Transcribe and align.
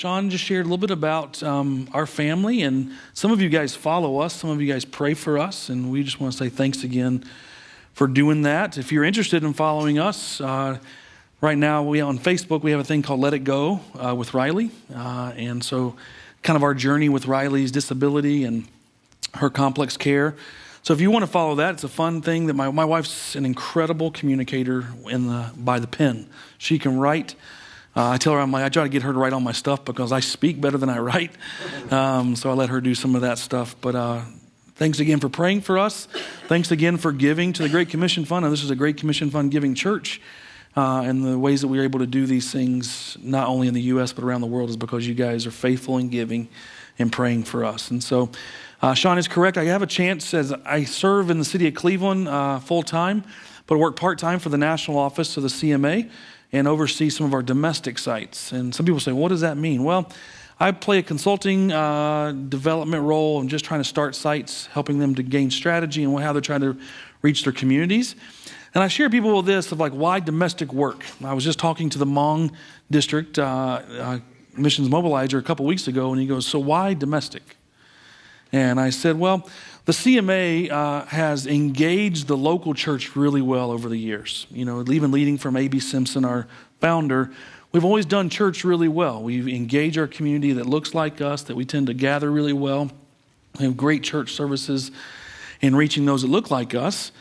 Sean 0.00 0.30
just 0.30 0.42
shared 0.42 0.64
a 0.64 0.66
little 0.66 0.78
bit 0.78 0.90
about 0.90 1.42
um, 1.42 1.86
our 1.92 2.06
family, 2.06 2.62
and 2.62 2.90
some 3.12 3.32
of 3.32 3.42
you 3.42 3.50
guys 3.50 3.76
follow 3.76 4.16
us, 4.16 4.32
some 4.32 4.48
of 4.48 4.58
you 4.62 4.72
guys 4.72 4.82
pray 4.82 5.12
for 5.12 5.36
us, 5.36 5.68
and 5.68 5.92
we 5.92 6.02
just 6.02 6.18
want 6.18 6.32
to 6.32 6.38
say 6.38 6.48
thanks 6.48 6.84
again 6.84 7.22
for 7.92 8.06
doing 8.06 8.40
that. 8.40 8.78
If 8.78 8.92
you're 8.92 9.04
interested 9.04 9.44
in 9.44 9.52
following 9.52 9.98
us, 9.98 10.40
uh, 10.40 10.78
right 11.42 11.58
now 11.58 11.82
we 11.82 12.00
on 12.00 12.18
Facebook 12.18 12.62
we 12.62 12.70
have 12.70 12.80
a 12.80 12.84
thing 12.84 13.02
called 13.02 13.20
Let 13.20 13.34
It 13.34 13.40
Go 13.40 13.80
uh, 13.94 14.14
with 14.14 14.32
Riley, 14.32 14.70
uh, 14.96 15.34
and 15.36 15.62
so 15.62 15.96
kind 16.42 16.56
of 16.56 16.62
our 16.62 16.72
journey 16.72 17.10
with 17.10 17.26
Riley's 17.26 17.70
disability 17.70 18.44
and 18.44 18.66
her 19.34 19.50
complex 19.50 19.98
care. 19.98 20.34
So 20.82 20.94
if 20.94 21.02
you 21.02 21.10
want 21.10 21.24
to 21.24 21.30
follow 21.30 21.56
that, 21.56 21.74
it's 21.74 21.84
a 21.84 21.88
fun 21.88 22.22
thing 22.22 22.46
that 22.46 22.54
my, 22.54 22.70
my 22.70 22.86
wife's 22.86 23.36
an 23.36 23.44
incredible 23.44 24.10
communicator 24.12 24.86
in 25.10 25.26
the, 25.26 25.50
by 25.58 25.78
the 25.78 25.86
pen. 25.86 26.26
She 26.56 26.78
can 26.78 26.98
write. 26.98 27.34
Uh, 27.96 28.10
I 28.10 28.18
tell 28.18 28.34
her, 28.34 28.38
I'm 28.38 28.52
like, 28.52 28.64
I 28.64 28.68
try 28.68 28.84
to 28.84 28.88
get 28.88 29.02
her 29.02 29.12
to 29.12 29.18
write 29.18 29.32
all 29.32 29.40
my 29.40 29.52
stuff 29.52 29.84
because 29.84 30.12
I 30.12 30.20
speak 30.20 30.60
better 30.60 30.78
than 30.78 30.88
I 30.88 30.98
write. 30.98 31.32
Um, 31.90 32.36
so 32.36 32.48
I 32.50 32.52
let 32.52 32.68
her 32.68 32.80
do 32.80 32.94
some 32.94 33.16
of 33.16 33.22
that 33.22 33.36
stuff. 33.38 33.74
But 33.80 33.96
uh, 33.96 34.20
thanks 34.76 35.00
again 35.00 35.18
for 35.18 35.28
praying 35.28 35.62
for 35.62 35.76
us. 35.76 36.06
Thanks 36.46 36.70
again 36.70 36.98
for 36.98 37.10
giving 37.10 37.52
to 37.54 37.62
the 37.64 37.68
Great 37.68 37.88
Commission 37.88 38.24
Fund. 38.24 38.44
And 38.44 38.52
this 38.52 38.62
is 38.62 38.70
a 38.70 38.76
Great 38.76 38.96
Commission 38.96 39.28
Fund 39.28 39.50
giving 39.50 39.74
church. 39.74 40.20
Uh, 40.76 41.00
and 41.00 41.24
the 41.24 41.36
ways 41.36 41.62
that 41.62 41.68
we're 41.68 41.82
able 41.82 41.98
to 41.98 42.06
do 42.06 42.26
these 42.26 42.52
things, 42.52 43.16
not 43.20 43.48
only 43.48 43.66
in 43.66 43.74
the 43.74 43.82
U.S., 43.82 44.12
but 44.12 44.22
around 44.22 44.40
the 44.40 44.46
world, 44.46 44.70
is 44.70 44.76
because 44.76 45.04
you 45.04 45.14
guys 45.14 45.48
are 45.48 45.50
faithful 45.50 45.98
in 45.98 46.10
giving 46.10 46.48
and 46.96 47.10
praying 47.10 47.42
for 47.42 47.64
us. 47.64 47.90
And 47.90 48.04
so 48.04 48.30
uh, 48.80 48.94
Sean 48.94 49.18
is 49.18 49.26
correct. 49.26 49.58
I 49.58 49.64
have 49.64 49.82
a 49.82 49.86
chance 49.86 50.32
as 50.32 50.52
I 50.52 50.84
serve 50.84 51.28
in 51.28 51.38
the 51.40 51.44
city 51.44 51.66
of 51.66 51.74
Cleveland 51.74 52.28
uh, 52.28 52.60
full 52.60 52.84
time, 52.84 53.24
but 53.66 53.78
work 53.78 53.96
part 53.96 54.20
time 54.20 54.38
for 54.38 54.48
the 54.48 54.58
national 54.58 54.96
office 54.96 55.36
of 55.36 55.42
the 55.42 55.48
CMA 55.48 56.08
and 56.52 56.66
oversee 56.66 57.10
some 57.10 57.26
of 57.26 57.34
our 57.34 57.42
domestic 57.42 57.98
sites. 57.98 58.52
And 58.52 58.74
some 58.74 58.86
people 58.86 59.00
say, 59.00 59.12
what 59.12 59.28
does 59.28 59.40
that 59.40 59.56
mean? 59.56 59.84
Well, 59.84 60.10
I 60.58 60.72
play 60.72 60.98
a 60.98 61.02
consulting 61.02 61.72
uh, 61.72 62.32
development 62.32 63.04
role 63.04 63.40
and 63.40 63.48
just 63.48 63.64
trying 63.64 63.80
to 63.80 63.88
start 63.88 64.14
sites, 64.14 64.66
helping 64.66 64.98
them 64.98 65.14
to 65.14 65.22
gain 65.22 65.50
strategy 65.50 66.04
and 66.04 66.18
how 66.20 66.32
they're 66.32 66.42
trying 66.42 66.60
to 66.60 66.76
reach 67.22 67.44
their 67.44 67.52
communities. 67.52 68.14
And 68.74 68.84
I 68.84 68.88
share 68.88 69.08
people 69.08 69.36
with 69.36 69.46
this 69.46 69.72
of 69.72 69.80
like, 69.80 69.92
why 69.92 70.20
domestic 70.20 70.72
work? 70.72 71.04
I 71.24 71.32
was 71.32 71.44
just 71.44 71.58
talking 71.58 71.88
to 71.90 71.98
the 71.98 72.04
Hmong 72.04 72.52
district 72.90 73.38
uh, 73.38 73.82
uh, 73.98 74.18
missions 74.56 74.88
mobilizer 74.88 75.38
a 75.38 75.42
couple 75.42 75.64
weeks 75.66 75.88
ago, 75.88 76.12
and 76.12 76.20
he 76.20 76.26
goes, 76.26 76.46
So 76.46 76.58
why 76.58 76.94
domestic? 76.94 77.56
And 78.52 78.80
I 78.80 78.90
said, 78.90 79.18
Well, 79.18 79.48
the 79.84 79.92
CMA 79.92 80.70
uh, 80.70 81.04
has 81.06 81.46
engaged 81.46 82.26
the 82.26 82.36
local 82.36 82.74
church 82.74 83.16
really 83.16 83.42
well 83.42 83.70
over 83.70 83.88
the 83.88 83.96
years. 83.96 84.46
You 84.50 84.64
know, 84.64 84.84
even 84.88 85.10
leading 85.10 85.38
from 85.38 85.56
A.B. 85.56 85.80
Simpson, 85.80 86.24
our 86.24 86.46
founder, 86.80 87.30
we've 87.72 87.84
always 87.84 88.06
done 88.06 88.28
church 88.28 88.62
really 88.64 88.88
well. 88.88 89.22
We've 89.22 89.48
engaged 89.48 89.98
our 89.98 90.06
community 90.06 90.52
that 90.52 90.66
looks 90.66 90.94
like 90.94 91.20
us, 91.20 91.42
that 91.44 91.56
we 91.56 91.64
tend 91.64 91.86
to 91.88 91.94
gather 91.94 92.30
really 92.30 92.52
well. 92.52 92.90
We 93.58 93.64
have 93.64 93.76
great 93.76 94.02
church 94.02 94.32
services 94.32 94.90
in 95.60 95.74
reaching 95.74 96.04
those 96.04 96.22
that 96.22 96.28
look 96.28 96.50
like 96.50 96.74
us. 96.74 97.12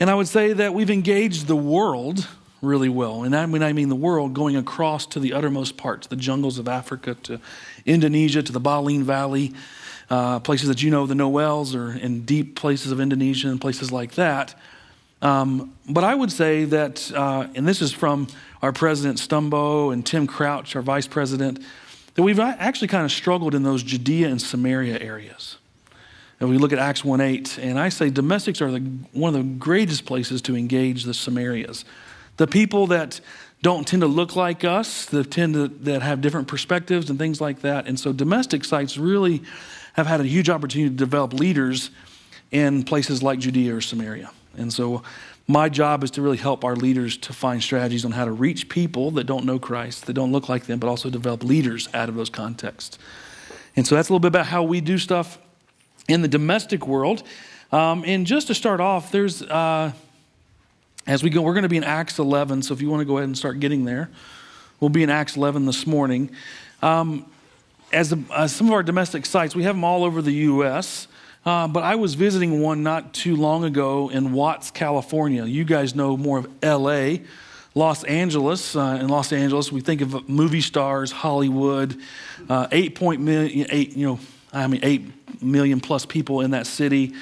And 0.00 0.10
I 0.10 0.14
would 0.14 0.28
say 0.28 0.52
that 0.52 0.74
we've 0.74 0.90
engaged 0.90 1.46
the 1.46 1.56
world 1.56 2.26
really 2.60 2.88
well. 2.88 3.22
And 3.22 3.36
I 3.36 3.46
mean, 3.46 3.62
I 3.62 3.72
mean 3.72 3.88
the 3.88 3.94
world 3.94 4.34
going 4.34 4.56
across 4.56 5.06
to 5.06 5.20
the 5.20 5.32
uttermost 5.32 5.76
parts, 5.76 6.06
the 6.06 6.16
jungles 6.16 6.58
of 6.58 6.66
Africa, 6.66 7.14
to 7.24 7.40
Indonesia, 7.84 8.42
to 8.42 8.52
the 8.52 8.60
Baliem 8.60 9.02
Valley, 9.02 9.52
uh, 10.10 10.40
places 10.40 10.68
that 10.68 10.82
you 10.82 10.90
know, 10.90 11.06
the 11.06 11.14
Noels, 11.14 11.74
or 11.74 11.92
in 11.92 12.24
deep 12.24 12.56
places 12.56 12.92
of 12.92 13.00
Indonesia 13.00 13.48
and 13.48 13.60
places 13.60 13.90
like 13.90 14.12
that. 14.12 14.54
Um, 15.22 15.74
but 15.88 16.04
I 16.04 16.14
would 16.14 16.30
say 16.30 16.64
that, 16.66 17.10
uh, 17.14 17.46
and 17.54 17.66
this 17.66 17.80
is 17.80 17.92
from 17.92 18.26
our 18.62 18.72
president 18.72 19.18
Stumbo 19.18 19.92
and 19.92 20.04
Tim 20.04 20.26
Crouch, 20.26 20.76
our 20.76 20.82
vice 20.82 21.06
president, 21.06 21.60
that 22.14 22.22
we've 22.22 22.38
actually 22.38 22.88
kind 22.88 23.04
of 23.04 23.10
struggled 23.10 23.54
in 23.54 23.62
those 23.62 23.82
Judea 23.82 24.28
and 24.28 24.40
Samaria 24.40 25.00
areas. 25.00 25.56
And 26.40 26.50
we 26.50 26.58
look 26.58 26.72
at 26.72 26.78
Acts 26.78 27.04
1 27.04 27.20
8, 27.20 27.58
and 27.58 27.78
I 27.78 27.88
say 27.88 28.10
domestics 28.10 28.60
are 28.60 28.70
the, 28.70 28.80
one 29.12 29.34
of 29.34 29.42
the 29.42 29.48
greatest 29.58 30.04
places 30.04 30.42
to 30.42 30.56
engage 30.56 31.04
the 31.04 31.12
Samarias. 31.12 31.84
The 32.36 32.46
people 32.46 32.88
that 32.88 33.20
don't 33.62 33.86
tend 33.86 34.02
to 34.02 34.06
look 34.06 34.36
like 34.36 34.62
us, 34.62 35.06
that 35.06 35.30
tend 35.30 35.54
to 35.54 35.68
that 35.68 36.02
have 36.02 36.20
different 36.20 36.48
perspectives 36.48 37.08
and 37.08 37.18
things 37.18 37.40
like 37.40 37.62
that. 37.62 37.86
And 37.86 37.98
so 37.98 38.12
domestic 38.12 38.64
sites 38.64 38.98
really 38.98 39.42
have 39.94 40.06
had 40.06 40.20
a 40.20 40.24
huge 40.24 40.48
opportunity 40.50 40.90
to 40.90 40.96
develop 40.96 41.32
leaders 41.32 41.90
in 42.50 42.84
places 42.84 43.22
like 43.22 43.38
Judea 43.38 43.74
or 43.74 43.80
Samaria. 43.80 44.30
And 44.56 44.72
so 44.72 45.02
my 45.46 45.68
job 45.68 46.04
is 46.04 46.10
to 46.12 46.22
really 46.22 46.36
help 46.36 46.64
our 46.64 46.76
leaders 46.76 47.16
to 47.18 47.32
find 47.32 47.62
strategies 47.62 48.04
on 48.04 48.12
how 48.12 48.24
to 48.24 48.32
reach 48.32 48.68
people 48.68 49.10
that 49.12 49.24
don't 49.24 49.44
know 49.44 49.58
Christ, 49.58 50.06
that 50.06 50.12
don't 50.12 50.32
look 50.32 50.48
like 50.48 50.64
them, 50.66 50.78
but 50.78 50.88
also 50.88 51.10
develop 51.10 51.42
leaders 51.42 51.88
out 51.92 52.08
of 52.08 52.14
those 52.14 52.30
contexts. 52.30 52.98
And 53.76 53.86
so 53.86 53.94
that's 53.94 54.08
a 54.08 54.12
little 54.12 54.20
bit 54.20 54.28
about 54.28 54.46
how 54.46 54.62
we 54.62 54.80
do 54.80 54.98
stuff 54.98 55.38
in 56.08 56.22
the 56.22 56.28
domestic 56.28 56.86
world. 56.86 57.22
Um, 57.72 58.04
and 58.06 58.26
just 58.26 58.46
to 58.46 58.54
start 58.54 58.80
off, 58.80 59.10
there's 59.10 59.42
uh, 59.42 59.92
as 61.06 61.22
we 61.22 61.28
go, 61.28 61.42
we're 61.42 61.52
going 61.52 61.64
to 61.64 61.68
be 61.68 61.76
in 61.76 61.84
Acts 61.84 62.18
11. 62.18 62.62
So 62.62 62.72
if 62.72 62.80
you 62.80 62.88
want 62.88 63.00
to 63.00 63.04
go 63.04 63.18
ahead 63.18 63.28
and 63.28 63.36
start 63.36 63.60
getting 63.60 63.84
there, 63.84 64.10
we'll 64.80 64.88
be 64.88 65.02
in 65.02 65.10
Acts 65.10 65.36
11 65.36 65.66
this 65.66 65.86
morning. 65.86 66.30
Um, 66.80 67.26
as, 67.94 68.14
as, 68.34 68.54
some 68.54 68.66
of 68.66 68.72
our 68.72 68.82
domestic 68.82 69.24
sites, 69.24 69.54
we 69.54 69.62
have 69.62 69.74
them 69.76 69.84
all 69.84 70.04
over 70.04 70.20
the 70.20 70.32
U.S. 70.32 71.06
Uh, 71.46 71.68
but 71.68 71.82
I 71.82 71.94
was 71.94 72.14
visiting 72.14 72.60
one 72.60 72.82
not 72.82 73.14
too 73.14 73.36
long 73.36 73.64
ago 73.64 74.10
in 74.10 74.32
Watts, 74.32 74.70
California. 74.70 75.44
You 75.44 75.64
guys 75.64 75.94
know 75.94 76.16
more 76.16 76.38
of 76.38 76.48
L.A. 76.62 77.22
Los 77.74 78.04
Angeles. 78.04 78.76
Uh, 78.76 78.98
in 79.00 79.08
Los 79.08 79.32
Angeles, 79.32 79.70
we 79.70 79.80
think 79.80 80.00
of 80.00 80.28
movie 80.28 80.60
stars, 80.60 81.12
Hollywood, 81.12 81.96
uh, 82.48 82.66
eight 82.72 82.94
point 82.94 83.20
million, 83.20 83.66
eight, 83.70 83.96
you 83.96 84.06
know, 84.06 84.18
I 84.52 84.66
mean, 84.66 84.80
eight 84.82 85.42
million 85.42 85.80
plus 85.80 86.06
people 86.06 86.40
in 86.40 86.52
that 86.52 86.66
city. 86.66 87.14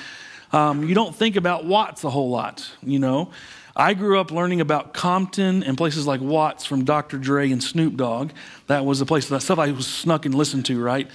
Um, 0.53 0.87
you 0.89 0.95
don't 0.95 1.15
think 1.15 1.37
about 1.37 1.65
Watts 1.65 2.05
a 2.05 2.11
whole 2.11 2.31
lot, 2.31 2.69
you 2.83 2.99
know. 2.99 3.31
I 3.75 3.95
grew 3.95 4.21
up 4.21 4.31
learning 4.31 4.61
about 4.61 4.93
Compton 4.93 5.63
and 5.63 5.79
places 5.79 6.07
like 6.07 6.21
Watts 6.21 6.67
from 6.67 6.85
Dr. 6.85 7.17
Dre 7.17 7.51
and 7.51 7.63
Snoop 7.63 7.97
Dogg. 7.97 8.33
That 8.67 8.85
was 8.85 8.99
the 8.99 9.07
place, 9.07 9.29
that 9.29 9.41
stuff 9.41 9.59
I 9.59 9.71
was 9.71 9.87
snuck 9.87 10.27
and 10.27 10.35
listened 10.35 10.67
to, 10.67 10.83
right? 10.83 11.09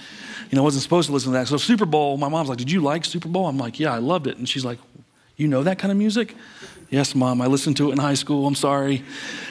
You 0.50 0.56
know, 0.56 0.62
I 0.62 0.64
wasn't 0.64 0.82
supposed 0.82 1.06
to 1.06 1.12
listen 1.12 1.32
to 1.32 1.38
that. 1.38 1.46
So 1.46 1.56
Super 1.56 1.86
Bowl, 1.86 2.16
my 2.16 2.28
mom's 2.28 2.48
like, 2.48 2.58
Did 2.58 2.70
you 2.70 2.80
like 2.80 3.04
Super 3.04 3.28
Bowl? 3.28 3.46
I'm 3.46 3.58
like, 3.58 3.78
Yeah, 3.78 3.94
I 3.94 3.98
loved 3.98 4.26
it. 4.26 4.38
And 4.38 4.48
she's 4.48 4.64
like, 4.64 4.78
You 5.36 5.46
know 5.46 5.62
that 5.62 5.78
kind 5.78 5.92
of 5.92 5.98
music? 5.98 6.34
Yes, 6.90 7.14
mom, 7.14 7.40
I 7.40 7.46
listened 7.46 7.76
to 7.76 7.90
it 7.90 7.92
in 7.92 7.98
high 7.98 8.14
school. 8.14 8.46
I'm 8.46 8.54
sorry. 8.54 9.04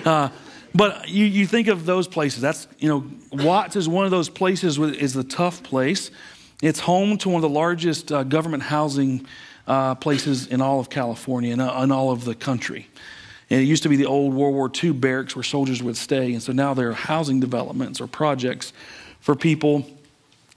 Uh, 0.04 0.30
but 0.74 1.08
you, 1.08 1.26
you 1.26 1.48
think 1.48 1.68
of 1.68 1.86
those 1.86 2.08
places. 2.08 2.42
That's, 2.42 2.68
you 2.80 2.90
know, 2.90 3.10
Watts 3.32 3.76
is 3.76 3.88
one 3.88 4.06
of 4.06 4.12
those 4.12 4.28
places, 4.28 4.78
is 4.80 5.14
the 5.14 5.24
tough 5.24 5.64
place. 5.64 6.12
It's 6.62 6.80
home 6.80 7.18
to 7.20 7.30
one 7.30 7.38
of 7.38 7.42
the 7.44 7.56
largest 7.56 8.12
uh, 8.12 8.24
government 8.24 8.64
housing 8.64 9.28
uh, 9.68 9.96
places 9.96 10.48
in 10.48 10.62
all 10.62 10.80
of 10.80 10.90
California 10.90 11.52
and 11.52 11.62
uh, 11.62 11.82
in 11.84 11.92
all 11.92 12.12
of 12.12 12.26
the 12.26 12.34
country. 12.34 12.88
And 13.50 13.62
it 13.62 13.66
used 13.66 13.84
to 13.84 13.90
be 13.90 13.96
the 13.96 14.06
old 14.06 14.34
World 14.34 14.56
War 14.56 14.72
II 14.84 14.94
barracks 14.94 15.36
where 15.36 15.44
soldiers 15.44 15.82
would 15.82 15.98
stay. 15.98 16.34
And 16.34 16.42
so 16.42 16.52
now 16.52 16.74
there 16.74 16.90
are 16.90 16.94
housing 16.94 17.40
developments 17.40 18.02
or 18.02 18.08
projects 18.08 18.74
for 19.22 19.36
people, 19.36 19.86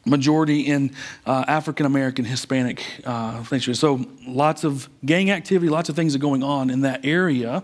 majority 0.04 0.62
in 0.62 0.92
uh, 1.26 1.44
African 1.46 1.86
American, 1.86 2.24
Hispanic. 2.24 2.84
Uh, 3.04 3.42
so 3.44 4.04
lots 4.26 4.64
of 4.64 4.88
gang 5.04 5.30
activity, 5.30 5.68
lots 5.68 5.88
of 5.88 5.96
things 5.96 6.14
are 6.14 6.20
going 6.20 6.42
on 6.42 6.70
in 6.70 6.80
that 6.80 7.04
area. 7.04 7.62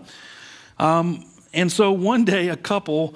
Um, 0.79 1.25
and 1.53 1.71
so 1.71 1.91
one 1.91 2.23
day, 2.23 2.49
a 2.49 2.55
couple 2.55 3.15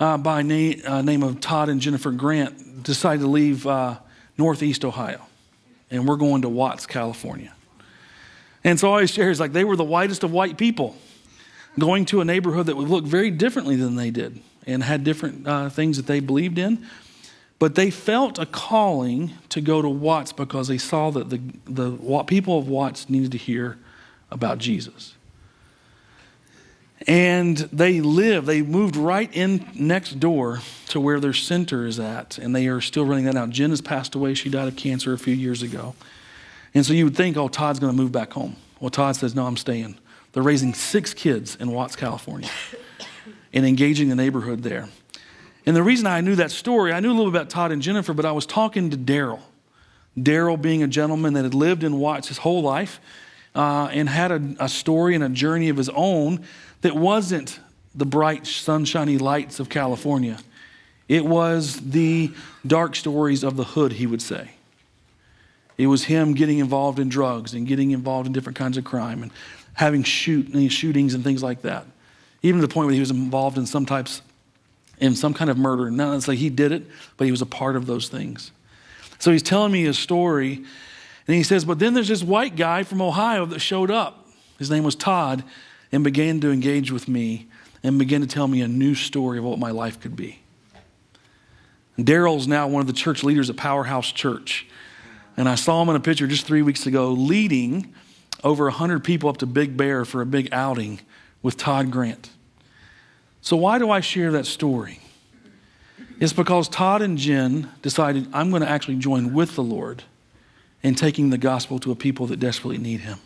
uh, 0.00 0.16
by 0.16 0.42
na- 0.42 0.74
uh, 0.84 1.02
name 1.02 1.22
of 1.22 1.40
Todd 1.40 1.68
and 1.68 1.80
Jennifer 1.80 2.10
Grant 2.10 2.82
decided 2.82 3.20
to 3.20 3.28
leave 3.28 3.66
uh, 3.66 3.98
Northeast 4.38 4.84
Ohio. 4.84 5.20
And 5.90 6.08
we're 6.08 6.16
going 6.16 6.42
to 6.42 6.48
Watts, 6.48 6.86
California. 6.86 7.52
And 8.64 8.78
so 8.78 8.88
I 8.88 8.90
always 8.92 9.10
share 9.10 9.30
is 9.30 9.40
like 9.40 9.52
they 9.52 9.64
were 9.64 9.76
the 9.76 9.84
whitest 9.84 10.22
of 10.22 10.32
white 10.32 10.56
people 10.56 10.96
going 11.78 12.04
to 12.06 12.20
a 12.20 12.24
neighborhood 12.24 12.66
that 12.66 12.76
would 12.76 12.88
look 12.88 13.04
very 13.04 13.30
differently 13.30 13.76
than 13.76 13.96
they 13.96 14.10
did 14.10 14.40
and 14.66 14.82
had 14.82 15.04
different 15.04 15.46
uh, 15.46 15.68
things 15.68 15.96
that 15.96 16.06
they 16.06 16.20
believed 16.20 16.58
in. 16.58 16.86
But 17.58 17.76
they 17.76 17.90
felt 17.90 18.38
a 18.38 18.46
calling 18.46 19.32
to 19.50 19.60
go 19.60 19.82
to 19.82 19.88
Watts 19.88 20.32
because 20.32 20.68
they 20.68 20.78
saw 20.78 21.10
that 21.10 21.30
the, 21.30 21.40
the 21.66 22.24
people 22.24 22.58
of 22.58 22.68
Watts 22.68 23.08
needed 23.08 23.32
to 23.32 23.38
hear 23.38 23.78
about 24.30 24.58
Jesus. 24.58 25.14
And 27.06 27.58
they 27.58 28.00
live, 28.00 28.46
they 28.46 28.62
moved 28.62 28.96
right 28.96 29.30
in 29.32 29.68
next 29.74 30.20
door 30.20 30.60
to 30.88 31.00
where 31.00 31.18
their 31.18 31.32
center 31.32 31.86
is 31.86 31.98
at, 31.98 32.38
and 32.38 32.54
they 32.54 32.68
are 32.68 32.80
still 32.80 33.04
running 33.04 33.24
that 33.24 33.36
out. 33.36 33.50
Jen 33.50 33.70
has 33.70 33.80
passed 33.80 34.14
away. 34.14 34.34
She 34.34 34.48
died 34.48 34.68
of 34.68 34.76
cancer 34.76 35.12
a 35.12 35.18
few 35.18 35.34
years 35.34 35.62
ago. 35.62 35.94
And 36.74 36.84
so 36.86 36.92
you 36.92 37.04
would 37.04 37.16
think, 37.16 37.36
oh, 37.36 37.48
Todd's 37.48 37.78
going 37.78 37.92
to 37.94 37.96
move 37.96 38.12
back 38.12 38.32
home. 38.32 38.56
Well, 38.80 38.90
Todd 38.90 39.16
says, 39.16 39.34
no, 39.34 39.46
I'm 39.46 39.56
staying. 39.56 39.96
They're 40.32 40.42
raising 40.42 40.74
six 40.74 41.12
kids 41.12 41.56
in 41.56 41.70
Watts, 41.70 41.94
California, 41.94 42.48
and 43.52 43.66
engaging 43.66 44.08
the 44.08 44.14
neighborhood 44.14 44.62
there. 44.62 44.88
And 45.66 45.76
the 45.76 45.82
reason 45.82 46.06
I 46.06 46.20
knew 46.20 46.34
that 46.36 46.50
story, 46.50 46.92
I 46.92 47.00
knew 47.00 47.10
a 47.10 47.14
little 47.14 47.30
bit 47.30 47.40
about 47.40 47.50
Todd 47.50 47.70
and 47.70 47.82
Jennifer, 47.82 48.14
but 48.14 48.24
I 48.24 48.32
was 48.32 48.46
talking 48.46 48.90
to 48.90 48.96
Daryl. 48.96 49.40
Daryl 50.18 50.60
being 50.60 50.82
a 50.82 50.88
gentleman 50.88 51.34
that 51.34 51.44
had 51.44 51.54
lived 51.54 51.84
in 51.84 51.98
Watts 51.98 52.28
his 52.28 52.38
whole 52.38 52.62
life 52.62 53.00
uh, 53.54 53.88
and 53.92 54.08
had 54.08 54.32
a, 54.32 54.56
a 54.58 54.68
story 54.68 55.14
and 55.14 55.22
a 55.22 55.28
journey 55.28 55.68
of 55.68 55.76
his 55.76 55.90
own 55.90 56.44
that 56.80 56.96
wasn't 56.96 57.60
the 57.94 58.06
bright, 58.06 58.46
sunshiny 58.46 59.18
lights 59.18 59.60
of 59.60 59.68
California. 59.68 60.38
It 61.08 61.24
was 61.24 61.76
the 61.80 62.32
dark 62.66 62.96
stories 62.96 63.42
of 63.44 63.56
the 63.56 63.64
hood, 63.64 63.92
he 63.92 64.06
would 64.06 64.22
say. 64.22 64.52
It 65.78 65.86
was 65.86 66.04
him 66.04 66.34
getting 66.34 66.58
involved 66.58 66.98
in 66.98 67.08
drugs 67.08 67.54
and 67.54 67.66
getting 67.66 67.90
involved 67.90 68.26
in 68.26 68.32
different 68.32 68.58
kinds 68.58 68.76
of 68.76 68.84
crime 68.84 69.22
and 69.22 69.32
having 69.74 70.02
shoot, 70.02 70.70
shootings 70.70 71.14
and 71.14 71.24
things 71.24 71.42
like 71.42 71.62
that. 71.62 71.86
Even 72.42 72.60
to 72.60 72.66
the 72.66 72.72
point 72.72 72.86
where 72.86 72.94
he 72.94 73.00
was 73.00 73.10
involved 73.10 73.56
in 73.56 73.66
some 73.66 73.86
types, 73.86 74.22
in 74.98 75.14
some 75.16 75.34
kind 75.34 75.50
of 75.50 75.58
murder. 75.58 75.90
Not 75.90 76.12
necessarily 76.12 76.38
he 76.38 76.50
did 76.50 76.72
it, 76.72 76.84
but 77.16 77.24
he 77.24 77.30
was 77.30 77.42
a 77.42 77.46
part 77.46 77.76
of 77.76 77.86
those 77.86 78.08
things. 78.08 78.52
So 79.18 79.32
he's 79.32 79.42
telling 79.42 79.72
me 79.72 79.84
his 79.84 79.98
story, 79.98 80.64
and 81.26 81.36
he 81.36 81.42
says, 81.42 81.64
But 81.64 81.78
then 81.78 81.94
there's 81.94 82.08
this 82.08 82.22
white 82.22 82.56
guy 82.56 82.82
from 82.82 83.00
Ohio 83.00 83.46
that 83.46 83.60
showed 83.60 83.90
up. 83.90 84.26
His 84.58 84.70
name 84.70 84.84
was 84.84 84.94
Todd, 84.94 85.44
and 85.90 86.02
began 86.02 86.40
to 86.40 86.50
engage 86.50 86.90
with 86.90 87.08
me 87.08 87.48
and 87.82 87.98
began 87.98 88.20
to 88.20 88.26
tell 88.26 88.48
me 88.48 88.60
a 88.62 88.68
new 88.68 88.94
story 88.94 89.38
of 89.38 89.44
what 89.44 89.58
my 89.58 89.70
life 89.70 90.00
could 90.00 90.16
be. 90.16 90.40
Daryl's 91.98 92.48
now 92.48 92.66
one 92.68 92.80
of 92.80 92.86
the 92.86 92.92
church 92.92 93.22
leaders 93.22 93.50
at 93.50 93.56
Powerhouse 93.56 94.10
Church. 94.10 94.66
And 95.36 95.48
I 95.48 95.54
saw 95.54 95.82
him 95.82 95.88
in 95.88 95.96
a 95.96 96.00
picture 96.00 96.26
just 96.26 96.46
three 96.46 96.62
weeks 96.62 96.86
ago 96.86 97.10
leading 97.12 97.92
over 98.44 98.64
100 98.64 99.04
people 99.04 99.28
up 99.28 99.38
to 99.38 99.46
Big 99.46 99.76
Bear 99.76 100.04
for 100.04 100.20
a 100.20 100.26
big 100.26 100.48
outing 100.52 101.00
with 101.42 101.56
Todd 101.56 101.90
Grant. 101.90 102.30
So, 103.40 103.56
why 103.56 103.78
do 103.78 103.90
I 103.90 104.00
share 104.00 104.30
that 104.32 104.46
story? 104.46 105.00
It's 106.20 106.32
because 106.32 106.68
Todd 106.68 107.02
and 107.02 107.18
Jen 107.18 107.68
decided 107.82 108.28
I'm 108.32 108.50
going 108.50 108.62
to 108.62 108.68
actually 108.68 108.96
join 108.96 109.32
with 109.32 109.56
the 109.56 109.62
Lord 109.62 110.04
in 110.82 110.94
taking 110.94 111.30
the 111.30 111.38
gospel 111.38 111.78
to 111.80 111.90
a 111.90 111.96
people 111.96 112.26
that 112.28 112.38
desperately 112.38 112.78
need 112.78 113.00
Him. 113.00 113.18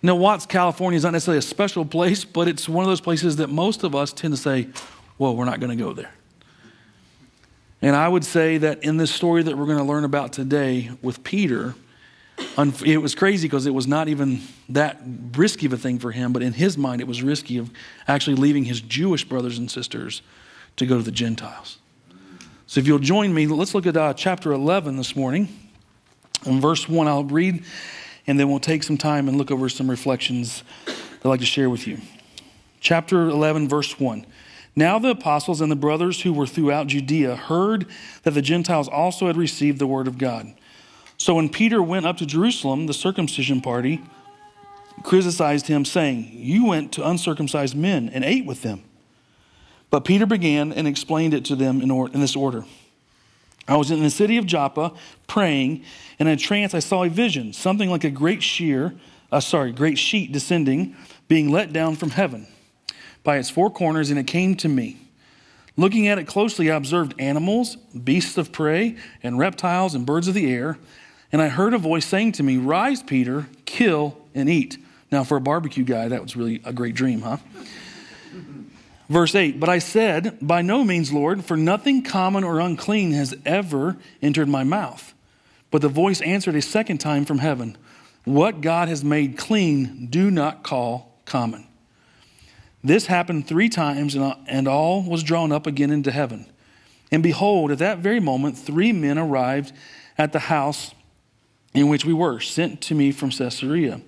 Now, 0.00 0.14
Watts, 0.14 0.46
California 0.46 0.96
is 0.96 1.02
not 1.02 1.12
necessarily 1.12 1.38
a 1.38 1.42
special 1.42 1.84
place, 1.84 2.24
but 2.24 2.46
it's 2.46 2.68
one 2.68 2.84
of 2.84 2.88
those 2.88 3.00
places 3.00 3.36
that 3.36 3.48
most 3.48 3.82
of 3.82 3.96
us 3.96 4.12
tend 4.12 4.32
to 4.34 4.40
say, 4.40 4.68
Whoa, 5.16 5.32
we're 5.32 5.44
not 5.44 5.58
going 5.58 5.76
to 5.76 5.84
go 5.84 5.92
there. 5.92 6.12
And 7.80 7.94
I 7.94 8.08
would 8.08 8.24
say 8.24 8.58
that 8.58 8.82
in 8.82 8.96
this 8.96 9.10
story 9.10 9.42
that 9.42 9.56
we're 9.56 9.66
going 9.66 9.78
to 9.78 9.84
learn 9.84 10.04
about 10.04 10.32
today 10.32 10.90
with 11.00 11.22
Peter, 11.22 11.74
it 12.84 13.00
was 13.00 13.14
crazy 13.14 13.46
because 13.46 13.66
it 13.66 13.74
was 13.74 13.86
not 13.86 14.08
even 14.08 14.40
that 14.68 15.00
risky 15.36 15.66
of 15.66 15.72
a 15.72 15.76
thing 15.76 15.98
for 15.98 16.10
him, 16.10 16.32
but 16.32 16.42
in 16.42 16.52
his 16.52 16.76
mind, 16.76 17.00
it 17.00 17.06
was 17.06 17.22
risky 17.22 17.58
of 17.58 17.70
actually 18.06 18.36
leaving 18.36 18.64
his 18.64 18.80
Jewish 18.80 19.24
brothers 19.24 19.58
and 19.58 19.70
sisters 19.70 20.22
to 20.76 20.86
go 20.86 20.96
to 20.96 21.02
the 21.02 21.12
Gentiles. 21.12 21.78
So 22.66 22.80
if 22.80 22.86
you'll 22.86 22.98
join 22.98 23.32
me, 23.32 23.46
let's 23.46 23.74
look 23.74 23.86
at 23.86 23.96
uh, 23.96 24.12
chapter 24.14 24.52
11 24.52 24.96
this 24.96 25.16
morning. 25.16 25.48
In 26.44 26.60
verse 26.60 26.88
1, 26.88 27.08
I'll 27.08 27.24
read, 27.24 27.64
and 28.26 28.38
then 28.38 28.48
we'll 28.50 28.60
take 28.60 28.82
some 28.82 28.98
time 28.98 29.28
and 29.28 29.38
look 29.38 29.50
over 29.50 29.68
some 29.68 29.88
reflections 29.88 30.62
I'd 30.86 31.28
like 31.28 31.40
to 31.40 31.46
share 31.46 31.68
with 31.68 31.86
you. 31.88 31.98
Chapter 32.80 33.28
11, 33.28 33.68
verse 33.68 33.98
1. 33.98 34.24
Now 34.78 35.00
the 35.00 35.10
apostles 35.10 35.60
and 35.60 35.72
the 35.72 35.76
brothers 35.76 36.22
who 36.22 36.32
were 36.32 36.46
throughout 36.46 36.86
Judea 36.86 37.34
heard 37.34 37.84
that 38.22 38.30
the 38.30 38.40
Gentiles 38.40 38.86
also 38.86 39.26
had 39.26 39.36
received 39.36 39.80
the 39.80 39.88
word 39.88 40.06
of 40.06 40.18
God. 40.18 40.54
So 41.16 41.34
when 41.34 41.48
Peter 41.48 41.82
went 41.82 42.06
up 42.06 42.16
to 42.18 42.26
Jerusalem, 42.26 42.86
the 42.86 42.94
circumcision 42.94 43.60
party 43.60 44.00
criticized 45.02 45.66
him, 45.66 45.84
saying, 45.84 46.30
You 46.32 46.66
went 46.66 46.92
to 46.92 47.04
uncircumcised 47.04 47.74
men 47.74 48.08
and 48.08 48.22
ate 48.22 48.46
with 48.46 48.62
them. 48.62 48.84
But 49.90 50.04
Peter 50.04 50.26
began 50.26 50.72
and 50.72 50.86
explained 50.86 51.34
it 51.34 51.44
to 51.46 51.56
them 51.56 51.80
in, 51.80 51.90
or- 51.90 52.10
in 52.10 52.20
this 52.20 52.36
order. 52.36 52.64
I 53.66 53.76
was 53.76 53.90
in 53.90 54.00
the 54.04 54.10
city 54.10 54.36
of 54.36 54.46
Joppa 54.46 54.92
praying, 55.26 55.82
and 56.20 56.28
in 56.28 56.34
a 56.34 56.38
trance 56.38 56.72
I 56.72 56.78
saw 56.78 57.02
a 57.02 57.08
vision, 57.08 57.52
something 57.52 57.90
like 57.90 58.04
a 58.04 58.10
great 58.10 58.44
shear, 58.44 58.94
uh, 59.32 59.40
sorry, 59.40 59.72
great 59.72 59.98
sheet 59.98 60.30
descending, 60.30 60.94
being 61.26 61.50
let 61.50 61.72
down 61.72 61.96
from 61.96 62.10
heaven 62.10 62.46
by 63.28 63.36
its 63.36 63.50
four 63.50 63.68
corners, 63.68 64.08
and 64.08 64.18
it 64.18 64.26
came 64.26 64.54
to 64.54 64.70
me. 64.70 64.96
Looking 65.76 66.08
at 66.08 66.16
it 66.16 66.26
closely, 66.26 66.70
I 66.70 66.76
observed 66.76 67.12
animals, 67.18 67.76
beasts 67.76 68.38
of 68.38 68.52
prey, 68.52 68.96
and 69.22 69.38
reptiles 69.38 69.94
and 69.94 70.06
birds 70.06 70.28
of 70.28 70.32
the 70.32 70.50
air. 70.50 70.78
And 71.30 71.42
I 71.42 71.48
heard 71.48 71.74
a 71.74 71.78
voice 71.78 72.06
saying 72.06 72.32
to 72.32 72.42
me, 72.42 72.56
Rise, 72.56 73.02
Peter, 73.02 73.46
kill 73.66 74.16
and 74.34 74.48
eat. 74.48 74.78
Now, 75.12 75.24
for 75.24 75.36
a 75.36 75.42
barbecue 75.42 75.84
guy, 75.84 76.08
that 76.08 76.22
was 76.22 76.36
really 76.36 76.62
a 76.64 76.72
great 76.72 76.94
dream, 76.94 77.20
huh? 77.20 77.36
Verse 79.10 79.34
8, 79.34 79.60
but 79.60 79.68
I 79.68 79.78
said, 79.78 80.38
By 80.40 80.62
no 80.62 80.82
means, 80.82 81.12
Lord, 81.12 81.44
for 81.44 81.58
nothing 81.58 82.02
common 82.02 82.44
or 82.44 82.60
unclean 82.60 83.12
has 83.12 83.36
ever 83.44 83.98
entered 84.22 84.48
my 84.48 84.64
mouth. 84.64 85.12
But 85.70 85.82
the 85.82 85.90
voice 85.90 86.22
answered 86.22 86.56
a 86.56 86.62
second 86.62 86.96
time 86.96 87.26
from 87.26 87.40
heaven, 87.40 87.76
What 88.24 88.62
God 88.62 88.88
has 88.88 89.04
made 89.04 89.36
clean, 89.36 90.06
do 90.06 90.30
not 90.30 90.62
call 90.62 91.12
common. 91.26 91.67
This 92.82 93.06
happened 93.06 93.46
three 93.46 93.68
times, 93.68 94.14
and 94.14 94.68
all 94.68 95.02
was 95.02 95.22
drawn 95.22 95.52
up 95.52 95.66
again 95.66 95.90
into 95.90 96.12
heaven. 96.12 96.46
And 97.10 97.22
behold, 97.22 97.70
at 97.70 97.78
that 97.78 97.98
very 97.98 98.20
moment, 98.20 98.56
three 98.56 98.92
men 98.92 99.18
arrived 99.18 99.72
at 100.16 100.32
the 100.32 100.38
house 100.40 100.94
in 101.74 101.88
which 101.88 102.04
we 102.04 102.12
were, 102.12 102.40
sent 102.40 102.80
to 102.82 102.94
me 102.94 103.12
from 103.12 103.30
Caesarea. 103.30 104.00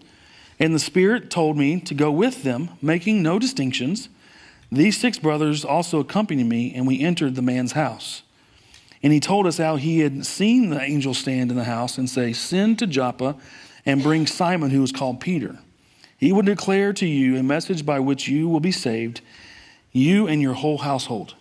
And 0.58 0.75
the 0.75 0.78
Spirit 0.78 1.31
told 1.31 1.56
me 1.56 1.81
to 1.81 1.94
go 1.94 2.11
with 2.11 2.43
them, 2.43 2.70
making 2.82 3.22
no 3.22 3.38
distinctions. 3.38 4.08
These 4.70 4.99
six 4.99 5.19
brothers 5.19 5.64
also 5.64 5.99
accompanied 6.00 6.46
me, 6.46 6.75
and 6.75 6.87
we 6.87 7.00
entered 7.00 7.34
the 7.34 7.43
man's 7.43 7.72
house. 7.72 8.22
And 9.02 9.12
he 9.12 9.20
told 9.20 9.46
us 9.46 9.56
how 9.56 9.76
he 9.76 10.00
had 10.00 10.26
seen 10.26 10.70
the 10.70 10.81
angel 10.81 11.14
stand 11.14 11.50
in 11.50 11.56
the 11.56 11.64
house 11.64 11.96
and 11.96 12.08
say, 12.08 12.32
Send 12.32 12.78
to 12.81 12.87
Joppa 12.87 13.37
and 13.87 14.02
bring 14.02 14.26
Simon, 14.26 14.70
who 14.70 14.82
is 14.82 14.93
called 14.93 15.20
Peter. 15.20 15.58
He 16.20 16.32
will 16.32 16.43
declare 16.43 16.93
to 16.93 17.06
you 17.06 17.38
a 17.38 17.43
message 17.43 17.87
by 17.87 17.99
which 17.99 18.28
you 18.28 18.46
will 18.46 18.61
be 18.61 18.72
saved, 18.72 19.22
you 19.90 20.28
and 20.28 20.43
your 20.43 20.52
whole 20.52 20.76
household. 20.76 21.34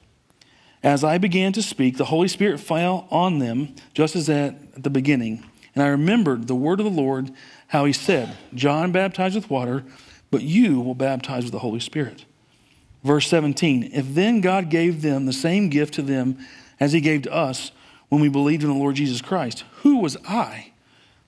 As 0.81 1.03
I 1.03 1.17
began 1.17 1.51
to 1.51 1.61
speak, 1.61 1.97
the 1.97 2.05
Holy 2.05 2.29
Spirit 2.29 2.61
fell 2.61 3.05
on 3.11 3.39
them, 3.39 3.75
just 3.93 4.15
as 4.15 4.29
at 4.29 4.81
the 4.81 4.89
beginning. 4.89 5.43
And 5.75 5.83
I 5.83 5.87
remembered 5.87 6.47
the 6.47 6.55
word 6.55 6.79
of 6.79 6.85
the 6.85 6.91
Lord, 6.91 7.29
how 7.67 7.83
he 7.83 7.91
said, 7.91 8.37
John 8.53 8.93
baptized 8.93 9.35
with 9.35 9.49
water, 9.49 9.83
but 10.31 10.43
you 10.43 10.79
will 10.79 10.95
baptize 10.95 11.43
with 11.43 11.51
the 11.51 11.59
Holy 11.59 11.81
Spirit. 11.81 12.23
Verse 13.03 13.27
17 13.27 13.91
If 13.91 14.15
then 14.15 14.39
God 14.39 14.69
gave 14.69 15.01
them 15.01 15.25
the 15.25 15.33
same 15.33 15.67
gift 15.67 15.93
to 15.95 16.01
them 16.01 16.37
as 16.79 16.93
he 16.93 17.01
gave 17.01 17.23
to 17.23 17.33
us 17.33 17.71
when 18.07 18.21
we 18.21 18.29
believed 18.29 18.63
in 18.63 18.69
the 18.69 18.75
Lord 18.75 18.95
Jesus 18.95 19.21
Christ, 19.21 19.65
who 19.81 19.97
was 19.97 20.15
I 20.25 20.71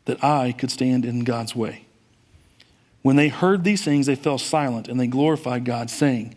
that 0.05 0.23
I 0.23 0.53
could 0.53 0.71
stand 0.71 1.03
in 1.03 1.25
God's 1.25 1.53
way? 1.53 1.87
When 3.01 3.15
they 3.15 3.29
heard 3.29 3.63
these 3.63 3.83
things, 3.83 4.05
they 4.05 4.15
fell 4.15 4.37
silent 4.37 4.87
and 4.87 4.99
they 4.99 5.07
glorified 5.07 5.65
God, 5.65 5.89
saying, 5.89 6.35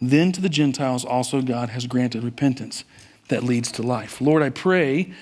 Then 0.00 0.32
to 0.32 0.40
the 0.40 0.48
Gentiles 0.48 1.04
also 1.04 1.42
God 1.42 1.70
has 1.70 1.86
granted 1.86 2.22
repentance 2.22 2.84
that 3.28 3.42
leads 3.42 3.72
to 3.72 3.82
life. 3.82 4.20
Lord, 4.20 4.42
I 4.42 4.50
pray 4.50 5.12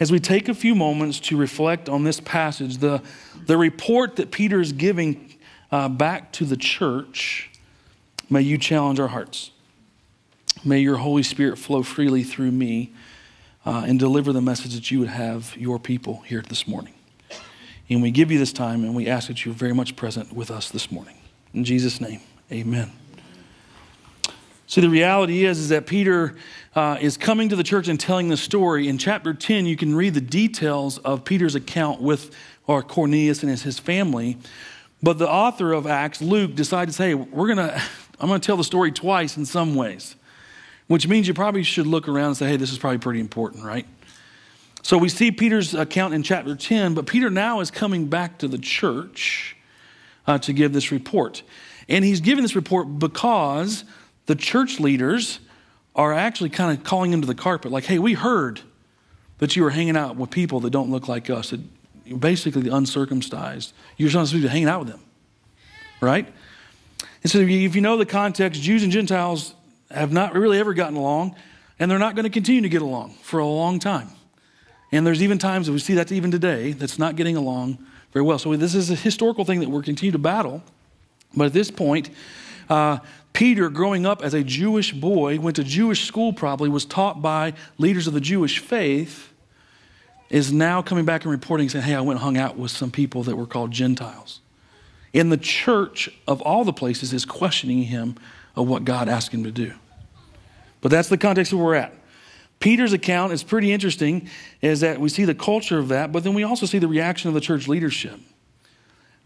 as 0.00 0.12
we 0.12 0.20
take 0.20 0.48
a 0.48 0.54
few 0.54 0.74
moments 0.74 1.18
to 1.20 1.36
reflect 1.36 1.88
on 1.88 2.04
this 2.04 2.20
passage, 2.20 2.78
the, 2.78 3.02
the 3.46 3.56
report 3.56 4.16
that 4.16 4.30
Peter 4.30 4.60
is 4.60 4.72
giving 4.72 5.34
uh, 5.72 5.88
back 5.88 6.32
to 6.32 6.44
the 6.44 6.56
church, 6.56 7.50
may 8.30 8.40
you 8.40 8.58
challenge 8.58 9.00
our 9.00 9.08
hearts. 9.08 9.50
May 10.64 10.78
your 10.80 10.96
Holy 10.98 11.22
Spirit 11.22 11.58
flow 11.58 11.82
freely 11.82 12.22
through 12.22 12.52
me 12.52 12.92
uh, 13.66 13.84
and 13.86 13.98
deliver 13.98 14.32
the 14.32 14.40
message 14.40 14.74
that 14.74 14.90
you 14.90 15.00
would 15.00 15.08
have 15.08 15.56
your 15.56 15.78
people 15.78 16.22
here 16.26 16.42
this 16.42 16.66
morning. 16.66 16.94
And 17.90 18.02
we 18.02 18.10
give 18.10 18.30
you 18.30 18.38
this 18.38 18.52
time 18.52 18.84
and 18.84 18.94
we 18.94 19.06
ask 19.06 19.28
that 19.28 19.44
you're 19.44 19.54
very 19.54 19.74
much 19.74 19.96
present 19.96 20.32
with 20.32 20.50
us 20.50 20.70
this 20.70 20.90
morning. 20.90 21.16
In 21.54 21.64
Jesus' 21.64 22.00
name, 22.00 22.20
amen. 22.52 22.92
See, 24.66 24.82
the 24.82 24.90
reality 24.90 25.46
is, 25.46 25.58
is 25.58 25.70
that 25.70 25.86
Peter 25.86 26.36
uh, 26.74 26.98
is 27.00 27.16
coming 27.16 27.48
to 27.48 27.56
the 27.56 27.62
church 27.62 27.88
and 27.88 27.98
telling 27.98 28.28
the 28.28 28.36
story. 28.36 28.86
In 28.86 28.98
chapter 28.98 29.32
10, 29.32 29.64
you 29.64 29.76
can 29.76 29.94
read 29.94 30.12
the 30.12 30.20
details 30.20 30.98
of 30.98 31.24
Peter's 31.24 31.54
account 31.54 32.02
with 32.02 32.34
or 32.66 32.82
Cornelius 32.82 33.42
and 33.42 33.50
his, 33.50 33.62
his 33.62 33.78
family. 33.78 34.36
But 35.02 35.18
the 35.18 35.28
author 35.28 35.72
of 35.72 35.86
Acts, 35.86 36.20
Luke, 36.20 36.54
decided 36.54 36.92
to 36.92 36.92
say, 36.92 37.14
we're 37.14 37.46
going 37.46 37.56
to, 37.56 37.82
I'm 38.20 38.28
going 38.28 38.40
to 38.40 38.46
tell 38.46 38.58
the 38.58 38.64
story 38.64 38.92
twice 38.92 39.36
in 39.36 39.46
some 39.46 39.74
ways, 39.74 40.16
which 40.86 41.08
means 41.08 41.26
you 41.26 41.34
probably 41.34 41.62
should 41.62 41.86
look 41.86 42.06
around 42.06 42.26
and 42.26 42.36
say, 42.36 42.48
hey, 42.48 42.56
this 42.56 42.70
is 42.70 42.78
probably 42.78 42.98
pretty 42.98 43.20
important, 43.20 43.64
right? 43.64 43.86
So 44.88 44.96
we 44.96 45.10
see 45.10 45.30
Peter's 45.30 45.74
account 45.74 46.14
in 46.14 46.22
chapter 46.22 46.56
10, 46.56 46.94
but 46.94 47.04
Peter 47.04 47.28
now 47.28 47.60
is 47.60 47.70
coming 47.70 48.06
back 48.06 48.38
to 48.38 48.48
the 48.48 48.56
church 48.56 49.54
uh, 50.26 50.38
to 50.38 50.54
give 50.54 50.72
this 50.72 50.90
report. 50.90 51.42
And 51.90 52.02
he's 52.02 52.22
giving 52.22 52.40
this 52.40 52.56
report 52.56 52.98
because 52.98 53.84
the 54.24 54.34
church 54.34 54.80
leaders 54.80 55.40
are 55.94 56.14
actually 56.14 56.48
kind 56.48 56.74
of 56.74 56.84
calling 56.84 57.12
him 57.12 57.20
to 57.20 57.26
the 57.26 57.34
carpet, 57.34 57.70
like, 57.70 57.84
hey, 57.84 57.98
we 57.98 58.14
heard 58.14 58.62
that 59.40 59.56
you 59.56 59.62
were 59.62 59.68
hanging 59.68 59.94
out 59.94 60.16
with 60.16 60.30
people 60.30 60.58
that 60.60 60.70
don't 60.70 60.90
look 60.90 61.06
like 61.06 61.28
us, 61.28 61.50
that 61.50 61.60
basically 62.18 62.62
the 62.62 62.74
uncircumcised. 62.74 63.74
You're 63.98 64.08
supposed 64.08 64.32
to 64.32 64.40
be 64.40 64.48
hanging 64.48 64.68
out 64.68 64.78
with 64.78 64.88
them, 64.88 65.00
right? 66.00 66.26
And 67.22 67.30
so 67.30 67.40
if 67.40 67.74
you 67.74 67.82
know 67.82 67.98
the 67.98 68.06
context, 68.06 68.62
Jews 68.62 68.82
and 68.82 68.90
Gentiles 68.90 69.52
have 69.90 70.12
not 70.12 70.32
really 70.32 70.58
ever 70.58 70.72
gotten 70.72 70.96
along, 70.96 71.36
and 71.78 71.90
they're 71.90 71.98
not 71.98 72.14
going 72.14 72.24
to 72.24 72.30
continue 72.30 72.62
to 72.62 72.70
get 72.70 72.80
along 72.80 73.16
for 73.20 73.38
a 73.38 73.46
long 73.46 73.80
time. 73.80 74.08
And 74.90 75.06
there's 75.06 75.22
even 75.22 75.38
times 75.38 75.66
that 75.66 75.72
we 75.72 75.78
see 75.78 75.94
that 75.94 76.10
even 76.10 76.30
today 76.30 76.72
that's 76.72 76.98
not 76.98 77.16
getting 77.16 77.36
along 77.36 77.78
very 78.12 78.24
well. 78.24 78.38
So 78.38 78.56
this 78.56 78.74
is 78.74 78.90
a 78.90 78.94
historical 78.94 79.44
thing 79.44 79.60
that 79.60 79.68
we're 79.68 79.82
continuing 79.82 80.12
to 80.12 80.18
battle. 80.18 80.62
But 81.36 81.46
at 81.46 81.52
this 81.52 81.70
point, 81.70 82.10
uh, 82.70 82.98
Peter, 83.32 83.68
growing 83.68 84.06
up 84.06 84.22
as 84.22 84.34
a 84.34 84.42
Jewish 84.42 84.92
boy, 84.92 85.38
went 85.38 85.56
to 85.56 85.64
Jewish 85.64 86.06
school 86.06 86.32
probably, 86.32 86.68
was 86.68 86.84
taught 86.84 87.20
by 87.20 87.54
leaders 87.76 88.06
of 88.06 88.14
the 88.14 88.20
Jewish 88.20 88.58
faith, 88.58 89.32
is 90.30 90.52
now 90.52 90.82
coming 90.82 91.04
back 91.04 91.22
and 91.22 91.30
reporting 91.30 91.68
saying, 91.68 91.84
Hey, 91.84 91.94
I 91.94 92.00
went 92.00 92.18
and 92.18 92.20
hung 92.20 92.36
out 92.36 92.56
with 92.56 92.70
some 92.70 92.90
people 92.90 93.22
that 93.24 93.36
were 93.36 93.46
called 93.46 93.70
Gentiles. 93.70 94.40
In 95.12 95.30
the 95.30 95.36
church 95.36 96.10
of 96.26 96.42
all 96.42 96.64
the 96.64 96.72
places 96.72 97.12
is 97.12 97.24
questioning 97.24 97.84
him 97.84 98.16
of 98.56 98.68
what 98.68 98.84
God 98.84 99.08
asked 99.08 99.32
him 99.32 99.44
to 99.44 99.50
do. 99.50 99.72
But 100.80 100.90
that's 100.90 101.08
the 101.08 101.18
context 101.18 101.52
where 101.52 101.64
we're 101.64 101.74
at. 101.74 101.94
Peter's 102.60 102.92
account 102.92 103.32
is 103.32 103.42
pretty 103.42 103.72
interesting, 103.72 104.28
is 104.60 104.80
that 104.80 105.00
we 105.00 105.08
see 105.08 105.24
the 105.24 105.34
culture 105.34 105.78
of 105.78 105.88
that, 105.88 106.10
but 106.10 106.24
then 106.24 106.34
we 106.34 106.42
also 106.42 106.66
see 106.66 106.78
the 106.78 106.88
reaction 106.88 107.28
of 107.28 107.34
the 107.34 107.40
church 107.40 107.68
leadership. 107.68 108.18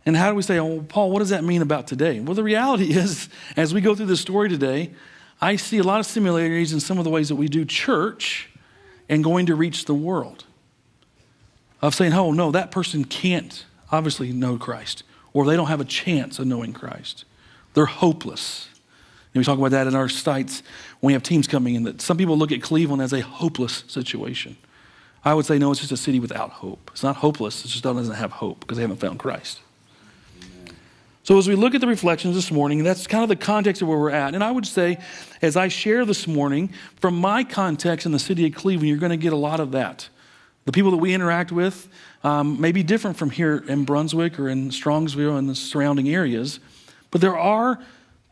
And 0.05 0.17
how 0.17 0.31
do 0.31 0.37
we 0.37 0.43
say, 0.43 0.59
oh, 0.59 0.81
Paul, 0.83 1.11
what 1.11 1.21
does 1.21 1.31
that 1.31 1.45
mean 1.45 1.63
about 1.63 1.87
today? 1.87 2.21
Well, 2.21 2.35
the 2.35 2.43
reality 2.43 2.93
is, 2.97 3.29
as 3.57 3.73
we 3.73 3.81
go 3.81 3.95
through 3.95 4.07
this 4.07 4.21
story 4.21 4.49
today, 4.49 4.93
I 5.41 5.57
see 5.57 5.79
a 5.79 5.83
lot 5.83 6.01
of 6.01 6.07
similarities 6.07 6.73
in 6.73 6.81
some 6.81 6.99
of 6.99 7.05
the 7.05 7.11
ways 7.11 7.29
that 7.29 7.37
we 7.37 7.49
do 7.49 7.65
church 7.65 8.51
and 9.09 9.25
going 9.25 9.47
to 9.47 9.55
reach 9.55 9.87
the 9.87 9.95
world. 9.95 10.45
Of 11.81 11.97
saying, 11.97 12.13
oh, 12.13 12.31
no, 12.31 12.53
that 12.53 12.71
person 12.71 13.05
can't 13.05 13.65
obviously 13.91 14.33
know 14.33 14.57
Christ, 14.57 15.03
or 15.33 15.45
they 15.45 15.57
don't 15.57 15.67
have 15.67 15.81
a 15.81 15.85
chance 15.85 16.39
of 16.39 16.47
knowing 16.47 16.73
Christ. 16.73 17.25
They're 17.75 17.87
hopeless. 17.87 18.69
And 19.35 19.41
we 19.41 19.45
talk 19.45 19.59
about 19.59 19.71
that 19.71 19.87
in 19.87 19.95
our 19.95 20.09
sites 20.09 20.63
when 21.01 21.09
we 21.09 21.13
have 21.15 21.23
teams 21.23 21.49
coming 21.49 21.75
in, 21.75 21.85
that 21.85 22.01
some 22.03 22.19
people 22.19 22.37
look 22.37 22.53
at 22.53 22.61
Cleveland 22.61 23.01
as 23.01 23.13
a 23.13 23.21
hopeless 23.21 23.85
situation. 23.89 24.57
I 25.25 25.35
would 25.35 25.47
say, 25.47 25.59
no, 25.59 25.71
it's 25.71 25.81
just 25.81 25.93
a 25.93 25.97
city 25.97 26.21
without 26.21 26.51
hope. 26.51 26.91
It's 26.93 27.03
not 27.03 27.17
hopeless, 27.17 27.65
it 27.65 27.69
just 27.69 27.83
doesn't 27.83 28.15
have 28.15 28.33
hope 28.33 28.61
because 28.61 28.77
they 28.77 28.83
haven't 28.83 28.99
found 28.99 29.19
Christ. 29.19 29.61
So, 31.25 31.39
as 31.39 31.47
we 31.47 31.55
look 31.55 31.77
at 31.77 31.81
the 31.81 31.87
reflections 31.87 32.35
this 32.35 32.51
morning, 32.51 32.83
that's 32.83 33.07
kind 33.07 33.23
of 33.23 33.29
the 33.29 33.37
context 33.37 33.81
of 33.81 33.87
where 33.87 33.97
we're 33.97 34.11
at. 34.11 34.35
And 34.35 34.43
I 34.43 34.51
would 34.51 34.67
say, 34.67 34.99
as 35.41 35.57
I 35.57 35.69
share 35.69 36.05
this 36.05 36.27
morning, 36.27 36.71
from 36.97 37.17
my 37.17 37.45
context 37.45 38.07
in 38.07 38.13
the 38.13 38.19
city 38.19 38.45
of 38.47 38.55
Cleveland, 38.55 38.89
you're 38.89 38.99
going 38.99 39.11
to 39.11 39.17
get 39.17 39.33
a 39.33 39.37
lot 39.37 39.61
of 39.61 39.71
that. 39.71 40.09
The 40.65 40.73
people 40.73 40.91
that 40.91 40.97
we 40.97 41.15
interact 41.15 41.53
with 41.53 41.89
um, 42.25 42.61
may 42.61 42.73
be 42.73 42.83
different 42.83 43.17
from 43.17 43.31
here 43.31 43.65
in 43.69 43.85
Brunswick 43.85 44.39
or 44.41 44.49
in 44.49 44.71
Strongsville 44.71 45.39
and 45.39 45.49
the 45.49 45.55
surrounding 45.55 46.09
areas, 46.09 46.59
but 47.13 47.21
there 47.21 47.39
are 47.39 47.79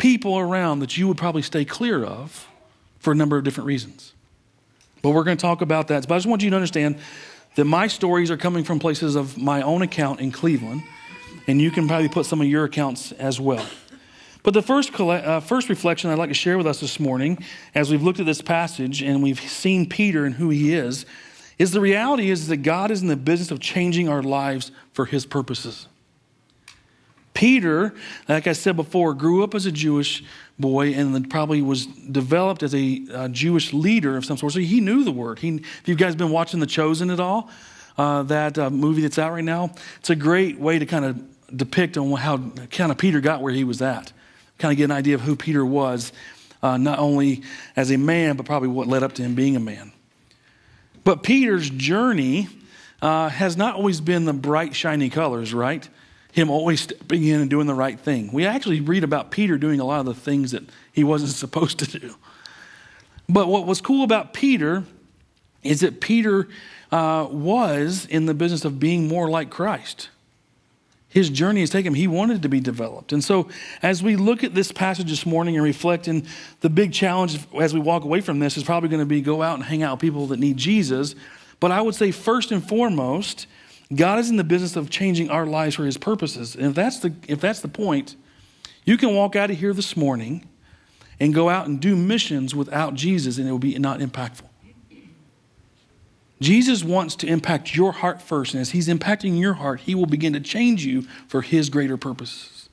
people 0.01 0.39
around 0.39 0.79
that 0.81 0.97
you 0.97 1.07
would 1.07 1.19
probably 1.19 1.43
stay 1.43 1.65
clear 1.65 2.03
of 2.03 2.49
for 2.99 3.13
a 3.13 3.15
number 3.15 3.37
of 3.37 3.45
different 3.45 3.67
reasons. 3.67 4.15
But 5.03 5.11
we're 5.11 5.25
going 5.25 5.37
to 5.37 5.41
talk 5.41 5.61
about 5.61 5.89
that. 5.89 6.09
But 6.09 6.15
I 6.15 6.19
just 6.19 6.27
want 6.27 6.43
you 6.43 6.49
to 6.51 6.57
understand 6.57 6.99
that 7.57 7.67
my 7.67 7.87
stories 7.87 8.31
are 8.31 8.37
coming 8.39 8.65
from 8.65 8.79
places 8.79 9.15
of 9.15 9.37
my 9.37 9.61
own 9.61 9.83
account 9.83 10.21
in 10.21 10.33
Cleveland 10.33 10.83
and 11.47 11.61
you 11.61 11.71
can 11.71 11.87
probably 11.87 12.09
put 12.09 12.25
some 12.27 12.41
of 12.41 12.47
your 12.47 12.65
accounts 12.65 13.13
as 13.13 13.39
well. 13.39 13.65
But 14.43 14.55
the 14.55 14.63
first, 14.63 14.99
uh, 14.99 15.41
first 15.41 15.69
reflection 15.69 16.09
I'd 16.09 16.19
like 16.19 16.31
to 16.31 16.35
share 16.35 16.57
with 16.57 16.67
us 16.67 16.81
this 16.81 16.99
morning, 16.99 17.45
as 17.75 17.91
we've 17.91 18.03
looked 18.03 18.21
at 18.21 18.27
this 18.27 18.41
passage 18.41 19.03
and 19.03 19.23
we've 19.23 19.41
seen 19.41 19.87
Peter 19.87 20.25
and 20.25 20.35
who 20.35 20.49
he 20.49 20.73
is, 20.73 21.05
is 21.59 21.73
the 21.73 21.81
reality 21.81 22.31
is 22.31 22.49
that 22.49 22.59
God 22.59 22.91
is 22.91 23.03
in 23.03 23.09
the 23.09 23.17
business 23.17 23.51
of 23.51 23.61
changing 23.61 24.09
our 24.09 24.23
lives 24.23 24.73
for 24.95 25.05
his 25.05 25.27
purposes. 25.27 25.89
Peter, 27.41 27.95
like 28.29 28.47
I 28.47 28.53
said 28.53 28.77
before, 28.77 29.15
grew 29.15 29.43
up 29.43 29.55
as 29.55 29.65
a 29.65 29.73
Jewish 29.73 30.23
boy 30.59 30.93
and 30.93 31.31
probably 31.31 31.63
was 31.63 31.87
developed 31.87 32.63
as 32.63 32.75
a, 32.75 33.03
a 33.15 33.31
Jewish 33.31 33.73
leader 33.73 34.19
of 34.19 34.27
some 34.27 34.37
sort. 34.37 34.53
So 34.53 34.61
he 34.61 34.83
knew 34.83 35.05
the 35.05 35.11
word. 35.11 35.39
He, 35.39 35.55
if 35.55 35.89
you 35.89 35.95
guys 35.95 36.09
have 36.09 36.19
been 36.19 36.33
watching 36.33 36.61
The 36.61 36.67
Chosen 36.67 37.09
at 37.09 37.19
all, 37.19 37.49
uh, 37.97 38.25
that 38.25 38.59
uh, 38.59 38.69
movie 38.69 39.01
that's 39.01 39.19
out 39.19 39.33
right 39.33 39.43
now, 39.43 39.73
it's 40.01 40.11
a 40.11 40.17
great 40.17 40.61
way 40.61 40.79
to 40.79 40.85
kind 40.85 41.07
of 41.07 41.57
depict 41.57 41.97
on 41.97 42.13
how 42.13 42.37
kind 42.73 42.93
of 42.93 42.99
Peter 42.99 43.23
got 43.23 43.41
where 43.41 43.55
he 43.55 43.65
was 43.65 43.81
at. 43.81 44.13
Kind 44.59 44.73
of 44.73 44.77
get 44.77 44.85
an 44.85 44.93
idea 44.93 45.15
of 45.15 45.23
who 45.23 45.35
Peter 45.35 45.65
was, 45.65 46.13
uh, 46.63 46.77
not 46.77 46.99
only 46.99 47.43
as 47.75 47.91
a 47.91 47.97
man, 47.97 48.37
but 48.37 48.45
probably 48.45 48.69
what 48.69 48.87
led 48.87 49.03
up 49.03 49.15
to 49.15 49.23
him 49.23 49.35
being 49.35 49.57
a 49.57 49.61
man. 49.61 49.93
But 51.05 51.23
Peter's 51.23 51.71
journey 51.71 52.49
uh, 53.01 53.31
has 53.31 53.57
not 53.57 53.77
always 53.77 54.03
been 54.03 54.27
the 54.27 54.35
bright, 54.35 54.77
shiny 54.77 55.09
colors, 55.09 55.55
right? 55.55 55.89
Him 56.33 56.51
always 56.51 56.83
stepping 56.83 57.25
in 57.25 57.41
and 57.41 57.51
doing 57.51 57.67
the 57.67 57.75
right 57.75 57.99
thing. 57.99 58.33
We 58.33 58.47
actually 58.47 58.81
read 58.81 59.05
about 59.05 59.31
Peter 59.31 59.59
doing 59.59 59.81
a 59.81 59.85
lot 59.85 60.01
of 60.01 60.07
the 60.07 60.15
things 60.15 60.53
that 60.53 60.65
he 60.93 61.05
wasn't 61.05 61.31
supposed 61.45 61.79
to 61.81 61.99
do. 61.99 62.15
But 63.29 63.49
what 63.49 63.67
was 63.67 63.81
cool 63.81 64.05
about 64.05 64.33
Peter 64.33 64.85
is 65.63 65.81
that 65.81 66.01
Peter 66.01 66.49
uh, 66.91 67.29
was 67.31 68.07
in 68.07 68.27
the 68.27 68.35
business 68.35 68.65
of 68.65 68.81
being 68.81 69.09
more 69.09 69.29
like 69.29 69.51
Christ 69.51 70.09
his 71.11 71.29
journey 71.29 71.61
has 71.61 71.71
taken 71.71 71.89
him. 71.89 71.95
He 71.95 72.07
wanted 72.07 72.43
to 72.43 72.49
be 72.49 72.61
developed. 72.61 73.13
And 73.13 73.23
so, 73.23 73.49
as 73.83 74.01
we 74.01 74.15
look 74.15 74.45
at 74.45 74.55
this 74.55 74.71
passage 74.71 75.11
this 75.11 75.27
morning 75.27 75.57
and 75.57 75.65
reflect, 75.65 76.07
and 76.07 76.25
the 76.61 76.71
big 76.71 76.93
challenge 76.93 77.39
as 77.61 77.75
we 77.75 77.81
walk 77.81 78.05
away 78.05 78.21
from 78.21 78.39
this 78.39 78.57
is 78.57 78.63
probably 78.63 78.89
going 78.89 79.01
to 79.01 79.07
be 79.07 79.21
go 79.21 79.43
out 79.43 79.57
and 79.57 79.65
hang 79.65 79.83
out 79.83 79.95
with 79.95 80.01
people 80.01 80.29
that 80.29 80.39
need 80.39 80.57
Jesus. 80.57 81.17
But 81.59 81.73
I 81.73 81.81
would 81.81 81.97
say, 81.97 82.13
first 82.13 82.53
and 82.53 82.67
foremost, 82.67 83.49
God 83.95 84.19
is 84.19 84.31
in 84.31 84.37
the 84.37 84.45
business 84.45 84.77
of 84.77 84.89
changing 84.89 85.31
our 85.31 85.47
lives 85.47 85.75
for 85.75 85.85
his 85.85 85.99
purposes. 85.99 86.55
And 86.55 86.67
if 86.67 86.75
that's 86.75 87.01
the, 87.01 87.13
if 87.27 87.41
that's 87.41 87.61
the 87.61 87.69
point, 87.69 88.15
you 88.85 88.97
can 88.97 89.15
walk 89.15 89.35
out 89.35 89.51
of 89.51 89.59
here 89.59 89.73
this 89.73 89.97
morning 89.97 90.49
and 91.19 91.35
go 91.35 91.49
out 91.49 91.67
and 91.67 91.81
do 91.81 91.97
missions 91.97 92.55
without 92.55 92.95
Jesus, 92.95 93.37
and 93.37 93.49
it 93.49 93.51
will 93.51 93.59
be 93.59 93.79
not 93.79 94.01
impactful. 94.01 94.47
Jesus 96.41 96.83
wants 96.83 97.17
to 97.17 97.27
impact 97.27 97.77
your 97.77 97.93
heart 97.93 98.23
first, 98.23 98.55
and 98.55 98.61
as 98.63 98.71
He's 98.71 98.89
impacting 98.89 99.39
your 99.39 99.55
heart, 99.55 99.81
He 99.81 99.95
will 99.95 100.07
begin 100.07 100.33
to 100.33 100.41
change 100.41 100.87
you 100.87 101.03
for 101.29 101.43
His 101.43 101.69
greater 101.69 101.99
purposes. 101.99 102.71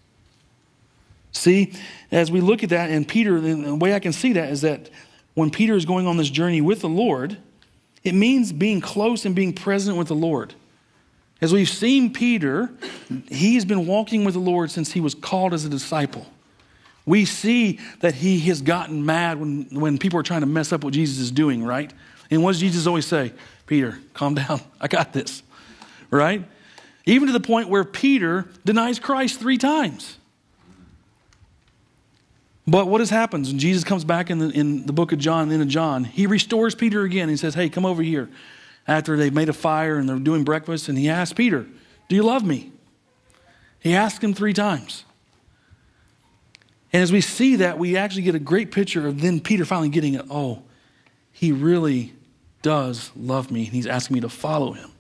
See, 1.34 1.74
as 2.10 2.32
we 2.32 2.40
look 2.40 2.64
at 2.64 2.70
that, 2.70 2.90
and 2.90 3.06
Peter, 3.06 3.42
the 3.42 3.76
way 3.76 3.94
I 3.94 4.00
can 4.00 4.14
see 4.14 4.34
that 4.34 4.50
is 4.50 4.62
that 4.62 4.90
when 5.34 5.52
Peter 5.52 5.76
is 5.76 5.86
going 5.86 6.08
on 6.08 6.18
this 6.18 6.30
journey 6.30 6.62
with 6.62 6.80
the 6.80 6.90
Lord, 6.90 7.38
it 8.04 8.14
means 8.14 8.54
being 8.54 8.80
close 8.80 9.26
and 9.26 9.36
being 9.36 9.52
present 9.52 9.98
with 9.98 10.08
the 10.08 10.16
Lord. 10.16 10.56
As 11.39 11.53
we've 11.53 11.70
seen 11.70 12.12
Peter, 12.12 12.72
he's 13.29 13.63
been 13.63 13.86
walking 13.86 14.25
with 14.25 14.34
the 14.34 14.39
Lord 14.39 14.72
since 14.72 14.91
he 14.91 15.01
was 15.01 15.13
called 15.13 15.53
as 15.53 15.65
a 15.65 15.70
disciple. 15.70 16.25
We 17.06 17.25
see 17.25 17.79
that 18.00 18.15
he 18.15 18.39
has 18.41 18.62
gotten 18.62 19.06
mad 19.06 19.39
when, 19.39 19.67
when 19.72 19.98
people 19.98 20.20
are 20.20 20.24
trying 20.24 20.41
to 20.41 20.48
mess 20.48 20.74
up 20.74 20.84
what 20.84 20.94
Jesus 20.94 21.20
is 21.20 21.32
doing, 21.32 21.63
right? 21.63 21.94
And 22.29 22.44
what 22.44 22.51
does 22.51 22.60
Jesus 22.60 22.88
always 22.88 23.06
say? 23.06 23.34
Peter, 23.65 24.00
calm 24.13 24.36
down. 24.36 24.62
I 24.82 24.88
got 24.88 25.13
this. 25.13 25.44
Right? 26.10 26.44
Even 27.06 27.27
to 27.27 27.34
the 27.34 27.39
point 27.39 27.70
where 27.70 27.84
Peter 27.84 28.46
denies 28.65 29.00
Christ 29.00 29.39
three 29.39 29.58
times. 29.58 30.17
But 32.67 32.88
what 32.88 33.00
has 33.00 33.10
happened? 33.10 33.46
When 33.46 33.60
Jesus 33.60 33.86
comes 33.86 34.03
back 34.03 34.29
in 34.29 34.39
the, 34.39 34.50
in 34.50 34.86
the 34.86 34.91
book 34.91 35.13
of 35.13 35.20
John, 35.20 35.50
in 35.51 35.70
John, 35.70 36.03
he 36.03 36.27
restores 36.27 36.75
Peter 36.75 37.03
again. 37.03 37.29
He 37.29 37.38
says, 37.38 37.53
Hey, 37.53 37.70
come 37.70 37.86
over 37.86 38.03
here. 38.03 38.29
After 38.88 39.17
they've 39.17 39.34
made 39.34 39.50
a 39.50 39.53
fire 39.53 39.98
and 39.98 40.08
they're 40.08 40.17
doing 40.17 40.44
breakfast, 40.44 40.88
and 40.88 40.98
he 40.98 41.10
asks 41.10 41.34
Peter, 41.34 41.65
Do 42.08 42.15
you 42.15 42.24
love 42.24 42.46
me? 42.46 42.72
He 43.79 43.96
asked 43.96 44.24
him 44.24 44.34
three 44.34 44.53
times. 44.53 45.03
And 46.94 47.03
as 47.03 47.12
we 47.12 47.22
see 47.22 47.58
that, 47.58 47.77
we 47.77 47.98
actually 47.98 48.24
get 48.24 48.36
a 48.36 48.39
great 48.39 48.72
picture 48.72 49.08
of 49.08 49.22
then 49.22 49.39
Peter 49.41 49.65
finally 49.65 49.89
getting 49.89 50.13
it. 50.13 50.25
Oh, 50.29 50.63
he 51.32 51.51
really 51.51 52.13
does 52.62 53.12
love 53.15 53.51
me, 53.51 53.65
and 53.65 53.74
He's 53.74 53.88
asking 53.88 54.15
me 54.15 54.22
to 54.22 54.29
follow 54.29 54.74
Him. 54.74 54.91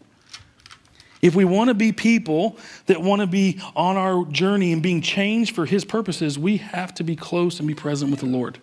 If 1.21 1.33
we 1.33 1.45
want 1.45 1.69
to 1.69 1.73
be 1.73 1.91
people 1.91 2.57
that 2.85 3.01
want 3.01 3.21
to 3.21 3.27
be 3.27 3.59
on 3.75 3.97
our 3.97 4.23
journey 4.25 4.71
and 4.71 4.83
being 4.83 5.01
changed 5.01 5.55
for 5.55 5.65
His 5.65 5.83
purposes, 5.83 6.37
we 6.37 6.57
have 6.57 6.93
to 6.95 7.03
be 7.03 7.15
close 7.15 7.59
and 7.59 7.67
be 7.67 7.73
present 7.73 8.11
with 8.11 8.19
the 8.19 8.27
Lord. 8.27 8.59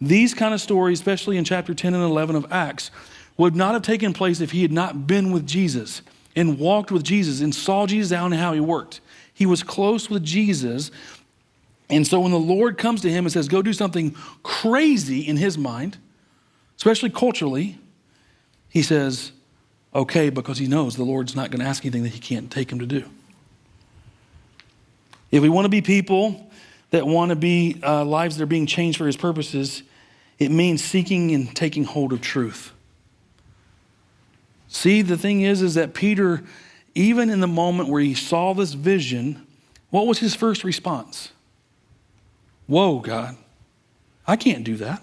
These 0.00 0.34
kind 0.34 0.52
of 0.52 0.60
stories, 0.60 1.00
especially 1.00 1.38
in 1.38 1.44
chapter 1.44 1.74
10 1.74 1.94
and 1.94 2.04
11 2.04 2.36
of 2.36 2.52
Acts, 2.52 2.90
would 3.38 3.56
not 3.56 3.72
have 3.72 3.82
taken 3.82 4.12
place 4.12 4.40
if 4.40 4.50
he 4.50 4.60
had 4.60 4.72
not 4.72 5.06
been 5.06 5.32
with 5.32 5.46
Jesus 5.46 6.02
and 6.36 6.58
walked 6.58 6.92
with 6.92 7.02
Jesus 7.02 7.40
and 7.40 7.54
saw 7.54 7.86
Jesus 7.86 8.12
out 8.12 8.26
and 8.26 8.34
how 8.34 8.52
he 8.52 8.60
worked. 8.60 9.00
He 9.32 9.46
was 9.46 9.62
close 9.62 10.10
with 10.10 10.22
Jesus. 10.22 10.90
And 11.88 12.06
so 12.06 12.20
when 12.20 12.32
the 12.32 12.38
Lord 12.38 12.76
comes 12.76 13.00
to 13.02 13.10
him 13.10 13.24
and 13.24 13.32
says, 13.32 13.48
Go 13.48 13.62
do 13.62 13.72
something 13.72 14.14
crazy 14.42 15.20
in 15.20 15.38
his 15.38 15.56
mind, 15.56 15.96
especially 16.76 17.10
culturally, 17.10 17.78
he 18.68 18.82
says, 18.82 19.32
okay, 19.94 20.30
because 20.30 20.58
he 20.58 20.66
knows 20.66 20.96
the 20.96 21.04
Lord's 21.04 21.34
not 21.34 21.50
going 21.50 21.60
to 21.60 21.66
ask 21.66 21.84
anything 21.84 22.02
that 22.02 22.10
he 22.10 22.20
can't 22.20 22.50
take 22.50 22.70
him 22.70 22.78
to 22.78 22.86
do. 22.86 23.04
If 25.30 25.42
we 25.42 25.48
want 25.48 25.64
to 25.64 25.70
be 25.70 25.82
people 25.82 26.50
that 26.90 27.06
want 27.06 27.30
to 27.30 27.36
be 27.36 27.80
uh, 27.82 28.04
lives 28.04 28.36
that 28.36 28.44
are 28.44 28.46
being 28.46 28.66
changed 28.66 28.98
for 28.98 29.06
his 29.06 29.16
purposes, 29.16 29.82
it 30.38 30.50
means 30.50 30.82
seeking 30.82 31.32
and 31.32 31.54
taking 31.54 31.84
hold 31.84 32.12
of 32.12 32.20
truth. 32.20 32.72
See, 34.68 35.02
the 35.02 35.16
thing 35.16 35.40
is, 35.40 35.62
is 35.62 35.74
that 35.74 35.94
Peter, 35.94 36.44
even 36.94 37.30
in 37.30 37.40
the 37.40 37.48
moment 37.48 37.88
where 37.88 38.02
he 38.02 38.14
saw 38.14 38.52
this 38.52 38.74
vision, 38.74 39.46
what 39.90 40.06
was 40.06 40.18
his 40.18 40.34
first 40.34 40.62
response? 40.62 41.32
Whoa, 42.66 42.98
God, 42.98 43.36
I 44.26 44.36
can't 44.36 44.62
do 44.62 44.76
that. 44.76 45.02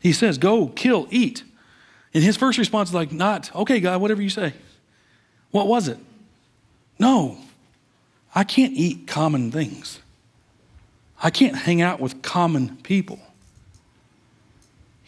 He 0.00 0.12
says, 0.12 0.38
Go, 0.38 0.68
kill, 0.68 1.06
eat. 1.10 1.44
And 2.12 2.22
his 2.22 2.36
first 2.36 2.58
response 2.58 2.90
is 2.90 2.94
like, 2.94 3.10
Not, 3.10 3.54
okay, 3.54 3.80
God, 3.80 4.00
whatever 4.00 4.20
you 4.20 4.30
say. 4.30 4.52
What 5.50 5.66
was 5.66 5.88
it? 5.88 5.98
No, 6.98 7.38
I 8.34 8.44
can't 8.44 8.74
eat 8.74 9.06
common 9.06 9.50
things. 9.50 10.00
I 11.22 11.30
can't 11.30 11.56
hang 11.56 11.80
out 11.80 12.00
with 12.00 12.22
common 12.22 12.76
people. 12.82 13.18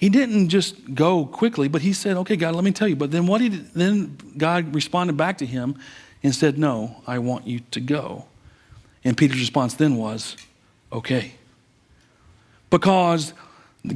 He 0.02 0.09
didn't 0.09 0.49
just 0.49 0.97
go 0.97 1.25
quickly, 1.25 1.68
but 1.68 1.82
he 1.82 1.92
said, 1.92 2.16
"Okay, 2.16 2.35
God, 2.35 2.56
let 2.56 2.64
me 2.64 2.73
tell 2.73 2.88
you." 2.88 2.97
But 2.97 3.12
then 3.12 3.28
what 3.28 3.40
he 3.40 3.47
then 3.50 4.18
God 4.37 4.75
responded 4.75 5.16
back 5.16 5.38
to 5.38 5.47
him 5.47 5.76
and 6.25 6.35
said, 6.35 6.59
"No, 6.59 6.97
I 7.06 7.21
want 7.21 7.47
you 7.47 7.61
to 7.71 7.78
go." 7.78 8.25
And 9.04 9.16
Peter's 9.16 9.38
response 9.38 9.75
then 9.75 9.94
was, 9.94 10.37
"Okay." 10.92 11.35
Because 12.68 13.32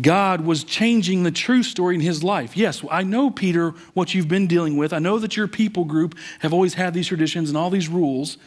God 0.01 0.43
was 0.43 0.63
changing 0.63 1.25
the 1.25 1.33
true 1.33 1.65
story 1.65 1.97
in 1.97 2.01
his 2.01 2.23
life. 2.23 2.57
Yes, 2.57 2.85
I 2.89 3.03
know, 3.03 3.29
Peter, 3.29 3.75
what 3.95 4.15
you've 4.15 4.29
been 4.29 4.47
dealing 4.47 4.77
with. 4.77 4.93
I 4.93 5.01
know 5.01 5.19
that 5.19 5.37
your 5.37 5.49
people 5.49 5.85
group 5.85 6.15
have 6.39 6.53
always 6.53 6.75
had 6.75 6.95
these 6.95 7.09
traditions 7.09 7.49
and 7.49 7.59
all 7.59 7.69
these 7.69 7.89
rules, 7.89 8.39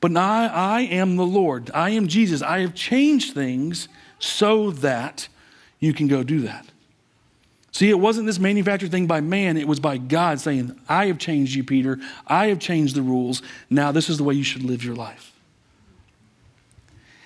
but 0.00 0.12
now 0.12 0.52
I 0.54 0.82
am 0.82 1.16
the 1.16 1.26
Lord. 1.26 1.72
I 1.74 1.90
am 1.90 2.06
Jesus. 2.06 2.42
I 2.42 2.60
have 2.60 2.76
changed 2.76 3.34
things 3.34 3.88
so 4.20 4.70
that 4.70 5.26
you 5.80 5.92
can 5.92 6.06
go 6.06 6.22
do 6.22 6.42
that. 6.42 6.64
See, 7.72 7.90
it 7.90 7.98
wasn't 7.98 8.26
this 8.26 8.38
manufactured 8.38 8.90
thing 8.90 9.06
by 9.06 9.20
man, 9.20 9.56
it 9.56 9.68
was 9.68 9.78
by 9.78 9.98
God 9.98 10.40
saying, 10.40 10.78
I 10.88 11.06
have 11.06 11.18
changed 11.18 11.54
you, 11.54 11.62
Peter. 11.62 11.98
I 12.26 12.46
have 12.46 12.58
changed 12.58 12.94
the 12.94 13.02
rules. 13.02 13.42
Now, 13.68 13.92
this 13.92 14.08
is 14.08 14.16
the 14.16 14.24
way 14.24 14.34
you 14.34 14.44
should 14.44 14.62
live 14.62 14.82
your 14.82 14.96
life. 14.96 15.32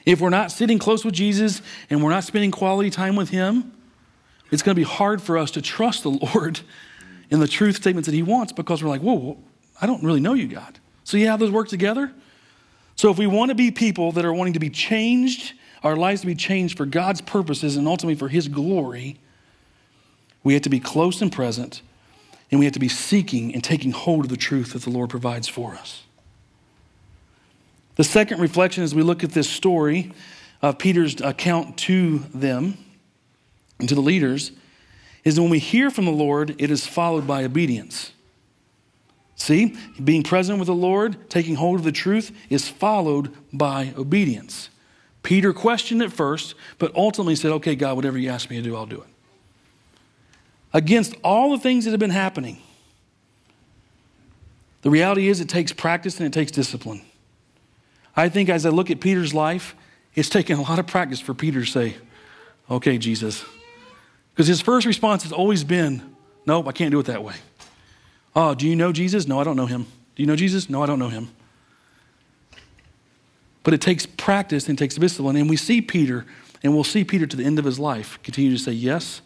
If 0.05 0.21
we're 0.21 0.31
not 0.31 0.51
sitting 0.51 0.79
close 0.79 1.05
with 1.05 1.15
Jesus 1.15 1.63
and 1.89 2.03
we're 2.03 2.11
not 2.11 2.25
spending 2.25 2.51
quality 2.51 2.91
time 2.91 3.15
with 3.15 3.31
Him, 3.31 3.73
it's 4.51 4.63
going 4.63 4.75
to 4.75 4.81
be 4.81 4.89
hard 4.89 5.23
for 5.23 5.39
us 5.39 5.53
to 5.53 5.63
trust 5.63 6.03
the 6.03 6.11
Lord 6.35 6.61
in 7.31 7.41
the 7.41 7.49
truth 7.49 7.77
statements 7.77 8.07
that 8.07 8.15
He 8.15 8.23
wants 8.23 8.53
because 8.53 8.83
we're 8.83 8.91
like, 8.91 9.01
whoa, 9.01 9.39
I 9.81 9.87
don't 9.87 10.03
really 10.03 10.21
know 10.21 10.35
you, 10.35 10.49
God. 10.49 10.79
So, 11.05 11.19
have 11.19 11.41
those 11.41 11.51
work 11.51 11.69
together? 11.69 12.13
So, 12.97 13.11
if 13.11 13.19
we 13.19 13.27
want 13.27 13.51
to 13.51 13.55
be 13.55 13.71
people 13.71 14.13
that 14.13 14.25
are 14.25 14.33
wanting 14.33 14.53
to 14.55 14.61
be 14.61 14.71
changed, 14.71 15.55
our 15.83 15.97
lives 15.97 16.21
to 16.23 16.27
be 16.27 16.35
changed 16.35 16.77
for 16.77 16.87
God's 16.87 17.21
purposes 17.21 17.77
and 17.77 17.87
ultimately 17.87 18.17
for 18.17 18.29
His 18.29 18.49
glory, 18.49 19.19
we 20.45 20.55
have 20.55 20.63
to 20.63 20.71
be 20.71 20.81
close 20.81 21.23
and 21.23 21.31
present, 21.31 21.83
and 22.51 22.59
we 22.59 22.67
have 22.67 22.75
to 22.75 22.81
be 22.81 22.89
seeking 22.89 23.55
and 23.55 23.63
taking 23.63 23.93
hold 23.93 24.25
of 24.25 24.31
the 24.31 24.37
truth 24.37 24.73
that 24.73 24.83
the 24.83 24.91
Lord 24.91 25.11
provides 25.11 25.49
for 25.49 25.75
us. 25.75 26.03
The 27.97 28.05
second 28.05 28.41
reflection 28.41 28.83
as 28.83 28.95
we 28.95 29.03
look 29.03 29.23
at 29.23 29.33
this 29.33 29.49
story 29.49 30.13
of 30.61 30.79
Peter's 30.79 31.21
account 31.21 31.77
to 31.77 32.21
them 32.35 32.79
and 33.79 33.89
to 33.89 33.95
the 33.95 34.01
leaders 34.01 34.53
is 35.25 35.37
that 35.37 35.43
when 35.43 35.51
we 35.51 35.59
hear 35.59 35.91
from 35.91 36.07
the 36.07 36.11
Lord, 36.11 36.55
it 36.59 36.71
is 36.71 36.87
followed 36.87 37.27
by 37.27 37.45
obedience. 37.45 38.13
See, 39.37 39.77
being 40.03 40.23
present 40.23 40.59
with 40.59 40.67
the 40.67 40.75
Lord, 40.75 41.29
taking 41.29 41.57
hold 41.57 41.79
of 41.79 41.85
the 41.85 41.93
truth, 41.93 42.33
is 42.49 42.69
followed 42.69 43.33
by 43.53 43.93
obedience. 43.97 44.69
Peter 45.23 45.53
questioned 45.53 46.03
it 46.03 46.13
first, 46.13 46.55
but 46.79 46.95
ultimately 46.95 47.37
said, 47.37 47.53
Okay, 47.53 47.77
God, 47.77 47.97
whatever 47.97 48.19
you 48.19 48.31
ask 48.31 48.51
me 48.51 48.57
to 48.57 48.63
do, 48.63 48.75
I'll 48.75 48.87
do 48.87 49.01
it 49.01 49.12
against 50.73 51.15
all 51.23 51.51
the 51.51 51.59
things 51.59 51.85
that 51.85 51.91
have 51.91 52.01
been 52.01 52.11
happening. 52.11 52.59
The 54.83 54.91
reality 54.91 55.29
is, 55.29 55.41
it 55.41 55.49
takes 55.49 55.73
practice 55.73 56.19
and 56.19 56.27
it 56.27 56.33
takes 56.33 56.51
discipline. 56.51 57.03
I 58.17 58.29
think 58.29 58.49
as 58.49 58.67
I 58.67 58.71
look 58.71 58.91
at 58.91 59.01
Peter's 59.01 59.33
life, 59.33 59.75
it's 60.15 60.29
taken 60.29 60.59
a 60.59 60.63
lot 60.63 60.79
of 60.79 60.87
practice 60.87 61.21
for 61.21 61.35
Peter 61.35 61.61
to 61.61 61.67
say, 61.67 61.97
Okay, 62.71 62.99
Jesus. 62.99 63.45
Because 64.33 64.47
his 64.47 64.61
first 64.61 64.87
response 64.87 65.25
has 65.25 65.33
always 65.33 65.65
been, 65.65 66.15
Nope, 66.47 66.67
I 66.67 66.73
can't 66.73 66.91
do 66.91 66.99
it 66.99 67.07
that 67.07 67.23
way. 67.23 67.35
Oh, 68.35 68.55
do 68.55 68.67
you 68.67 68.75
know 68.75 68.93
Jesus? 68.93 69.27
No, 69.29 69.41
I 69.41 69.45
don't 69.45 69.57
know 69.57 69.67
him. 69.67 69.87
Do 70.17 70.23
you 70.23 70.27
know 70.27 70.37
Jesus? 70.37 70.69
No, 70.69 70.83
I 70.83 70.87
don't 70.87 70.99
know 70.99 71.09
him. 71.09 71.29
But 73.63 73.75
it 73.75 73.81
takes 73.81 74.07
practice 74.07 74.69
and 74.69 74.79
it 74.79 74.83
takes 74.83 74.97
discipline. 74.97 75.37
And 75.37 75.49
we 75.49 75.57
see 75.57 75.81
Peter, 75.81 76.27
and 76.63 76.75
we'll 76.75 76.83
see 76.83 77.05
Peter 77.05 77.27
to 77.27 77.37
the 77.37 77.45
end 77.45 77.59
of 77.59 77.65
his 77.65 77.79
life 77.79 78.19
continue 78.23 78.51
to 78.51 78.59
say 78.59 78.73
yes 78.73 79.21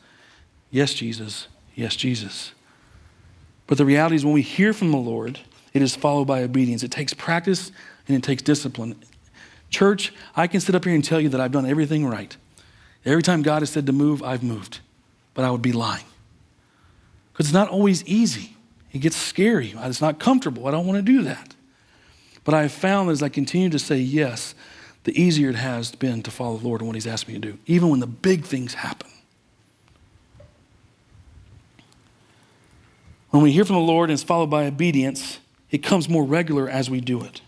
Yes, 0.71 0.95
Jesus. 0.95 1.49
Yes, 1.75 1.97
Jesus. 1.97 2.53
But 3.67 3.79
the 3.79 3.85
reality 3.85 4.17
is, 4.17 4.25
when 4.25 4.35
we 4.35 4.43
hear 4.43 4.73
from 4.73 4.91
the 4.91 4.99
Lord, 4.99 5.41
it 5.73 5.83
is 5.83 5.97
followed 5.97 6.27
by 6.27 6.43
obedience. 6.43 6.83
It 6.83 6.91
takes 6.91 7.13
practice 7.13 7.73
and 8.09 8.17
it 8.17 8.23
takes 8.23 8.43
discipline. 8.43 8.97
Church, 9.71 10.13
I 10.35 10.47
can 10.47 10.61
sit 10.61 10.75
up 10.75 10.85
here 10.85 10.95
and 10.95 11.05
tell 11.05 11.21
you 11.21 11.29
that 11.31 11.41
I've 11.41 11.53
done 11.53 11.67
everything 11.67 12.07
right. 12.07 12.37
Every 13.05 13.23
time 13.23 13.43
God 13.43 13.63
has 13.63 13.71
said 13.71 13.87
to 13.87 13.93
move, 13.93 14.23
I've 14.23 14.43
moved. 14.43 14.81
But 15.35 15.45
I 15.45 15.51
would 15.51 15.63
be 15.63 15.73
lying. 15.73 16.05
Because 17.33 17.47
it's 17.47 17.55
not 17.55 17.69
always 17.69 18.05
easy. 18.05 18.57
It 18.93 18.99
gets 18.99 19.17
scary. 19.17 19.75
It's 19.77 20.01
not 20.01 20.19
comfortable. 20.19 20.67
I 20.67 20.71
don't 20.71 20.87
want 20.87 20.99
to 20.99 21.03
do 21.03 21.23
that. 21.25 21.55
But 22.45 22.55
I 22.55 22.63
have 22.63 22.73
found 22.73 23.09
that 23.09 23.13
as 23.13 23.23
I 23.23 23.29
continue 23.29 23.69
to 23.71 23.79
say 23.79 23.99
yes, 23.99 24.55
the 25.05 25.21
easier 25.21 25.51
it 25.51 25.57
has 25.57 25.95
been 25.95 26.23
to 26.23 26.31
follow 26.31 26.57
the 26.57 26.67
Lord 26.67 26.81
and 26.81 26.89
what 26.89 26.95
He's 26.95 27.07
asked 27.07 27.29
me 27.29 27.35
to 27.35 27.41
do, 27.41 27.59
even 27.67 27.91
when 27.91 28.01
the 28.01 28.07
big 28.07 28.45
things 28.45 28.75
happen. 28.75 29.11
When 33.31 33.43
we 33.43 33.53
hear 33.53 33.65
from 33.65 33.77
the 33.77 33.83
Lord 33.83 34.11
and 34.11 34.15
it's 34.15 34.23
followed 34.23 34.51
by 34.51 34.67
obedience, 34.67 35.39
it 35.71 35.79
comes 35.79 36.09
more 36.09 36.25
regular 36.25 36.69
as 36.69 36.89
we 36.89 37.01
do 37.01 37.23
it. 37.23 37.41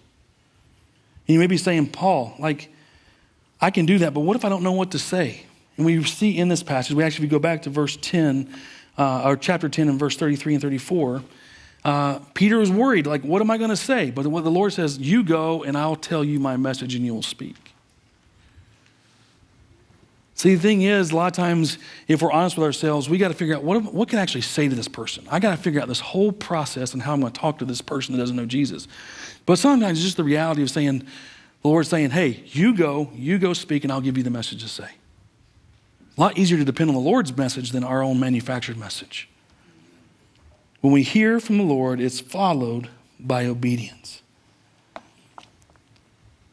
And 1.27 1.35
you 1.35 1.39
may 1.39 1.47
be 1.47 1.57
saying, 1.57 1.91
Paul, 1.91 2.35
like, 2.39 2.73
I 3.61 3.71
can 3.71 3.87
do 3.87 3.99
that, 3.99 4.15
but 4.15 4.21
what 4.21 4.37
if 4.37 4.45
I 4.45 4.49
don't 4.49 4.63
know 4.63 4.73
what 4.73 4.91
to 4.93 4.99
say? 4.99 5.43
And 5.77 5.87
we 5.87 6.03
see 6.05 6.37
in 6.37 6.49
this 6.49 6.63
passage, 6.63 6.95
we 6.95 7.05
actually 7.05 7.29
go 7.29 7.39
back 7.39 7.63
to 7.63 7.71
verse 7.71 7.97
10, 8.01 8.53
uh, 8.97 9.23
or 9.25 9.37
chapter 9.37 9.69
10 9.69 9.89
and 9.89 9.99
verse 9.99 10.17
33 10.17 10.55
and 10.55 10.63
34. 10.63 11.23
Uh, 11.85 12.19
Peter 12.35 12.61
is 12.61 12.71
worried, 12.71 13.07
like, 13.07 13.23
what 13.23 13.41
am 13.41 13.51
I 13.51 13.59
going 13.59 13.71
to 13.71 13.77
say? 13.77 14.11
But 14.11 14.27
what 14.27 14.45
the 14.45 14.51
Lord 14.51 14.73
says, 14.73 14.99
you 14.99 15.23
go 15.23 15.63
and 15.63 15.77
I'll 15.77 15.97
tell 15.97 16.25
you 16.25 16.41
my 16.41 16.57
message 16.57 16.95
and 16.95 17.05
you 17.05 17.15
will 17.15 17.23
speak. 17.23 17.68
See, 20.39 20.55
the 20.55 20.63
thing 20.63 20.83
is, 20.83 21.11
a 21.11 21.17
lot 21.17 21.27
of 21.27 21.33
times, 21.33 21.79
if 22.07 22.23
we're 22.23 22.31
honest 22.31 22.57
with 22.57 22.65
ourselves, 22.65 23.11
we 23.11 23.19
got 23.19 23.27
to 23.27 23.35
figure 23.35 23.57
out 23.57 23.65
what, 23.65 23.83
what 23.93 24.09
can 24.09 24.21
I 24.21 24.23
actually 24.23 24.43
say 24.43 24.69
to 24.69 24.75
this 24.75 24.87
person. 24.87 25.27
I 25.29 25.41
got 25.41 25.51
to 25.51 25.57
figure 25.57 25.81
out 25.81 25.89
this 25.89 25.99
whole 25.99 26.31
process 26.31 26.93
and 26.93 27.03
how 27.03 27.13
I'm 27.13 27.21
going 27.21 27.33
to 27.33 27.41
talk 27.41 27.59
to 27.59 27.65
this 27.65 27.81
person 27.81 28.15
that 28.15 28.21
doesn't 28.21 28.37
know 28.37 28.47
Jesus. 28.47 28.87
But 29.47 29.59
sometimes 29.59 29.99
it's 29.99 30.05
just 30.05 30.17
the 30.17 30.23
reality 30.23 30.63
of 30.63 30.71
saying, 30.71 31.01
the 31.01 31.69
Lord's 31.69 31.89
saying, 31.89 32.11
hey, 32.11 32.45
you 32.47 32.73
go, 32.73 33.11
you 33.17 33.39
go 33.39 33.53
speak, 33.53 33.83
and 33.83 33.93
I'll 33.93 34.01
give 34.01 34.17
you 34.17 34.23
the 34.23 34.31
message 34.31 34.63
to 34.63 34.69
say. 34.69 34.89
A 36.17 36.21
lot 36.21 36.39
easier 36.39 36.57
to 36.57 36.65
depend 36.65 36.89
on 36.89 36.95
the 36.95 37.03
Lord's 37.03 37.37
message 37.37 37.73
than 37.73 37.83
our 37.83 38.01
own 38.01 38.21
manufactured 38.21 38.77
message. 38.77 39.29
When 40.83 40.93
we 40.93 41.03
hear 41.03 41.41
from 41.41 41.59
the 41.59 41.65
Lord, 41.65 42.01
it's 42.01 42.21
followed 42.21 42.89
by 43.19 43.45
obedience. 43.45 44.23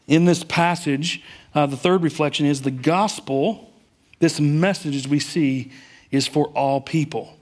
In 0.07 0.25
this 0.25 0.43
passage, 0.43 1.21
uh, 1.53 1.67
the 1.67 1.77
third 1.77 2.01
reflection 2.01 2.47
is 2.47 2.63
the 2.63 2.71
gospel 2.71 3.64
this 4.19 4.39
message, 4.39 4.95
as 4.95 5.08
we 5.08 5.19
see, 5.19 5.71
is 6.12 6.28
for 6.28 6.47
all 6.49 6.82
people. 6.82 7.36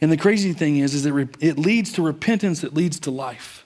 And 0.00 0.10
the 0.10 0.16
crazy 0.16 0.52
thing 0.52 0.78
is, 0.78 0.94
is 0.94 1.04
that 1.04 1.28
it 1.40 1.58
leads 1.58 1.92
to 1.92 2.02
repentance 2.02 2.60
that 2.60 2.74
leads 2.74 3.00
to 3.00 3.10
life. 3.10 3.64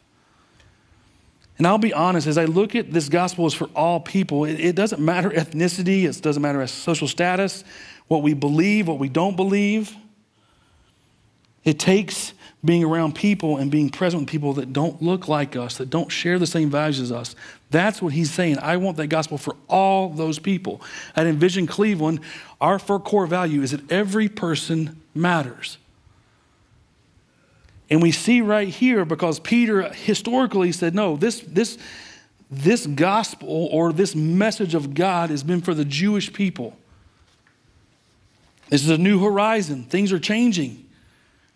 And 1.59 1.67
I'll 1.67 1.79
be 1.79 1.93
honest, 1.93 2.27
as 2.27 2.39
I 2.39 2.45
look 2.45 2.77
at 2.77 2.93
this 2.93 3.09
gospel 3.09 3.47
is 3.47 3.55
for 3.55 3.69
all 3.75 3.99
people, 3.99 4.45
it, 4.45 4.61
it 4.61 4.77
doesn't 4.77 5.01
matter 5.01 5.31
ethnicity, 5.35 6.05
it 6.05 6.23
doesn't 6.23 6.43
matter 6.43 6.65
social 6.67 7.09
status, 7.09 7.65
what 8.07 8.23
we 8.23 8.35
believe, 8.35 8.89
what 8.89 8.99
we 8.99 9.09
don't 9.09 9.37
believe. 9.37 9.95
It 11.69 11.79
takes 11.79 12.33
being 12.65 12.83
around 12.83 13.15
people 13.15 13.59
and 13.59 13.71
being 13.71 13.91
present 13.91 14.23
with 14.23 14.31
people 14.31 14.55
that 14.55 14.73
don't 14.73 15.03
look 15.03 15.29
like 15.29 15.55
us, 15.55 15.77
that 15.77 15.91
don't 15.91 16.09
share 16.09 16.39
the 16.39 16.47
same 16.47 16.71
values 16.71 16.99
as 16.99 17.13
us. 17.13 17.37
That's 17.71 18.01
what 18.01 18.15
he's 18.15 18.31
saying. 18.31 18.57
I 18.61 18.79
want 18.79 18.97
that 18.97 19.09
gospel 19.09 19.37
for 19.37 19.55
all 19.69 20.09
those 20.09 20.39
people. 20.39 20.81
At 21.15 21.27
Envision 21.27 21.67
Cleveland, 21.67 22.21
our 22.59 22.79
core 22.79 23.27
value 23.27 23.61
is 23.61 23.73
that 23.73 23.93
every 23.93 24.31
person 24.31 24.99
matters. 25.15 25.77
And 27.91 28.01
we 28.01 28.13
see 28.13 28.41
right 28.41 28.69
here 28.69 29.05
because 29.05 29.39
Peter 29.39 29.93
historically 29.93 30.73
said, 30.73 30.95
no, 30.95 31.19
this, 31.19 31.41
this, 31.41 31.77
this 32.51 32.87
gospel 32.87 33.69
or 33.71 33.93
this 33.93 34.15
message 34.15 34.75
of 34.75 34.95
God 34.95 35.29
has 35.29 35.43
been 35.43 35.61
for 35.61 35.75
the 35.75 35.85
Jewish 35.85 36.33
people. 36.33 36.79
This 38.71 38.83
is 38.83 38.89
a 38.89 38.97
new 38.97 39.23
horizon. 39.23 39.85
Things 39.85 40.13
are 40.13 40.19
changing. 40.19 40.87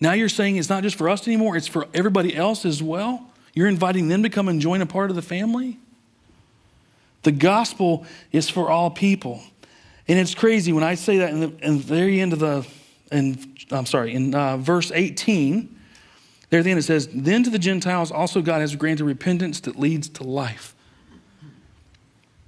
Now 0.02 0.14
you're 0.14 0.28
saying 0.28 0.56
it's 0.56 0.68
not 0.68 0.82
just 0.82 0.96
for 0.96 1.08
us 1.08 1.28
anymore, 1.28 1.56
it's 1.56 1.68
for 1.68 1.86
everybody 1.94 2.34
else 2.34 2.64
as 2.64 2.82
well. 2.82 3.30
You're 3.54 3.68
inviting 3.68 4.08
them 4.08 4.24
to 4.24 4.30
come 4.30 4.48
and 4.48 4.60
join 4.60 4.82
a 4.82 4.86
part 4.86 5.10
of 5.10 5.16
the 5.16 5.22
family. 5.22 5.78
The 7.22 7.30
gospel 7.30 8.04
is 8.32 8.50
for 8.50 8.68
all 8.68 8.90
people. 8.90 9.40
And 10.08 10.18
it's 10.18 10.34
crazy 10.34 10.72
when 10.72 10.82
I 10.82 10.96
say 10.96 11.18
that 11.18 11.30
in 11.30 11.38
the, 11.38 11.52
in 11.64 11.76
the 11.78 11.84
very 11.84 12.20
end 12.20 12.32
of 12.32 12.40
the, 12.40 12.66
in, 13.12 13.54
I'm 13.70 13.86
sorry, 13.86 14.12
in 14.12 14.34
uh, 14.34 14.56
verse 14.56 14.90
18, 14.92 15.72
there 16.50 16.58
at 16.58 16.64
the 16.64 16.72
end 16.72 16.80
it 16.80 16.82
says, 16.82 17.08
Then 17.14 17.44
to 17.44 17.50
the 17.50 17.60
Gentiles 17.60 18.10
also 18.10 18.42
God 18.42 18.60
has 18.60 18.74
granted 18.74 19.04
repentance 19.04 19.60
that 19.60 19.78
leads 19.78 20.08
to 20.08 20.24
life. 20.24 20.74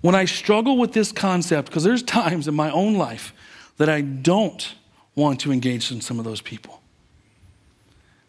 When 0.01 0.17
I 0.17 0.25
struggle 0.25 0.77
with 0.77 0.93
this 0.93 1.13
concept, 1.13 1.69
because 1.69 1.85
there's 1.85 2.03
times 2.23 2.49
in 2.49 2.55
my 2.57 2.73
own 2.73 2.95
life 2.95 3.33
that 3.77 3.89
I 3.89 4.01
don't 4.01 4.75
want 5.15 5.39
to 5.43 5.53
engage 5.53 5.93
in 5.93 6.01
some 6.01 6.19
of 6.19 6.25
those 6.25 6.41
people. 6.41 6.81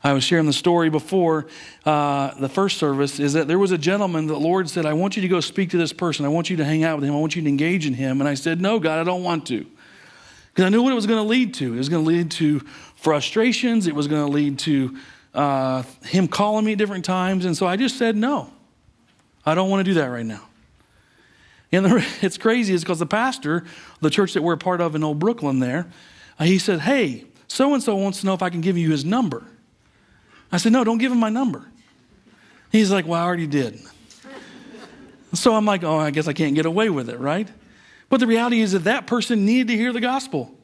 I 0.05 0.13
was 0.13 0.23
sharing 0.23 0.45
the 0.45 0.53
story 0.53 0.91
before 0.91 1.47
uh, 1.83 2.35
the 2.35 2.47
first 2.47 2.77
service 2.77 3.19
is 3.19 3.33
that 3.33 3.47
there 3.47 3.57
was 3.57 3.71
a 3.71 3.77
gentleman 3.77 4.27
that 4.27 4.33
the 4.33 4.39
Lord 4.39 4.69
said, 4.69 4.85
I 4.85 4.93
want 4.93 5.15
you 5.15 5.23
to 5.23 5.27
go 5.27 5.39
speak 5.39 5.71
to 5.71 5.79
this 5.79 5.91
person. 5.91 6.25
I 6.25 6.29
want 6.29 6.47
you 6.47 6.57
to 6.57 6.63
hang 6.63 6.83
out 6.83 6.99
with 6.99 7.09
him. 7.09 7.15
I 7.15 7.17
want 7.17 7.35
you 7.35 7.41
to 7.41 7.49
engage 7.49 7.87
in 7.87 7.95
him. 7.95 8.21
And 8.21 8.29
I 8.29 8.35
said, 8.35 8.61
No, 8.61 8.77
God, 8.79 8.99
I 8.99 9.03
don't 9.03 9.23
want 9.23 9.47
to. 9.47 9.65
Because 10.53 10.65
I 10.65 10.69
knew 10.69 10.83
what 10.83 10.91
it 10.91 10.95
was 10.95 11.07
going 11.07 11.23
to 11.23 11.27
lead 11.27 11.55
to. 11.55 11.73
It 11.73 11.77
was 11.77 11.89
going 11.89 12.05
to 12.05 12.07
lead 12.07 12.29
to 12.31 12.59
frustrations, 12.95 13.87
it 13.87 13.95
was 13.95 14.07
going 14.07 14.23
to 14.23 14.31
lead 14.31 14.59
to 14.59 14.95
uh, 15.33 15.81
him 16.03 16.27
calling 16.27 16.65
me 16.65 16.73
at 16.73 16.77
different 16.77 17.03
times. 17.03 17.43
And 17.43 17.57
so 17.57 17.65
I 17.65 17.75
just 17.75 17.97
said, 17.97 18.15
No, 18.15 18.51
I 19.43 19.55
don't 19.55 19.71
want 19.71 19.79
to 19.79 19.91
do 19.91 19.95
that 19.95 20.05
right 20.05 20.25
now. 20.25 20.43
And 21.71 21.83
the, 21.83 22.07
it's 22.21 22.37
crazy 22.37 22.75
is 22.75 22.83
because 22.83 22.99
the 22.99 23.07
pastor, 23.07 23.65
the 24.01 24.11
church 24.11 24.35
that 24.35 24.43
we're 24.43 24.53
a 24.53 24.57
part 24.57 24.81
of 24.81 24.93
in 24.93 25.03
Old 25.03 25.17
Brooklyn 25.17 25.57
there, 25.57 25.87
he 26.37 26.59
said, 26.59 26.81
Hey, 26.81 27.25
so 27.47 27.73
and 27.73 27.81
so 27.81 27.95
wants 27.95 28.19
to 28.19 28.27
know 28.27 28.35
if 28.35 28.43
I 28.43 28.51
can 28.51 28.61
give 28.61 28.77
you 28.77 28.91
his 28.91 29.03
number. 29.03 29.47
I 30.55 30.57
said, 30.57 30.71
No, 30.71 30.85
don't 30.85 30.99
give 30.99 31.11
him 31.11 31.19
my 31.19 31.27
number. 31.27 31.65
He's 32.71 32.89
like, 32.89 33.05
Well, 33.05 33.21
I 33.21 33.25
already 33.25 33.45
did. 33.45 33.77
So 35.33 35.53
I'm 35.53 35.65
like, 35.65 35.83
Oh, 35.83 35.97
I 35.97 36.11
guess 36.11 36.29
I 36.29 36.33
can't 36.33 36.55
get 36.55 36.65
away 36.65 36.89
with 36.89 37.09
it, 37.09 37.19
right? 37.19 37.49
But 38.07 38.21
the 38.21 38.27
reality 38.27 38.61
is 38.61 38.71
that 38.71 38.85
that 38.85 39.05
person 39.05 39.45
needed 39.45 39.67
to 39.67 39.75
hear 39.75 39.91
the 39.91 39.99
gospel. 39.99 40.55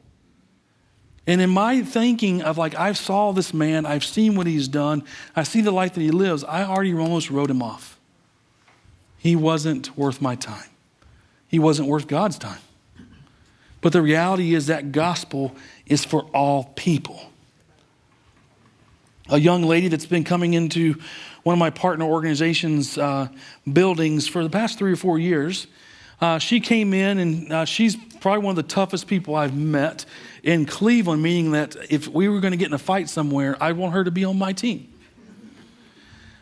And 1.26 1.42
in 1.42 1.50
my 1.50 1.82
thinking 1.82 2.40
of 2.40 2.56
like, 2.56 2.74
I've 2.74 2.96
saw 2.96 3.32
this 3.32 3.52
man, 3.52 3.84
I've 3.84 4.02
seen 4.02 4.34
what 4.34 4.46
he's 4.46 4.66
done, 4.66 5.04
I 5.36 5.42
see 5.42 5.60
the 5.60 5.70
life 5.70 5.92
that 5.92 6.00
he 6.00 6.10
lives, 6.10 6.42
I 6.42 6.64
already 6.64 6.94
almost 6.94 7.30
wrote 7.30 7.50
him 7.50 7.62
off. 7.62 8.00
He 9.18 9.36
wasn't 9.36 9.94
worth 9.96 10.22
my 10.22 10.36
time, 10.36 10.70
he 11.48 11.58
wasn't 11.58 11.88
worth 11.88 12.06
God's 12.06 12.38
time. 12.38 12.60
But 13.82 13.92
the 13.92 14.00
reality 14.00 14.54
is 14.54 14.68
that 14.68 14.90
gospel 14.90 15.54
is 15.84 16.02
for 16.02 16.22
all 16.32 16.72
people 16.76 17.31
a 19.32 19.40
young 19.40 19.62
lady 19.62 19.88
that's 19.88 20.04
been 20.04 20.24
coming 20.24 20.52
into 20.52 20.94
one 21.42 21.54
of 21.54 21.58
my 21.58 21.70
partner 21.70 22.04
organizations' 22.04 22.98
uh, 22.98 23.28
buildings 23.72 24.28
for 24.28 24.44
the 24.44 24.50
past 24.50 24.78
three 24.78 24.92
or 24.92 24.96
four 24.96 25.18
years. 25.18 25.66
Uh, 26.20 26.38
she 26.38 26.60
came 26.60 26.92
in, 26.92 27.18
and 27.18 27.52
uh, 27.52 27.64
she's 27.64 27.96
probably 28.20 28.44
one 28.44 28.52
of 28.52 28.56
the 28.56 28.74
toughest 28.74 29.06
people 29.06 29.34
I've 29.34 29.56
met 29.56 30.04
in 30.42 30.66
Cleveland, 30.66 31.22
meaning 31.22 31.52
that 31.52 31.76
if 31.88 32.06
we 32.08 32.28
were 32.28 32.40
going 32.40 32.52
to 32.52 32.58
get 32.58 32.68
in 32.68 32.74
a 32.74 32.78
fight 32.78 33.08
somewhere, 33.08 33.56
I 33.58 33.72
want 33.72 33.94
her 33.94 34.04
to 34.04 34.10
be 34.10 34.24
on 34.24 34.38
my 34.38 34.52
team. 34.52 34.92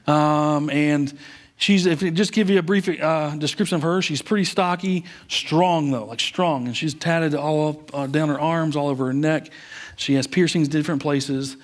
Um, 0.08 0.68
and 0.68 1.16
she's, 1.56 1.86
if 1.86 2.00
just 2.14 2.32
give 2.32 2.50
you 2.50 2.58
a 2.58 2.62
brief 2.62 2.88
uh, 2.88 3.36
description 3.36 3.76
of 3.76 3.82
her, 3.82 4.02
she's 4.02 4.20
pretty 4.20 4.44
stocky, 4.44 5.04
strong 5.28 5.92
though, 5.92 6.06
like 6.06 6.18
strong, 6.18 6.66
and 6.66 6.76
she's 6.76 6.92
tatted 6.92 7.36
all 7.36 7.68
up, 7.68 7.94
uh, 7.94 8.06
down 8.08 8.30
her 8.30 8.40
arms, 8.40 8.74
all 8.74 8.88
over 8.88 9.06
her 9.06 9.12
neck. 9.12 9.48
She 9.94 10.14
has 10.14 10.26
piercings 10.26 10.66
different 10.66 11.00
places. 11.00 11.56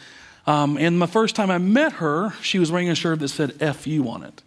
Um, 0.46 0.78
and 0.78 1.02
the 1.02 1.08
first 1.08 1.34
time 1.34 1.50
I 1.50 1.58
met 1.58 1.94
her, 1.94 2.32
she 2.40 2.58
was 2.58 2.70
wearing 2.70 2.88
a 2.88 2.94
shirt 2.94 3.18
that 3.18 3.28
said 3.28 3.54
FU 3.76 4.08
on 4.08 4.22
it. 4.22 4.42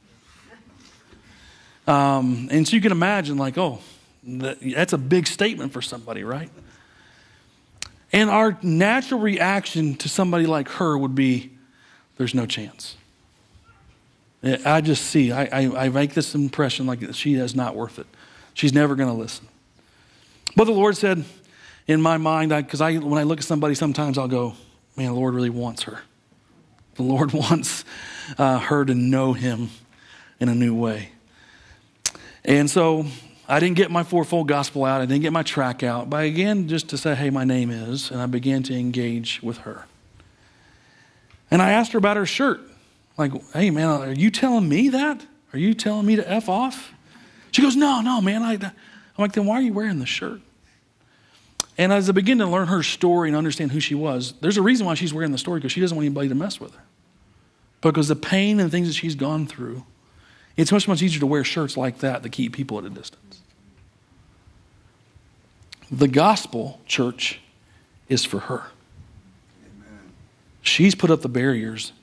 Um, 1.87 2.47
and 2.51 2.67
so 2.67 2.75
you 2.75 2.81
can 2.81 2.91
imagine, 2.91 3.37
like, 3.37 3.57
oh, 3.57 3.79
that's 4.23 4.93
a 4.93 4.97
big 4.97 5.27
statement 5.27 5.73
for 5.73 5.81
somebody, 5.81 6.23
right? 6.23 6.49
And 8.13 8.29
our 8.29 8.57
natural 8.61 9.19
reaction 9.19 9.95
to 9.95 10.09
somebody 10.09 10.45
like 10.45 10.69
her 10.69 10.97
would 10.97 11.15
be, 11.15 11.51
there's 12.17 12.33
no 12.33 12.45
chance. 12.45 12.95
I 14.43 14.81
just 14.81 15.05
see, 15.05 15.31
I, 15.31 15.43
I, 15.45 15.85
I 15.85 15.89
make 15.89 16.13
this 16.13 16.33
impression 16.33 16.85
like 16.85 17.13
she 17.13 17.33
is 17.33 17.55
not 17.55 17.75
worth 17.75 17.99
it. 17.99 18.07
She's 18.53 18.73
never 18.73 18.95
going 18.95 19.09
to 19.09 19.15
listen. 19.15 19.47
But 20.55 20.65
the 20.65 20.71
Lord 20.71 20.95
said, 20.95 21.25
in 21.87 22.01
my 22.01 22.17
mind, 22.17 22.51
because 22.51 22.81
I, 22.81 22.91
I, 22.91 22.97
when 22.97 23.19
I 23.19 23.23
look 23.23 23.39
at 23.39 23.45
somebody, 23.45 23.75
sometimes 23.75 24.17
I'll 24.17 24.27
go, 24.27 24.53
man, 24.99 25.13
the 25.13 25.19
Lord 25.19 25.33
really 25.33 25.49
wants 25.49 25.83
her. 25.83 26.01
The 26.95 27.03
Lord 27.03 27.31
wants 27.33 27.85
uh, 28.37 28.59
her 28.59 28.83
to 28.83 28.93
know 28.93 29.33
Him 29.33 29.69
in 30.39 30.49
a 30.49 30.55
new 30.55 30.75
way. 30.75 31.09
And 32.43 32.69
so 32.69 33.05
I 33.47 33.59
didn't 33.59 33.77
get 33.77 33.91
my 33.91 34.03
fourfold 34.03 34.49
gospel 34.49 34.83
out. 34.83 35.01
I 35.01 35.05
didn't 35.05 35.21
get 35.21 35.31
my 35.31 35.43
track 35.43 35.83
out. 35.83 36.09
But 36.09 36.25
again, 36.25 36.67
just 36.67 36.89
to 36.89 36.97
say, 36.97 37.15
hey, 37.15 37.29
my 37.29 37.45
name 37.45 37.71
is. 37.71 38.11
And 38.11 38.21
I 38.21 38.25
began 38.25 38.61
to 38.63 38.77
engage 38.77 39.41
with 39.41 39.59
her. 39.59 39.85
And 41.49 41.61
I 41.61 41.71
asked 41.71 41.93
her 41.93 41.97
about 41.97 42.17
her 42.17 42.25
shirt. 42.25 42.59
Like, 43.17 43.31
hey, 43.53 43.69
man, 43.69 43.87
are 43.87 44.11
you 44.11 44.29
telling 44.29 44.67
me 44.67 44.89
that? 44.89 45.25
Are 45.53 45.59
you 45.59 45.73
telling 45.73 46.05
me 46.05 46.17
to 46.17 46.29
F 46.29 46.49
off? 46.49 46.93
She 47.51 47.61
goes, 47.61 47.75
no, 47.75 48.01
no, 48.01 48.19
man. 48.21 48.43
I, 48.43 48.53
I'm 48.53 48.71
like, 49.17 49.31
then 49.31 49.45
why 49.45 49.55
are 49.55 49.61
you 49.61 49.73
wearing 49.73 49.99
the 49.99 50.05
shirt? 50.05 50.41
And 51.79 51.93
as 51.93 52.09
I 52.09 52.11
begin 52.11 52.39
to 52.39 52.45
learn 52.45 52.67
her 52.67 52.83
story 52.83 53.29
and 53.29 53.37
understand 53.37 53.71
who 53.71 53.79
she 53.79 53.95
was, 53.95 54.33
there's 54.41 54.57
a 54.57 54.61
reason 54.61 54.85
why 54.85 54.95
she's 54.95 55.13
wearing 55.13 55.31
the 55.31 55.37
story 55.37 55.61
because 55.61 55.71
she 55.71 55.79
doesn't 55.79 55.95
want 55.95 56.05
anybody 56.05 56.27
to 56.27 56.35
mess 56.35 56.59
with 56.59 56.75
her. 56.75 56.83
Because 57.79 58.09
the 58.09 58.17
pain 58.17 58.59
and 58.59 58.69
things 58.69 58.89
that 58.89 58.95
she's 58.95 59.15
gone 59.15 59.47
through, 59.47 59.85
it's 60.57 60.73
much, 60.73 60.89
much 60.89 61.01
easier 61.01 61.21
to 61.21 61.25
wear 61.25 61.45
shirts 61.45 61.77
like 61.77 61.99
that 61.99 62.21
to 62.23 62.29
keep 62.29 62.53
people 62.53 62.77
at 62.79 62.83
a 62.83 62.89
distance. 62.89 63.41
The 65.89 66.09
gospel, 66.09 66.81
church, 66.85 67.39
is 68.09 68.25
for 68.25 68.39
her. 68.39 68.65
Amen. 69.63 70.11
She's 70.61 70.95
put 70.95 71.09
up 71.09 71.21
the 71.21 71.29
barriers 71.29 71.93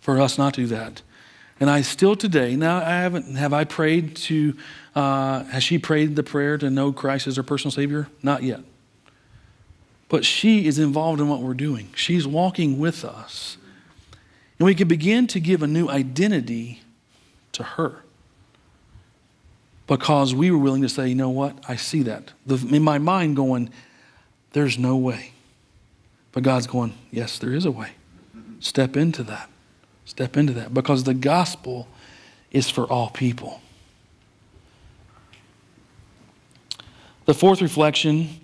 for 0.00 0.20
us 0.20 0.36
not 0.36 0.54
to 0.54 0.62
do 0.62 0.66
that. 0.66 1.02
And 1.60 1.70
I 1.70 1.82
still 1.82 2.16
today, 2.16 2.56
now 2.56 2.78
I 2.78 2.90
haven't, 3.02 3.36
have 3.36 3.52
I 3.52 3.62
prayed 3.62 4.16
to, 4.16 4.56
uh, 4.96 5.44
has 5.44 5.62
she 5.62 5.78
prayed 5.78 6.16
the 6.16 6.24
prayer 6.24 6.58
to 6.58 6.68
know 6.70 6.92
Christ 6.92 7.28
as 7.28 7.36
her 7.36 7.44
personal 7.44 7.70
Savior? 7.70 8.08
Not 8.20 8.42
yet. 8.42 8.62
But 10.12 10.26
she 10.26 10.66
is 10.66 10.78
involved 10.78 11.22
in 11.22 11.28
what 11.30 11.40
we're 11.40 11.54
doing. 11.54 11.88
She's 11.96 12.26
walking 12.26 12.78
with 12.78 13.02
us. 13.02 13.56
And 14.58 14.66
we 14.66 14.74
can 14.74 14.86
begin 14.86 15.26
to 15.28 15.40
give 15.40 15.62
a 15.62 15.66
new 15.66 15.88
identity 15.88 16.82
to 17.52 17.62
her 17.62 18.02
because 19.86 20.34
we 20.34 20.50
were 20.50 20.58
willing 20.58 20.82
to 20.82 20.88
say, 20.90 21.08
you 21.08 21.14
know 21.14 21.30
what? 21.30 21.56
I 21.66 21.76
see 21.76 22.02
that. 22.02 22.34
The, 22.44 22.56
in 22.76 22.82
my 22.82 22.98
mind, 22.98 23.36
going, 23.36 23.70
there's 24.52 24.78
no 24.78 24.98
way. 24.98 25.32
But 26.32 26.42
God's 26.42 26.66
going, 26.66 26.92
yes, 27.10 27.38
there 27.38 27.54
is 27.54 27.64
a 27.64 27.70
way. 27.70 27.92
Step 28.60 28.98
into 28.98 29.22
that. 29.22 29.48
Step 30.04 30.36
into 30.36 30.52
that 30.52 30.74
because 30.74 31.04
the 31.04 31.14
gospel 31.14 31.88
is 32.50 32.68
for 32.68 32.84
all 32.84 33.08
people. 33.08 33.62
The 37.24 37.32
fourth 37.32 37.62
reflection 37.62 38.40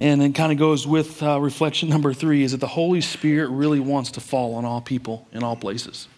and 0.00 0.22
it 0.22 0.34
kind 0.34 0.50
of 0.52 0.58
goes 0.58 0.86
with 0.86 1.22
uh, 1.22 1.40
reflection 1.40 1.88
number 1.88 2.12
three 2.12 2.42
is 2.42 2.52
that 2.52 2.60
the 2.60 2.66
Holy 2.66 3.00
Spirit 3.00 3.48
really 3.50 3.80
wants 3.80 4.10
to 4.12 4.20
fall 4.20 4.54
on 4.54 4.64
all 4.64 4.80
people 4.80 5.26
in 5.32 5.42
all 5.42 5.56
places. 5.56 6.08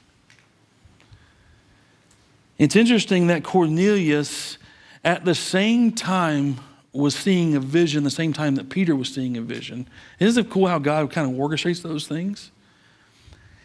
It's 2.59 2.75
interesting 2.75 3.27
that 3.27 3.45
Cornelius, 3.45 4.57
at 5.05 5.25
the 5.25 5.35
same 5.35 5.93
time, 5.93 6.59
was 6.93 7.15
seeing 7.15 7.55
a 7.55 7.61
vision, 7.61 8.05
the 8.05 8.11
same 8.11 8.33
time 8.33 8.55
that 8.55 8.71
Peter 8.71 8.97
was 8.97 9.13
seeing 9.13 9.37
a 9.37 9.43
vision. 9.43 9.87
Isn't 10.19 10.47
it 10.47 10.51
cool 10.51 10.67
how 10.67 10.79
God 10.79 11.11
kind 11.11 11.31
of 11.31 11.37
orchestrates 11.37 11.83
those 11.83 12.07
things? 12.07 12.51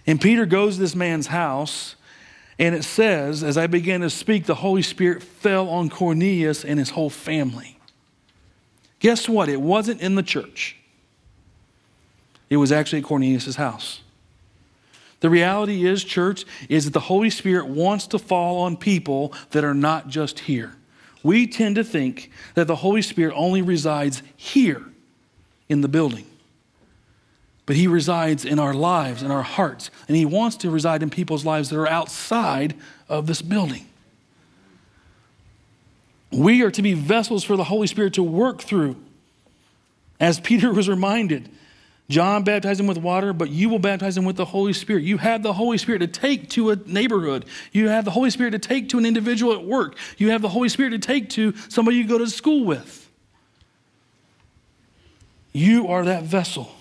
And 0.06 0.20
Peter 0.20 0.46
goes 0.46 0.76
to 0.76 0.82
this 0.82 0.96
man's 0.96 1.28
house, 1.28 1.96
and 2.60 2.76
it 2.76 2.84
says, 2.84 3.44
as 3.44 3.58
I 3.58 3.68
began 3.68 4.02
to 4.02 4.10
speak, 4.10 4.46
the 4.46 4.56
Holy 4.56 4.82
Spirit 4.82 5.24
fell 5.24 5.70
on 5.70 5.90
Cornelius 5.90 6.66
and 6.66 6.78
his 6.78 6.90
whole 6.90 7.10
family. 7.10 7.78
Guess 9.02 9.28
what? 9.28 9.50
It 9.50 9.60
wasn't 9.60 10.00
in 10.00 10.16
the 10.16 10.24
church, 10.24 10.78
it 12.50 12.58
was 12.58 12.72
actually 12.72 13.00
at 13.00 13.06
Cornelius' 13.06 13.56
house. 13.56 14.02
The 15.20 15.30
reality 15.30 15.86
is, 15.86 16.04
church, 16.04 16.46
is 16.68 16.86
that 16.86 16.94
the 16.94 17.00
Holy 17.00 17.30
Spirit 17.30 17.68
wants 17.68 18.08
to 18.08 18.18
fall 18.18 18.62
on 18.62 18.76
people 18.76 19.34
that 19.52 19.64
are 19.64 19.76
not 19.76 20.08
just 20.08 20.40
here. 20.40 20.76
We 21.22 21.46
tend 21.46 21.76
to 21.76 21.84
think 21.84 22.32
that 22.56 22.66
the 22.66 22.78
Holy 22.78 23.04
Spirit 23.04 23.36
only 23.36 23.62
resides 23.62 24.24
here 24.36 24.84
in 25.70 25.82
the 25.82 25.88
building. 25.88 26.26
But 27.68 27.76
He 27.76 27.86
resides 27.86 28.46
in 28.46 28.58
our 28.58 28.74
lives, 28.74 29.22
in 29.22 29.30
our 29.30 29.44
hearts, 29.44 29.92
and 30.08 30.18
He 30.18 30.26
wants 30.26 30.58
to 30.58 30.72
reside 30.72 31.04
in 31.04 31.12
people's 31.12 31.46
lives 31.46 31.70
that 31.70 31.78
are 31.78 31.88
outside 31.88 32.76
of 33.08 33.28
this 33.28 33.44
building. 33.44 33.86
We 36.32 36.62
are 36.64 36.72
to 36.72 36.82
be 36.82 36.94
vessels 36.94 37.44
for 37.44 37.58
the 37.58 37.64
Holy 37.66 37.88
Spirit 37.88 38.14
to 38.14 38.24
work 38.24 38.62
through. 38.62 38.96
As 40.20 40.40
Peter 40.40 40.72
was 40.72 40.88
reminded, 40.88 41.50
John 42.10 42.44
baptized 42.44 42.80
him 42.80 42.88
with 42.88 42.98
water, 42.98 43.34
but 43.34 43.50
you 43.50 43.70
will 43.70 43.80
baptize 43.80 44.18
him 44.18 44.26
with 44.26 44.36
the 44.36 44.46
Holy 44.46 44.74
Spirit. 44.74 45.04
You 45.04 45.18
have 45.18 45.44
the 45.44 45.54
Holy 45.54 45.78
Spirit 45.78 46.00
to 46.00 46.08
take 46.08 46.50
to 46.52 46.72
a 46.72 46.76
neighborhood. 46.76 47.46
You 47.72 47.90
have 47.90 48.06
the 48.06 48.12
Holy 48.12 48.30
Spirit 48.30 48.52
to 48.52 48.60
take 48.60 48.90
to 48.90 48.98
an 48.98 49.06
individual 49.06 49.54
at 49.54 49.64
work. 49.64 49.98
You 50.18 50.30
have 50.32 50.42
the 50.42 50.50
Holy 50.50 50.70
Spirit 50.70 50.92
to 50.92 51.00
take 51.00 51.30
to 51.32 51.56
somebody 51.70 51.98
you 51.98 52.06
go 52.06 52.18
to 52.18 52.28
school 52.28 52.66
with. 52.66 53.10
You 55.54 55.88
are 55.88 56.06
that 56.06 56.24
vessel. 56.24 56.76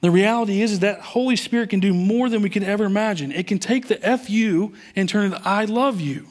The 0.00 0.10
reality 0.10 0.62
is, 0.62 0.72
is 0.72 0.80
that 0.80 1.00
Holy 1.00 1.36
Spirit 1.36 1.70
can 1.70 1.80
do 1.80 1.92
more 1.92 2.28
than 2.28 2.42
we 2.42 2.50
can 2.50 2.62
ever 2.62 2.84
imagine. 2.84 3.32
It 3.32 3.46
can 3.46 3.58
take 3.58 3.88
the 3.88 3.96
FU 3.96 4.72
and 4.94 5.08
turn 5.08 5.32
it 5.32 5.40
I 5.44 5.64
love 5.64 6.00
you. 6.00 6.26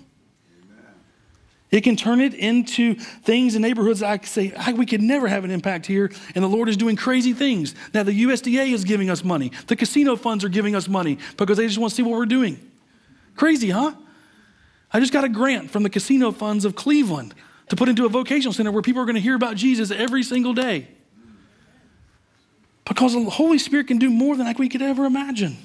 It 1.70 1.82
can 1.82 1.98
turn 1.98 2.22
it 2.22 2.34
into 2.34 2.96
things 2.96 3.56
in 3.56 3.62
neighborhoods 3.62 4.02
I 4.02 4.20
say, 4.20 4.54
ah, 4.56 4.72
we 4.74 4.86
could 4.86 5.02
never 5.02 5.28
have 5.28 5.44
an 5.44 5.52
impact 5.52 5.86
here, 5.86 6.10
and 6.34 6.44
the 6.44 6.48
Lord 6.48 6.70
is 6.70 6.78
doing 6.78 6.96
crazy 6.96 7.34
things. 7.34 7.76
Now, 7.94 8.04
the 8.04 8.24
USDA 8.24 8.72
is 8.72 8.86
giving 8.86 9.10
us 9.10 9.24
money. 9.24 9.52
The 9.68 9.76
casino 9.76 10.16
funds 10.16 10.46
are 10.46 10.50
giving 10.50 10.76
us 10.76 10.88
money 10.88 11.18
because 11.36 11.58
they 11.58 11.68
just 11.68 11.78
want 11.78 11.92
to 11.92 11.96
see 11.96 12.04
what 12.04 12.18
we're 12.18 12.26
doing. 12.26 12.58
Crazy, 13.36 13.70
huh? 13.70 13.94
I 14.94 15.02
just 15.02 15.12
got 15.12 15.26
a 15.26 15.30
grant 15.30 15.70
from 15.70 15.84
the 15.84 15.90
casino 15.90 16.32
funds 16.32 16.64
of 16.64 16.76
Cleveland 16.76 17.34
to 17.70 17.76
put 17.76 17.90
into 17.90 18.06
a 18.06 18.10
vocational 18.10 18.54
center 18.54 18.72
where 18.72 18.82
people 18.82 19.02
are 19.02 19.06
going 19.06 19.16
to 19.16 19.22
hear 19.22 19.36
about 19.36 19.58
Jesus 19.58 19.92
every 19.92 20.24
single 20.24 20.54
day. 20.54 20.88
Because 22.86 23.14
the 23.14 23.30
Holy 23.30 23.58
Spirit 23.58 23.88
can 23.88 23.98
do 23.98 24.10
more 24.10 24.38
than 24.38 24.46
like 24.46 24.58
we 24.58 24.70
could 24.70 24.82
ever 24.82 25.06
imagine. 25.06 25.58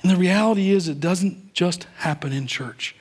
And 0.00 0.10
the 0.10 0.16
reality 0.16 0.70
is, 0.70 0.88
it 0.88 0.98
doesn't 0.98 1.52
just 1.52 1.84
happen 1.98 2.32
in 2.32 2.46
church. 2.46 2.95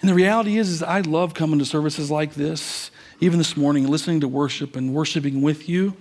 And 0.00 0.08
the 0.08 0.14
reality 0.14 0.56
is, 0.56 0.70
is 0.70 0.82
I 0.82 1.00
love 1.00 1.34
coming 1.34 1.58
to 1.58 1.64
services 1.64 2.10
like 2.10 2.34
this, 2.34 2.90
even 3.20 3.38
this 3.38 3.56
morning, 3.56 3.86
listening 3.86 4.20
to 4.20 4.28
worship 4.28 4.74
and 4.74 4.94
worshiping 4.94 5.42
with 5.42 5.68
you. 5.68 5.94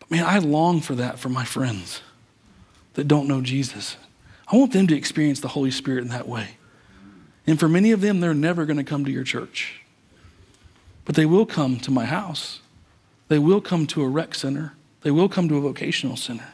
But 0.00 0.10
man, 0.10 0.24
I 0.24 0.38
long 0.38 0.80
for 0.80 0.96
that 0.96 1.18
for 1.18 1.28
my 1.28 1.44
friends 1.44 2.02
that 2.94 3.06
don't 3.06 3.28
know 3.28 3.40
Jesus. 3.40 3.96
I 4.50 4.56
want 4.56 4.72
them 4.72 4.88
to 4.88 4.96
experience 4.96 5.40
the 5.40 5.48
Holy 5.48 5.70
Spirit 5.70 6.02
in 6.02 6.08
that 6.08 6.26
way. 6.26 6.56
And 7.46 7.58
for 7.58 7.68
many 7.68 7.92
of 7.92 8.00
them, 8.00 8.20
they're 8.20 8.34
never 8.34 8.66
going 8.66 8.78
to 8.78 8.84
come 8.84 9.04
to 9.04 9.10
your 9.12 9.24
church. 9.24 9.82
But 11.04 11.14
they 11.14 11.24
will 11.24 11.46
come 11.46 11.78
to 11.80 11.90
my 11.90 12.04
house. 12.04 12.60
They 13.28 13.38
will 13.38 13.60
come 13.60 13.86
to 13.88 14.02
a 14.02 14.08
rec 14.08 14.34
center. 14.34 14.74
They 15.02 15.10
will 15.10 15.28
come 15.28 15.48
to 15.48 15.56
a 15.56 15.60
vocational 15.60 16.16
center. 16.16 16.48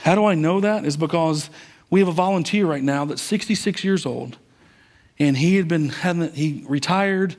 How 0.00 0.14
do 0.14 0.24
I 0.24 0.34
know 0.34 0.60
that? 0.60 0.84
Is 0.84 0.96
because 0.96 1.50
we 1.88 2.00
have 2.00 2.08
a 2.08 2.12
volunteer 2.12 2.66
right 2.66 2.82
now 2.82 3.04
that's 3.04 3.22
66 3.22 3.84
years 3.84 4.04
old 4.04 4.36
and 5.18 5.36
he 5.36 5.56
had 5.56 5.68
been 5.68 5.88
hadn't 5.88 6.34
he 6.34 6.64
retired. 6.68 7.36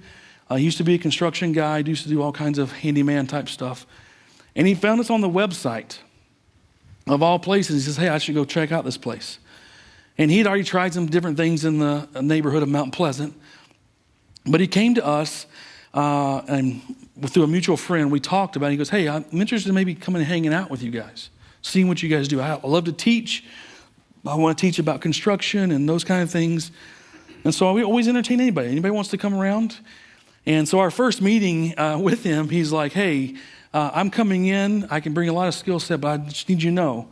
Uh, 0.49 0.55
he 0.55 0.65
used 0.65 0.77
to 0.77 0.83
be 0.83 0.95
a 0.95 0.97
construction 0.97 1.51
guy. 1.51 1.81
he 1.81 1.89
Used 1.89 2.03
to 2.03 2.09
do 2.09 2.21
all 2.21 2.31
kinds 2.31 2.57
of 2.57 2.71
handyman 2.71 3.27
type 3.27 3.49
stuff, 3.49 3.85
and 4.55 4.67
he 4.67 4.75
found 4.75 4.99
us 4.99 5.09
on 5.09 5.21
the 5.21 5.29
website 5.29 5.99
of 7.07 7.21
all 7.21 7.39
places. 7.39 7.75
He 7.75 7.81
says, 7.81 7.97
"Hey, 7.97 8.09
I 8.09 8.17
should 8.17 8.35
go 8.35 8.45
check 8.45 8.71
out 8.71 8.85
this 8.85 8.97
place." 8.97 9.39
And 10.17 10.31
he'd 10.31 10.47
already 10.47 10.63
tried 10.63 10.93
some 10.93 11.05
different 11.05 11.37
things 11.37 11.63
in 11.63 11.77
the 11.77 12.07
neighborhood 12.21 12.63
of 12.63 12.69
Mount 12.69 12.91
Pleasant, 12.91 13.39
but 14.45 14.59
he 14.59 14.67
came 14.67 14.95
to 14.95 15.05
us. 15.05 15.45
Uh, 15.93 16.41
and 16.47 16.81
through 17.25 17.43
a 17.43 17.47
mutual 17.47 17.77
friend, 17.77 18.11
we 18.11 18.19
talked 18.19 18.55
about 18.55 18.67
it. 18.67 18.71
He 18.71 18.77
goes, 18.77 18.89
Hey, 18.89 19.07
I'm 19.09 19.25
interested 19.31 19.69
in 19.69 19.75
maybe 19.75 19.95
coming 19.95 20.21
and 20.21 20.27
hanging 20.29 20.53
out 20.53 20.69
with 20.69 20.83
you 20.83 20.91
guys, 20.91 21.29
seeing 21.63 21.87
what 21.87 22.03
you 22.03 22.09
guys 22.09 22.27
do. 22.27 22.39
I 22.39 22.59
love 22.63 22.85
to 22.85 22.91
teach. 22.91 23.45
I 24.25 24.35
want 24.35 24.57
to 24.57 24.61
teach 24.61 24.77
about 24.77 25.01
construction 25.01 25.71
and 25.71 25.87
those 25.87 26.03
kind 26.03 26.21
of 26.21 26.29
things. 26.29 26.71
And 27.47 27.55
so 27.55 27.71
we 27.71 27.81
always 27.81 28.09
entertain 28.09 28.41
anybody. 28.41 28.67
Anybody 28.67 28.91
wants 28.91 29.09
to 29.11 29.17
come 29.17 29.33
around? 29.33 29.79
And 30.45 30.67
so 30.67 30.79
our 30.79 30.91
first 30.91 31.21
meeting 31.21 31.79
uh, 31.79 31.97
with 31.97 32.21
him, 32.21 32.49
he's 32.49 32.73
like, 32.73 32.91
hey, 32.91 33.35
uh, 33.73 33.89
I'm 33.93 34.09
coming 34.09 34.47
in. 34.47 34.85
I 34.91 34.99
can 34.99 35.13
bring 35.13 35.29
a 35.29 35.31
lot 35.31 35.47
of 35.47 35.53
skill 35.53 35.79
set, 35.79 36.01
but 36.01 36.07
I 36.09 36.17
just 36.17 36.49
need 36.49 36.61
you 36.61 36.71
to 36.71 36.75
know 36.75 37.07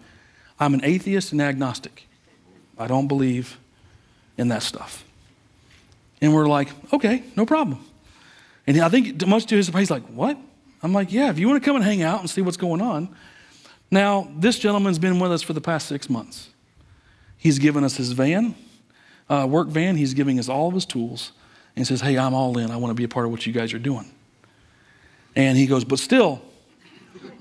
I'm 0.60 0.74
an 0.74 0.82
atheist 0.84 1.32
and 1.32 1.42
agnostic. 1.42 2.10
I 2.78 2.88
don't 2.88 3.08
believe 3.08 3.58
in 4.38 4.50
that 4.50 4.62
stuff. 4.62 5.06
And 6.20 6.34
we're 6.34 6.48
like, 6.48 6.68
okay, 6.92 7.24
no 7.38 7.46
problem. 7.46 7.80
And 8.68 8.78
I 8.82 8.90
think 8.90 9.26
much 9.26 9.46
to 9.46 9.56
his 9.56 9.68
surprise, 9.68 9.84
he's 9.84 9.92
like, 9.92 10.04
what? 10.08 10.38
I'm 10.84 10.92
like, 10.92 11.14
yeah, 11.14 11.30
if 11.30 11.40
you 11.40 11.48
want 11.48 11.64
to 11.64 11.66
come 11.66 11.78
and 11.78 11.86
hang 11.86 12.04
out 12.04 12.20
and 12.20 12.30
see 12.30 12.42
what's 12.42 12.58
going 12.58 12.82
on. 12.82 13.08
Now, 13.90 14.28
this 14.36 14.60
gentleman's 14.60 15.00
been 15.00 15.18
with 15.18 15.32
us 15.32 15.44
for 15.44 15.54
the 15.54 15.62
past 15.62 15.88
six 15.88 16.10
months. 16.10 16.50
He's 17.38 17.58
given 17.58 17.86
us 17.86 17.96
his 17.96 18.12
van 18.12 18.54
uh, 19.30 19.48
work 19.50 19.68
van, 19.68 19.96
he's 19.96 20.14
giving 20.14 20.40
us 20.40 20.50
all 20.50 20.68
of 20.68 20.74
his 20.74 20.86
tools 20.86 21.32
and 21.76 21.86
says, 21.86 22.02
Hey, 22.02 22.18
I'm 22.18 22.34
all 22.34 22.58
in. 22.58 22.72
I 22.72 22.78
want 22.78 22.92
to 22.92 22.96
be 22.96 23.04
a 23.04 23.08
part 23.08 23.26
of 23.26 23.32
what 23.32 23.46
you 23.46 23.54
guys 23.54 23.74
are 23.74 23.80
doing. 23.80 24.10
And 25.36 25.58
he 25.58 25.68
goes, 25.68 25.84
But 25.84 26.00
still, 26.00 26.42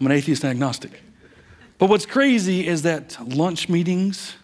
I'm 0.00 0.06
an 0.06 0.12
atheist 0.12 0.44
and 0.44 0.50
agnostic. 0.50 1.02
But 1.78 1.90
what's 1.90 2.06
crazy 2.06 2.66
is 2.66 2.82
that 2.82 3.16
lunch 3.26 3.68
meetings, 3.68 4.34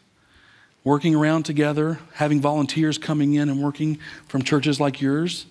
working 0.85 1.15
around 1.15 1.45
together, 1.45 1.99
having 2.15 2.41
volunteers 2.41 2.99
coming 2.99 3.35
in 3.35 3.49
and 3.49 3.63
working 3.63 3.99
from 4.27 4.43
churches 4.43 4.81
like 4.81 5.01
yours, 5.01 5.47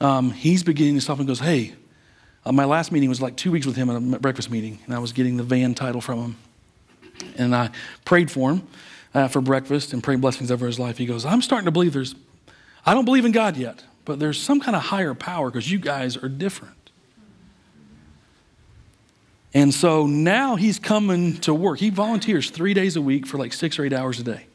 um, 0.00 0.30
he's 0.30 0.62
beginning 0.62 0.94
to 0.96 1.00
stop 1.00 1.18
and 1.18 1.26
goes, 1.26 1.40
Hey, 1.40 1.74
uh, 2.44 2.52
my 2.52 2.64
last 2.64 2.92
meeting 2.92 3.08
was 3.08 3.20
like 3.20 3.36
two 3.36 3.50
weeks 3.50 3.66
with 3.66 3.76
him 3.76 3.90
at 3.90 3.96
a 3.96 4.18
breakfast 4.18 4.50
meeting, 4.50 4.78
and 4.86 4.94
I 4.94 4.98
was 4.98 5.12
getting 5.12 5.36
the 5.36 5.42
van 5.42 5.74
title 5.74 6.00
from 6.00 6.18
him. 6.18 6.36
And 7.36 7.54
I 7.54 7.70
prayed 8.04 8.30
for 8.30 8.50
him 8.50 8.66
uh, 9.14 9.28
for 9.28 9.40
breakfast 9.40 9.92
and 9.92 10.02
praying 10.02 10.20
blessings 10.20 10.50
over 10.50 10.66
his 10.66 10.78
life. 10.78 10.98
He 10.98 11.06
goes, 11.06 11.24
I'm 11.24 11.42
starting 11.42 11.66
to 11.66 11.70
believe 11.70 11.92
there's, 11.92 12.14
I 12.84 12.94
don't 12.94 13.04
believe 13.04 13.24
in 13.24 13.32
God 13.32 13.56
yet, 13.56 13.84
but 14.04 14.18
there's 14.18 14.40
some 14.40 14.60
kind 14.60 14.76
of 14.76 14.82
higher 14.82 15.14
power 15.14 15.50
because 15.50 15.70
you 15.70 15.78
guys 15.78 16.16
are 16.16 16.28
different. 16.28 16.74
And 19.52 19.74
so 19.74 20.06
now 20.06 20.54
he's 20.56 20.78
coming 20.78 21.36
to 21.38 21.52
work. 21.52 21.80
He 21.80 21.90
volunteers 21.90 22.50
three 22.50 22.72
days 22.72 22.96
a 22.96 23.02
week 23.02 23.26
for 23.26 23.36
like 23.36 23.52
six 23.52 23.78
or 23.78 23.84
eight 23.84 23.92
hours 23.92 24.20
a 24.20 24.22
day. 24.22 24.46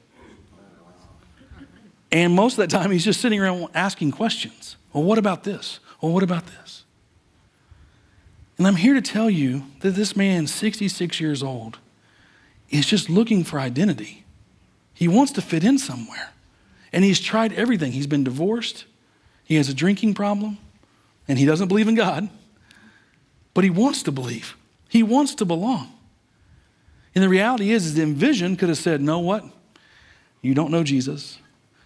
And 2.11 2.33
most 2.33 2.53
of 2.53 2.57
that 2.57 2.69
time, 2.69 2.91
he's 2.91 3.03
just 3.03 3.19
sitting 3.19 3.41
around 3.41 3.67
asking 3.73 4.11
questions. 4.11 4.77
Well, 4.93 5.03
what 5.03 5.17
about 5.17 5.43
this? 5.43 5.79
Well, 6.01 6.13
what 6.13 6.23
about 6.23 6.45
this? 6.47 6.85
And 8.57 8.65
I'm 8.65 8.77
here 8.77 8.93
to 8.93 9.01
tell 9.01 9.29
you 9.29 9.63
that 9.81 9.91
this 9.91 10.15
man, 10.15 10.47
66 10.47 11.19
years 11.19 11.43
old, 11.43 11.79
is 12.69 12.85
just 12.85 13.09
looking 13.09 13.43
for 13.43 13.59
identity. 13.59 14.24
He 14.95 15.08
wants 15.08 15.31
to 15.34 15.41
fit 15.41 15.63
in 15.63 15.77
somewhere. 15.77 16.31
And 16.91 17.03
he's 17.03 17.19
tried 17.19 17.53
everything. 17.53 17.91
He's 17.91 18.08
been 18.08 18.23
divorced, 18.23 18.86
he 19.43 19.55
has 19.55 19.69
a 19.69 19.73
drinking 19.73 20.15
problem, 20.15 20.58
and 21.27 21.38
he 21.38 21.45
doesn't 21.45 21.67
believe 21.67 21.88
in 21.88 21.93
God, 21.93 22.29
but 23.53 23.63
he 23.63 23.69
wants 23.69 24.01
to 24.03 24.12
believe. 24.12 24.58
He 24.89 25.03
wants 25.03 25.36
to 25.36 25.45
belong. 25.45 25.91
And 27.13 27.23
the 27.23 27.29
reality 27.29 27.71
is, 27.71 27.86
is 27.86 27.93
the 27.93 28.01
Envision 28.01 28.55
could 28.55 28.69
have 28.69 28.77
said, 28.77 29.01
know 29.01 29.19
what? 29.19 29.43
You 30.41 30.53
don't 30.53 30.71
know 30.71 30.84
Jesus. 30.84 31.38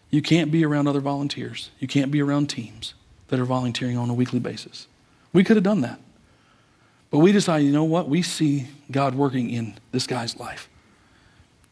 You 0.10 0.22
can't 0.22 0.52
be 0.52 0.66
around 0.66 0.88
other 0.88 1.02
volunteers. 1.02 1.70
You 1.80 1.88
can't 1.88 2.12
be 2.12 2.22
around 2.22 2.50
teams 2.50 2.94
that 3.28 3.40
are 3.40 3.46
volunteering 3.46 3.98
on 3.98 4.10
a 4.10 4.14
weekly 4.14 4.40
basis. 4.40 4.88
We 5.34 5.44
could 5.44 5.58
have 5.58 5.64
done 5.64 5.82
that. 5.82 6.00
But 7.12 7.20
we 7.20 7.32
decided, 7.32 7.66
you 7.66 7.74
know 7.74 7.84
what? 7.84 8.08
We 8.08 8.22
see 8.22 8.68
God 8.92 9.16
working 9.16 9.50
in 9.50 9.78
this 9.92 10.08
guy's 10.08 10.38
life. 10.38 10.70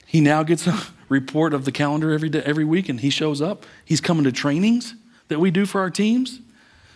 He 0.07 0.21
now 0.21 0.41
gets 0.41 0.65
a 0.65 0.79
report 1.09 1.53
of 1.53 1.65
the 1.65 1.71
calendar 1.71 2.11
every 2.11 2.29
day, 2.29 2.41
every 2.43 2.65
week, 2.65 2.89
and 2.89 2.99
he 2.99 3.11
shows 3.11 3.41
up. 3.41 3.65
He's 3.85 4.01
coming 4.01 4.23
to 4.23 4.31
trainings 4.31 4.95
that 5.27 5.39
we 5.39 5.51
do 5.51 5.67
for 5.67 5.81
our 5.81 5.91
teams. 5.91 6.39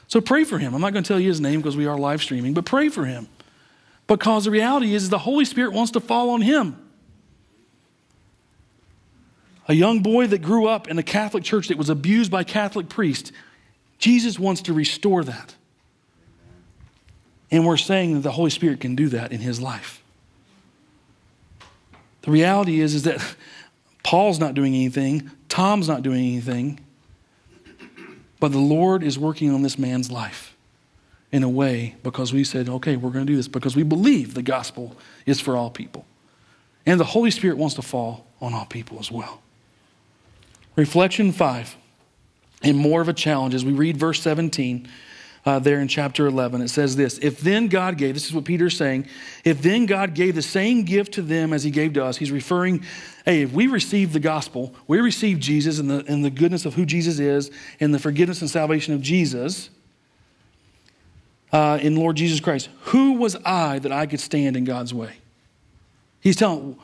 So 0.07 0.19
pray 0.19 0.43
for 0.43 0.57
him. 0.57 0.73
I'm 0.73 0.81
not 0.81 0.93
going 0.93 1.03
to 1.03 1.07
tell 1.07 1.19
you 1.19 1.27
his 1.27 1.39
name 1.39 1.59
because 1.59 1.77
we 1.77 1.85
are 1.85 1.97
live 1.97 2.21
streaming, 2.21 2.53
but 2.53 2.65
pray 2.65 2.89
for 2.89 3.05
him. 3.05 3.27
Because 4.07 4.45
the 4.45 4.51
reality 4.51 4.93
is 4.93 5.09
the 5.09 5.19
Holy 5.19 5.45
Spirit 5.45 5.73
wants 5.73 5.91
to 5.91 5.99
fall 5.99 6.31
on 6.31 6.41
him. 6.41 6.77
A 9.67 9.73
young 9.73 10.01
boy 10.01 10.27
that 10.27 10.41
grew 10.41 10.67
up 10.67 10.87
in 10.89 10.97
a 10.97 11.03
Catholic 11.03 11.43
church 11.43 11.67
that 11.67 11.77
was 11.77 11.89
abused 11.89 12.31
by 12.31 12.43
Catholic 12.43 12.89
priests, 12.89 13.31
Jesus 13.99 14.39
wants 14.39 14.63
to 14.63 14.73
restore 14.73 15.23
that. 15.23 15.55
And 17.51 17.65
we're 17.65 17.77
saying 17.77 18.15
that 18.15 18.21
the 18.21 18.31
Holy 18.31 18.49
Spirit 18.49 18.79
can 18.79 18.95
do 18.95 19.09
that 19.09 19.31
in 19.31 19.39
his 19.39 19.61
life. 19.61 20.00
The 22.21 22.31
reality 22.31 22.79
is, 22.79 22.93
is 22.93 23.03
that 23.03 23.35
Paul's 24.03 24.39
not 24.39 24.53
doing 24.53 24.73
anything, 24.73 25.31
Tom's 25.49 25.87
not 25.87 26.03
doing 26.03 26.19
anything, 26.19 26.79
but 28.39 28.51
the 28.51 28.59
Lord 28.59 29.03
is 29.03 29.19
working 29.19 29.53
on 29.53 29.61
this 29.61 29.77
man's 29.77 30.11
life 30.11 30.55
in 31.31 31.43
a 31.43 31.49
way 31.49 31.95
because 32.03 32.33
we 32.33 32.43
said, 32.43 32.67
okay, 32.67 32.95
we're 32.95 33.11
going 33.11 33.25
to 33.25 33.31
do 33.31 33.37
this 33.37 33.47
because 33.47 33.75
we 33.75 33.83
believe 33.83 34.33
the 34.33 34.41
gospel 34.41 34.97
is 35.25 35.39
for 35.39 35.55
all 35.55 35.69
people. 35.69 36.05
And 36.85 36.99
the 36.99 37.05
Holy 37.05 37.31
Spirit 37.31 37.57
wants 37.57 37.75
to 37.75 37.81
fall 37.81 38.25
on 38.41 38.53
all 38.53 38.65
people 38.65 38.99
as 38.99 39.11
well. 39.11 39.41
Reflection 40.75 41.31
five, 41.31 41.75
and 42.63 42.77
more 42.77 43.01
of 43.01 43.09
a 43.09 43.13
challenge 43.13 43.53
as 43.53 43.63
we 43.63 43.71
read 43.71 43.97
verse 43.97 44.21
17 44.21 44.87
uh, 45.45 45.59
there 45.59 45.79
in 45.79 45.87
chapter 45.87 46.27
11. 46.27 46.61
It 46.61 46.69
says 46.69 46.95
this 46.95 47.17
If 47.19 47.39
then 47.39 47.67
God 47.67 47.97
gave, 47.97 48.13
this 48.13 48.25
is 48.25 48.33
what 48.33 48.45
Peter's 48.45 48.77
saying, 48.77 49.07
if 49.43 49.61
then 49.61 49.85
God 49.85 50.13
gave 50.13 50.35
the 50.35 50.41
same 50.41 50.83
gift 50.83 51.13
to 51.13 51.21
them 51.21 51.53
as 51.53 51.63
he 51.63 51.71
gave 51.71 51.93
to 51.93 52.05
us, 52.05 52.17
he's 52.17 52.31
referring, 52.31 52.83
hey, 53.25 53.41
if 53.41 53.51
we 53.51 53.67
receive 53.67 54.13
the 54.13 54.19
gospel, 54.19 54.75
we 54.87 54.99
receive 54.99 55.39
Jesus 55.39 55.79
and 55.79 55.89
the, 55.89 56.03
and 56.07 56.23
the 56.23 56.29
goodness 56.29 56.65
of 56.65 56.75
who 56.75 56.85
Jesus 56.85 57.19
is 57.19 57.51
and 57.79 57.93
the 57.93 57.99
forgiveness 57.99 58.41
and 58.41 58.49
salvation 58.49 58.93
of 58.93 59.01
Jesus 59.01 59.69
uh, 61.51 61.79
in 61.81 61.95
Lord 61.95 62.15
Jesus 62.15 62.39
Christ, 62.39 62.69
who 62.83 63.13
was 63.13 63.35
I 63.43 63.79
that 63.79 63.91
I 63.91 64.05
could 64.05 64.19
stand 64.19 64.55
in 64.55 64.63
God's 64.63 64.93
way? 64.93 65.17
He's 66.21 66.35
telling, 66.35 66.77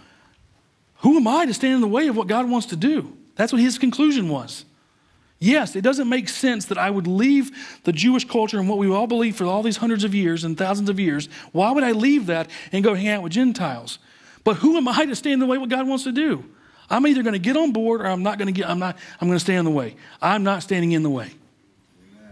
who 0.97 1.17
am 1.17 1.27
I 1.27 1.45
to 1.45 1.53
stand 1.53 1.75
in 1.75 1.81
the 1.81 1.87
way 1.87 2.07
of 2.07 2.17
what 2.17 2.27
God 2.27 2.49
wants 2.49 2.67
to 2.67 2.75
do? 2.75 3.15
That's 3.35 3.53
what 3.53 3.61
his 3.61 3.77
conclusion 3.77 4.29
was. 4.29 4.65
Yes, 5.39 5.75
it 5.75 5.81
doesn't 5.81 6.09
make 6.09 6.29
sense 6.29 6.65
that 6.65 6.79
I 6.79 6.89
would 6.89 7.05
leave 7.05 7.79
the 7.83 7.91
Jewish 7.91 8.25
culture 8.25 8.59
and 8.59 8.67
what 8.67 8.79
we 8.79 8.91
all 8.91 9.05
believe 9.05 9.35
for 9.35 9.45
all 9.45 9.61
these 9.61 9.77
hundreds 9.77 10.03
of 10.03 10.15
years 10.15 10.43
and 10.43 10.57
thousands 10.57 10.89
of 10.89 10.99
years. 10.99 11.29
Why 11.51 11.71
would 11.71 11.83
I 11.83 11.91
leave 11.91 12.25
that 12.25 12.49
and 12.71 12.83
go 12.83 12.95
hang 12.95 13.09
out 13.09 13.23
with 13.23 13.33
Gentiles? 13.33 13.99
But 14.43 14.57
who 14.57 14.77
am 14.77 14.87
I 14.87 15.05
to 15.05 15.15
stand 15.15 15.33
in 15.33 15.39
the 15.39 15.45
way 15.45 15.57
what 15.57 15.69
God 15.69 15.87
wants 15.87 16.05
to 16.05 16.11
do? 16.11 16.43
I'm 16.89 17.05
either 17.05 17.21
going 17.21 17.33
to 17.33 17.39
get 17.39 17.55
on 17.55 17.71
board 17.71 18.01
or 18.01 18.07
I'm 18.07 18.23
not 18.23 18.39
going 18.39 18.47
to 18.47 18.51
get, 18.51 18.67
I'm 18.67 18.79
not, 18.79 18.97
I'm 19.21 19.27
going 19.27 19.37
to 19.37 19.43
stay 19.43 19.55
in 19.55 19.65
the 19.65 19.71
way. 19.71 19.95
I'm 20.21 20.43
not 20.43 20.63
standing 20.63 20.93
in 20.93 21.03
the 21.03 21.09
way. 21.09 21.29
Amen. 22.15 22.31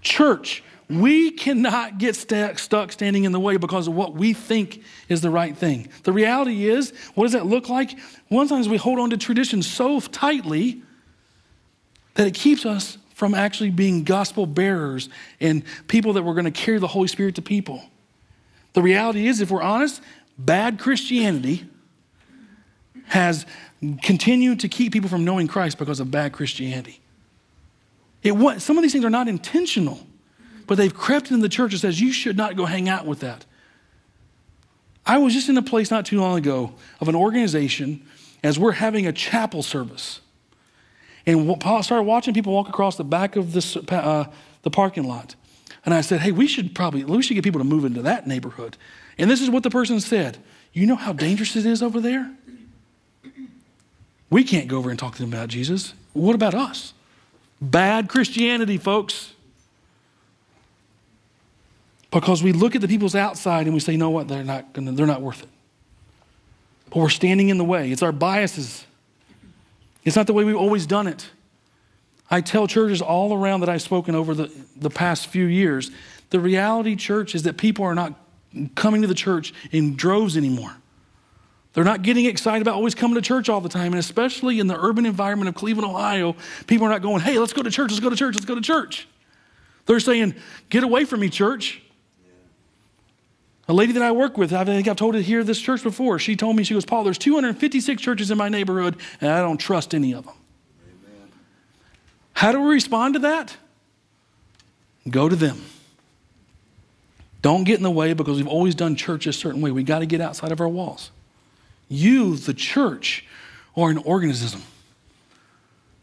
Church, 0.00 0.64
we 0.88 1.30
cannot 1.30 1.98
get 1.98 2.16
st- 2.16 2.58
stuck 2.58 2.90
standing 2.90 3.24
in 3.24 3.32
the 3.32 3.38
way 3.38 3.58
because 3.58 3.86
of 3.86 3.94
what 3.94 4.14
we 4.14 4.32
think 4.32 4.82
is 5.08 5.20
the 5.20 5.30
right 5.30 5.56
thing. 5.56 5.88
The 6.02 6.12
reality 6.12 6.68
is, 6.68 6.92
what 7.14 7.24
does 7.24 7.32
that 7.32 7.46
look 7.46 7.68
like? 7.68 7.96
One 8.28 8.48
times 8.48 8.68
we 8.68 8.78
hold 8.78 8.98
on 8.98 9.10
to 9.10 9.16
tradition 9.16 9.62
so 9.62 10.00
tightly 10.00 10.82
that 12.14 12.26
it 12.26 12.34
keeps 12.34 12.66
us 12.66 12.98
from 13.14 13.34
actually 13.34 13.70
being 13.70 14.04
gospel 14.04 14.46
bearers 14.46 15.08
and 15.40 15.62
people 15.88 16.14
that 16.14 16.22
we're 16.22 16.34
going 16.34 16.44
to 16.44 16.50
carry 16.50 16.78
the 16.78 16.88
Holy 16.88 17.08
Spirit 17.08 17.36
to 17.36 17.42
people. 17.42 17.82
The 18.72 18.82
reality 18.82 19.26
is, 19.26 19.40
if 19.40 19.50
we're 19.50 19.62
honest, 19.62 20.00
bad 20.38 20.78
Christianity 20.78 21.66
has 23.06 23.46
continued 24.02 24.60
to 24.60 24.68
keep 24.68 24.92
people 24.92 25.08
from 25.08 25.24
knowing 25.24 25.46
Christ 25.46 25.78
because 25.78 26.00
of 26.00 26.10
bad 26.10 26.32
Christianity. 26.32 27.00
It, 28.22 28.32
what, 28.32 28.62
some 28.62 28.78
of 28.78 28.82
these 28.82 28.92
things 28.92 29.04
are 29.04 29.10
not 29.10 29.28
intentional, 29.28 30.06
but 30.66 30.76
they've 30.76 30.94
crept 30.94 31.30
into 31.30 31.42
the 31.42 31.48
church 31.48 31.72
and 31.72 31.80
says 31.80 32.00
you 32.00 32.12
should 32.12 32.36
not 32.36 32.56
go 32.56 32.64
hang 32.64 32.88
out 32.88 33.06
with 33.06 33.20
that. 33.20 33.44
I 35.04 35.18
was 35.18 35.34
just 35.34 35.48
in 35.48 35.58
a 35.58 35.62
place 35.62 35.90
not 35.90 36.06
too 36.06 36.20
long 36.20 36.38
ago 36.38 36.74
of 37.00 37.08
an 37.08 37.16
organization 37.16 38.06
as 38.42 38.58
we're 38.58 38.72
having 38.72 39.06
a 39.06 39.12
chapel 39.12 39.62
service. 39.62 40.20
And 41.26 41.62
started 41.62 42.02
watching 42.02 42.34
people 42.34 42.52
walk 42.52 42.68
across 42.68 42.96
the 42.96 43.04
back 43.04 43.36
of 43.36 43.52
this, 43.52 43.76
uh, 43.76 44.26
the 44.62 44.70
parking 44.70 45.04
lot. 45.04 45.34
And 45.84 45.94
I 45.94 46.00
said, 46.00 46.20
hey, 46.20 46.32
we 46.32 46.46
should 46.46 46.74
probably, 46.74 47.04
we 47.04 47.22
should 47.22 47.34
get 47.34 47.44
people 47.44 47.60
to 47.60 47.64
move 47.64 47.84
into 47.84 48.02
that 48.02 48.26
neighborhood. 48.26 48.76
And 49.18 49.30
this 49.30 49.40
is 49.40 49.50
what 49.50 49.62
the 49.62 49.70
person 49.70 50.00
said. 50.00 50.38
You 50.72 50.86
know 50.86 50.96
how 50.96 51.12
dangerous 51.12 51.56
it 51.56 51.66
is 51.66 51.82
over 51.82 52.00
there? 52.00 52.30
We 54.30 54.44
can't 54.44 54.68
go 54.68 54.78
over 54.78 54.90
and 54.90 54.98
talk 54.98 55.14
to 55.16 55.22
them 55.22 55.32
about 55.32 55.48
Jesus. 55.48 55.92
What 56.14 56.34
about 56.34 56.54
us? 56.54 56.94
Bad 57.60 58.08
Christianity, 58.08 58.78
folks. 58.78 59.34
Because 62.10 62.42
we 62.42 62.52
look 62.52 62.74
at 62.74 62.80
the 62.80 62.88
people's 62.88 63.14
outside 63.14 63.66
and 63.66 63.74
we 63.74 63.80
say, 63.80 63.92
you 63.92 63.98
know 63.98 64.10
what, 64.10 64.28
they're 64.28 64.44
not, 64.44 64.72
gonna, 64.72 64.92
they're 64.92 65.06
not 65.06 65.22
worth 65.22 65.42
it. 65.42 65.48
But 66.90 66.96
we're 66.96 67.08
standing 67.08 67.48
in 67.48 67.58
the 67.58 67.64
way. 67.64 67.90
It's 67.90 68.02
our 68.02 68.12
biases. 68.12 68.86
It's 70.04 70.16
not 70.16 70.26
the 70.26 70.32
way 70.32 70.44
we've 70.44 70.56
always 70.56 70.86
done 70.86 71.06
it. 71.06 71.30
I 72.30 72.40
tell 72.40 72.66
churches 72.66 73.02
all 73.02 73.34
around 73.34 73.60
that 73.60 73.68
I've 73.68 73.82
spoken 73.82 74.14
over 74.14 74.34
the, 74.34 74.50
the 74.76 74.90
past 74.90 75.26
few 75.26 75.44
years 75.44 75.90
the 76.30 76.40
reality, 76.40 76.96
church, 76.96 77.34
is 77.34 77.42
that 77.42 77.58
people 77.58 77.84
are 77.84 77.94
not 77.94 78.18
coming 78.74 79.02
to 79.02 79.08
the 79.08 79.14
church 79.14 79.52
in 79.70 79.96
droves 79.96 80.34
anymore. 80.34 80.74
They're 81.74 81.84
not 81.84 82.02
getting 82.02 82.24
excited 82.24 82.62
about 82.62 82.74
always 82.74 82.94
coming 82.94 83.16
to 83.16 83.20
church 83.20 83.50
all 83.50 83.60
the 83.60 83.68
time. 83.68 83.92
And 83.92 83.96
especially 83.96 84.58
in 84.58 84.66
the 84.66 84.78
urban 84.78 85.04
environment 85.04 85.48
of 85.50 85.54
Cleveland, 85.54 85.90
Ohio, 85.90 86.34
people 86.66 86.86
are 86.86 86.90
not 86.90 87.02
going, 87.02 87.20
hey, 87.20 87.38
let's 87.38 87.52
go 87.52 87.62
to 87.62 87.70
church, 87.70 87.90
let's 87.90 88.00
go 88.00 88.08
to 88.08 88.16
church, 88.16 88.34
let's 88.34 88.46
go 88.46 88.54
to 88.54 88.62
church. 88.62 89.06
They're 89.84 90.00
saying, 90.00 90.34
get 90.70 90.84
away 90.84 91.04
from 91.04 91.20
me, 91.20 91.28
church. 91.28 91.82
A 93.68 93.72
lady 93.72 93.92
that 93.92 94.02
I 94.02 94.10
work 94.10 94.36
with, 94.36 94.52
I 94.52 94.64
think 94.64 94.88
I've 94.88 94.96
told 94.96 95.14
it 95.14 95.22
here 95.22 95.44
this 95.44 95.60
church 95.60 95.82
before. 95.82 96.18
She 96.18 96.34
told 96.34 96.56
me, 96.56 96.64
she 96.64 96.74
goes, 96.74 96.84
Paul, 96.84 97.04
there's 97.04 97.18
256 97.18 98.02
churches 98.02 98.30
in 98.30 98.38
my 98.38 98.48
neighborhood, 98.48 98.96
and 99.20 99.30
I 99.30 99.40
don't 99.40 99.58
trust 99.58 99.94
any 99.94 100.12
of 100.12 100.24
them. 100.24 100.34
How 102.32 102.50
do 102.50 102.60
we 102.60 102.74
respond 102.74 103.14
to 103.14 103.20
that? 103.20 103.56
Go 105.08 105.28
to 105.28 105.36
them. 105.36 105.64
Don't 107.40 107.64
get 107.64 107.76
in 107.76 107.82
the 107.82 107.90
way 107.90 108.14
because 108.14 108.36
we've 108.36 108.48
always 108.48 108.74
done 108.74 108.96
church 108.96 109.26
a 109.26 109.32
certain 109.32 109.60
way. 109.60 109.70
We've 109.70 109.86
got 109.86 110.00
to 110.00 110.06
get 110.06 110.20
outside 110.20 110.52
of 110.52 110.60
our 110.60 110.68
walls. 110.68 111.10
You, 111.88 112.36
the 112.36 112.54
church, 112.54 113.26
are 113.76 113.90
an 113.90 113.98
organism. 113.98 114.62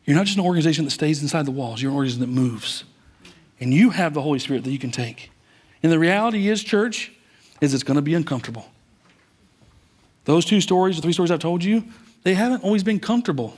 You're 0.06 0.16
not 0.16 0.26
just 0.26 0.38
an 0.38 0.46
organization 0.46 0.86
that 0.86 0.92
stays 0.92 1.22
inside 1.22 1.46
the 1.46 1.52
walls, 1.52 1.82
you're 1.82 1.92
an 1.92 1.98
organization 1.98 2.22
that 2.22 2.42
moves. 2.42 2.84
And 3.60 3.74
you 3.74 3.90
have 3.90 4.14
the 4.14 4.22
Holy 4.22 4.40
Spirit 4.40 4.64
that 4.64 4.72
you 4.72 4.80
can 4.80 4.92
take. 4.92 5.32
And 5.84 5.92
the 5.92 6.00
reality 6.00 6.48
is, 6.48 6.64
church, 6.64 7.12
is 7.62 7.74
it's 7.74 7.84
going 7.84 7.96
to 7.96 8.02
be 8.02 8.14
uncomfortable. 8.14 8.70
Those 10.26 10.46
two 10.46 10.62
stories, 10.62 10.96
the 10.96 11.02
three 11.02 11.14
stories 11.14 11.32
I've 11.32 11.40
told 11.40 11.64
you, 11.64 11.84
they 12.24 12.34
haven't 12.34 12.64
always 12.64 12.84
been 12.84 13.00
comfortable. 13.00 13.56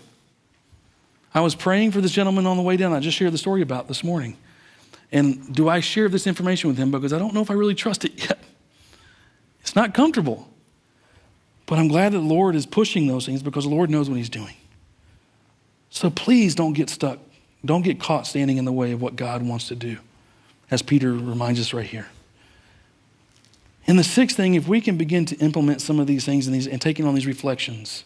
I 1.33 1.41
was 1.41 1.55
praying 1.55 1.91
for 1.91 2.01
this 2.01 2.11
gentleman 2.11 2.45
on 2.45 2.57
the 2.57 2.63
way 2.63 2.77
down. 2.77 2.93
I 2.93 2.99
just 2.99 3.17
shared 3.17 3.33
the 3.33 3.37
story 3.37 3.61
about 3.61 3.87
this 3.87 4.03
morning. 4.03 4.37
And 5.11 5.53
do 5.53 5.67
I 5.67 5.79
share 5.79 6.07
this 6.09 6.27
information 6.27 6.69
with 6.69 6.77
him? 6.77 6.91
Because 6.91 7.13
I 7.13 7.19
don't 7.19 7.33
know 7.33 7.41
if 7.41 7.51
I 7.51 7.53
really 7.53 7.75
trust 7.75 8.05
it 8.05 8.17
yet. 8.17 8.39
It's 9.61 9.75
not 9.75 9.93
comfortable. 9.93 10.47
But 11.71 11.79
I'm 11.79 11.87
glad 11.87 12.11
that 12.11 12.17
the 12.17 12.25
Lord 12.25 12.55
is 12.55 12.65
pushing 12.65 13.07
those 13.07 13.25
things 13.25 13.41
because 13.41 13.63
the 13.63 13.69
Lord 13.69 13.89
knows 13.89 14.09
what 14.09 14.17
He's 14.17 14.27
doing. 14.27 14.55
So 15.89 16.09
please 16.09 16.53
don't 16.53 16.73
get 16.73 16.89
stuck. 16.89 17.19
Don't 17.63 17.81
get 17.81 17.97
caught 17.97 18.27
standing 18.27 18.57
in 18.57 18.65
the 18.65 18.73
way 18.73 18.91
of 18.91 19.01
what 19.01 19.15
God 19.15 19.41
wants 19.41 19.69
to 19.69 19.75
do, 19.75 19.97
as 20.69 20.81
Peter 20.81 21.13
reminds 21.13 21.61
us 21.61 21.73
right 21.73 21.85
here. 21.85 22.07
And 23.88 23.98
the 23.98 24.04
sixth 24.04 24.38
thing, 24.38 24.54
if 24.54 24.67
we 24.67 24.80
can 24.80 24.98
begin 24.98 25.26
to 25.26 25.36
implement 25.38 25.82
some 25.82 26.00
of 26.00 26.08
these 26.08 26.26
things 26.26 26.48
and, 26.48 26.56
these, 26.56 26.67
and 26.67 26.82
taking 26.82 27.06
on 27.06 27.15
these 27.15 27.28
reflections, 27.28 28.04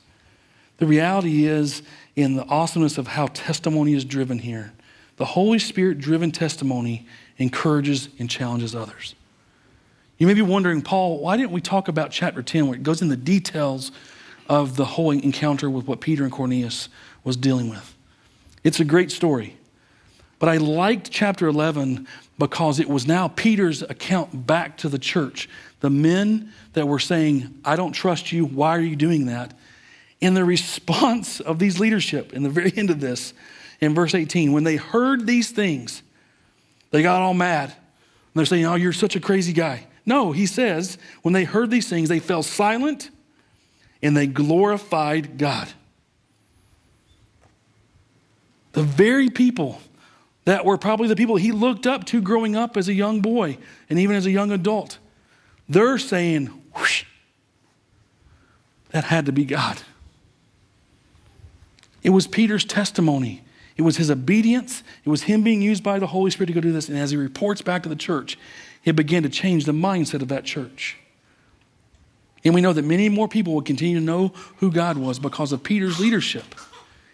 the 0.77 0.85
reality 0.85 1.45
is 1.45 1.81
in 2.15 2.35
the 2.35 2.45
awesomeness 2.45 2.97
of 2.97 3.07
how 3.07 3.27
testimony 3.27 3.93
is 3.93 4.05
driven 4.05 4.39
here. 4.39 4.73
The 5.17 5.25
Holy 5.25 5.59
Spirit 5.59 5.99
driven 5.99 6.31
testimony 6.31 7.05
encourages 7.37 8.09
and 8.19 8.29
challenges 8.29 8.75
others. 8.75 9.15
You 10.17 10.27
may 10.27 10.33
be 10.33 10.41
wondering, 10.41 10.81
Paul, 10.81 11.19
why 11.19 11.37
didn't 11.37 11.51
we 11.51 11.61
talk 11.61 11.87
about 11.87 12.11
chapter 12.11 12.41
10 12.41 12.67
where 12.67 12.75
it 12.75 12.83
goes 12.83 13.01
in 13.01 13.09
the 13.09 13.17
details 13.17 13.91
of 14.47 14.75
the 14.77 14.85
whole 14.85 15.11
encounter 15.11 15.69
with 15.69 15.87
what 15.87 15.99
Peter 15.99 16.23
and 16.23 16.31
Cornelius 16.31 16.89
was 17.23 17.35
dealing 17.35 17.69
with? 17.69 17.95
It's 18.63 18.79
a 18.79 18.85
great 18.85 19.11
story. 19.11 19.57
But 20.39 20.49
I 20.49 20.57
liked 20.57 21.11
chapter 21.11 21.47
11 21.47 22.07
because 22.37 22.79
it 22.79 22.89
was 22.89 23.07
now 23.07 23.27
Peter's 23.29 23.81
account 23.81 24.45
back 24.45 24.77
to 24.77 24.89
the 24.89 24.99
church. 24.99 25.49
The 25.79 25.89
men 25.89 26.51
that 26.73 26.87
were 26.87 26.99
saying, 26.99 27.61
I 27.63 27.75
don't 27.75 27.93
trust 27.93 28.31
you, 28.31 28.45
why 28.45 28.75
are 28.75 28.81
you 28.81 28.95
doing 28.95 29.27
that? 29.27 29.53
In 30.19 30.33
the 30.33 30.45
response 30.55 31.39
of 31.39 31.59
these 31.59 31.79
leadership, 31.79 32.33
in 32.33 32.43
the 32.43 32.49
very 32.49 32.73
end 32.75 32.89
of 32.89 32.99
this, 32.99 33.33
in 33.79 33.93
verse 33.93 34.15
18, 34.15 34.51
when 34.51 34.63
they 34.63 34.77
heard 34.77 35.27
these 35.27 35.51
things, 35.51 36.01
they 36.91 37.01
got 37.01 37.21
all 37.21 37.33
mad. 37.33 37.69
And 37.69 37.77
they're 38.33 38.45
saying, 38.45 38.65
Oh, 38.65 38.75
you're 38.75 38.93
such 38.93 39.15
a 39.15 39.19
crazy 39.19 39.53
guy. 39.53 39.87
No, 40.05 40.31
he 40.31 40.45
says, 40.45 40.97
when 41.23 41.33
they 41.33 41.45
heard 41.45 41.71
these 41.71 41.89
things, 41.89 42.09
they 42.09 42.19
fell 42.19 42.43
silent 42.43 43.09
and 44.01 44.15
they 44.15 44.27
glorified 44.27 45.37
God. 45.37 45.67
The 48.73 48.83
very 48.83 49.29
people 49.29 49.81
that 50.45 50.63
were 50.63 50.77
probably 50.77 51.07
the 51.07 51.15
people 51.15 51.35
he 51.35 51.51
looked 51.51 51.85
up 51.85 52.05
to 52.05 52.21
growing 52.21 52.55
up 52.55 52.77
as 52.77 52.87
a 52.87 52.93
young 52.93 53.19
boy 53.19 53.57
and 53.89 53.99
even 53.99 54.15
as 54.15 54.25
a 54.25 54.31
young 54.31 54.51
adult, 54.51 54.99
they're 55.67 55.97
saying, 55.97 56.47
whoosh, 56.75 57.03
that 58.91 59.05
had 59.05 59.25
to 59.25 59.31
be 59.31 59.43
God. 59.43 59.81
It 62.03 62.11
was 62.11 62.27
Peter's 62.27 62.63
testimony. 62.63 63.43
It 63.75 63.81
was 63.81 63.97
his 63.97 64.11
obedience. 64.11 64.83
It 65.03 65.09
was 65.09 65.23
him 65.23 65.43
being 65.43 65.61
used 65.61 65.83
by 65.83 65.97
the 65.97 66.07
Holy 66.07 66.29
Spirit 66.29 66.47
to 66.47 66.53
go 66.53 66.61
do 66.61 66.71
this. 66.71 66.87
And 66.87 66.97
as 66.97 67.11
he 67.11 67.17
reports 67.17 67.63
back 67.63 67.83
to 67.83 67.89
the 67.89 67.95
church, 67.95 68.37
it 68.85 68.95
began 68.95 69.23
to 69.23 69.29
change 69.29 69.65
the 69.65 69.71
mindset 69.71 70.21
of 70.21 70.27
that 70.27 70.45
church. 70.45 70.97
And 72.45 72.53
we 72.53 72.61
know 72.61 72.73
that 72.73 72.85
many 72.85 73.09
more 73.09 73.27
people 73.27 73.55
will 73.55 73.63
continue 73.63 73.99
to 73.99 74.05
know 74.05 74.27
who 74.57 74.71
God 74.71 74.97
was 74.97 75.17
because 75.17 75.51
of 75.51 75.63
Peter's 75.63 75.99
leadership 75.99 76.45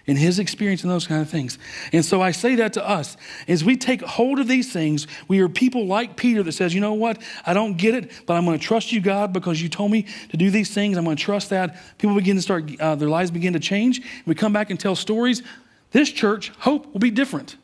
and 0.07 0.17
his 0.17 0.39
experience 0.39 0.83
and 0.83 0.91
those 0.91 1.07
kind 1.07 1.21
of 1.21 1.29
things. 1.29 1.57
And 1.93 2.03
so 2.03 2.21
I 2.21 2.31
say 2.31 2.55
that 2.55 2.73
to 2.73 2.87
us. 2.87 3.17
As 3.47 3.63
we 3.63 3.77
take 3.77 4.01
hold 4.01 4.39
of 4.39 4.47
these 4.47 4.71
things, 4.73 5.07
we 5.27 5.39
are 5.39 5.49
people 5.49 5.85
like 5.85 6.15
Peter 6.15 6.43
that 6.43 6.51
says, 6.53 6.73
you 6.73 6.81
know 6.81 6.93
what? 6.93 7.21
I 7.45 7.53
don't 7.53 7.77
get 7.77 7.95
it, 7.95 8.11
but 8.25 8.35
I'm 8.35 8.45
going 8.45 8.57
to 8.57 8.65
trust 8.65 8.91
you, 8.91 9.01
God, 9.01 9.33
because 9.33 9.61
you 9.61 9.69
told 9.69 9.91
me 9.91 10.05
to 10.29 10.37
do 10.37 10.49
these 10.49 10.73
things. 10.73 10.97
I'm 10.97 11.03
going 11.03 11.17
to 11.17 11.23
trust 11.23 11.49
that. 11.51 11.77
People 11.97 12.15
begin 12.15 12.35
to 12.35 12.41
start, 12.41 12.79
uh, 12.79 12.95
their 12.95 13.09
lives 13.09 13.31
begin 13.31 13.53
to 13.53 13.59
change. 13.59 14.01
We 14.25 14.35
come 14.35 14.53
back 14.53 14.69
and 14.69 14.79
tell 14.79 14.95
stories. 14.95 15.43
This 15.91 16.09
church, 16.09 16.49
hope 16.59 16.91
will 16.93 16.99
be 16.99 17.11
different 17.11 17.57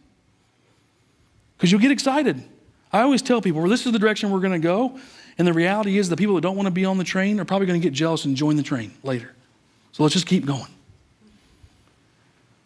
because 1.58 1.72
you'll 1.72 1.82
get 1.82 1.92
excited. 1.92 2.44
I 2.92 3.02
always 3.02 3.22
tell 3.22 3.42
people, 3.42 3.62
well, 3.62 3.70
this 3.70 3.86
is 3.86 3.92
the 3.92 4.00
direction 4.00 4.32
we're 4.32 4.40
going 4.40 4.54
to 4.54 4.60
go. 4.60 5.00
And 5.38 5.48
the 5.48 5.54
reality 5.54 5.98
is, 5.98 6.10
the 6.10 6.18
people 6.18 6.36
that 6.36 6.42
don't 6.42 6.56
want 6.56 6.68
to 6.68 6.72
be 6.72 6.86
on 6.86 6.98
the 6.98 7.04
train 7.04 7.40
are 7.40 7.46
probably 7.46 7.68
going 7.68 7.80
to 7.80 7.86
get 7.86 7.94
jealous 7.94 8.26
and 8.26 8.36
join 8.36 8.56
the 8.56 8.64
train 8.64 8.94
later. 9.04 9.34
So 9.92 10.04
let's 10.04 10.14
just 10.14 10.26
keep 10.26 10.46
going. 10.46 10.68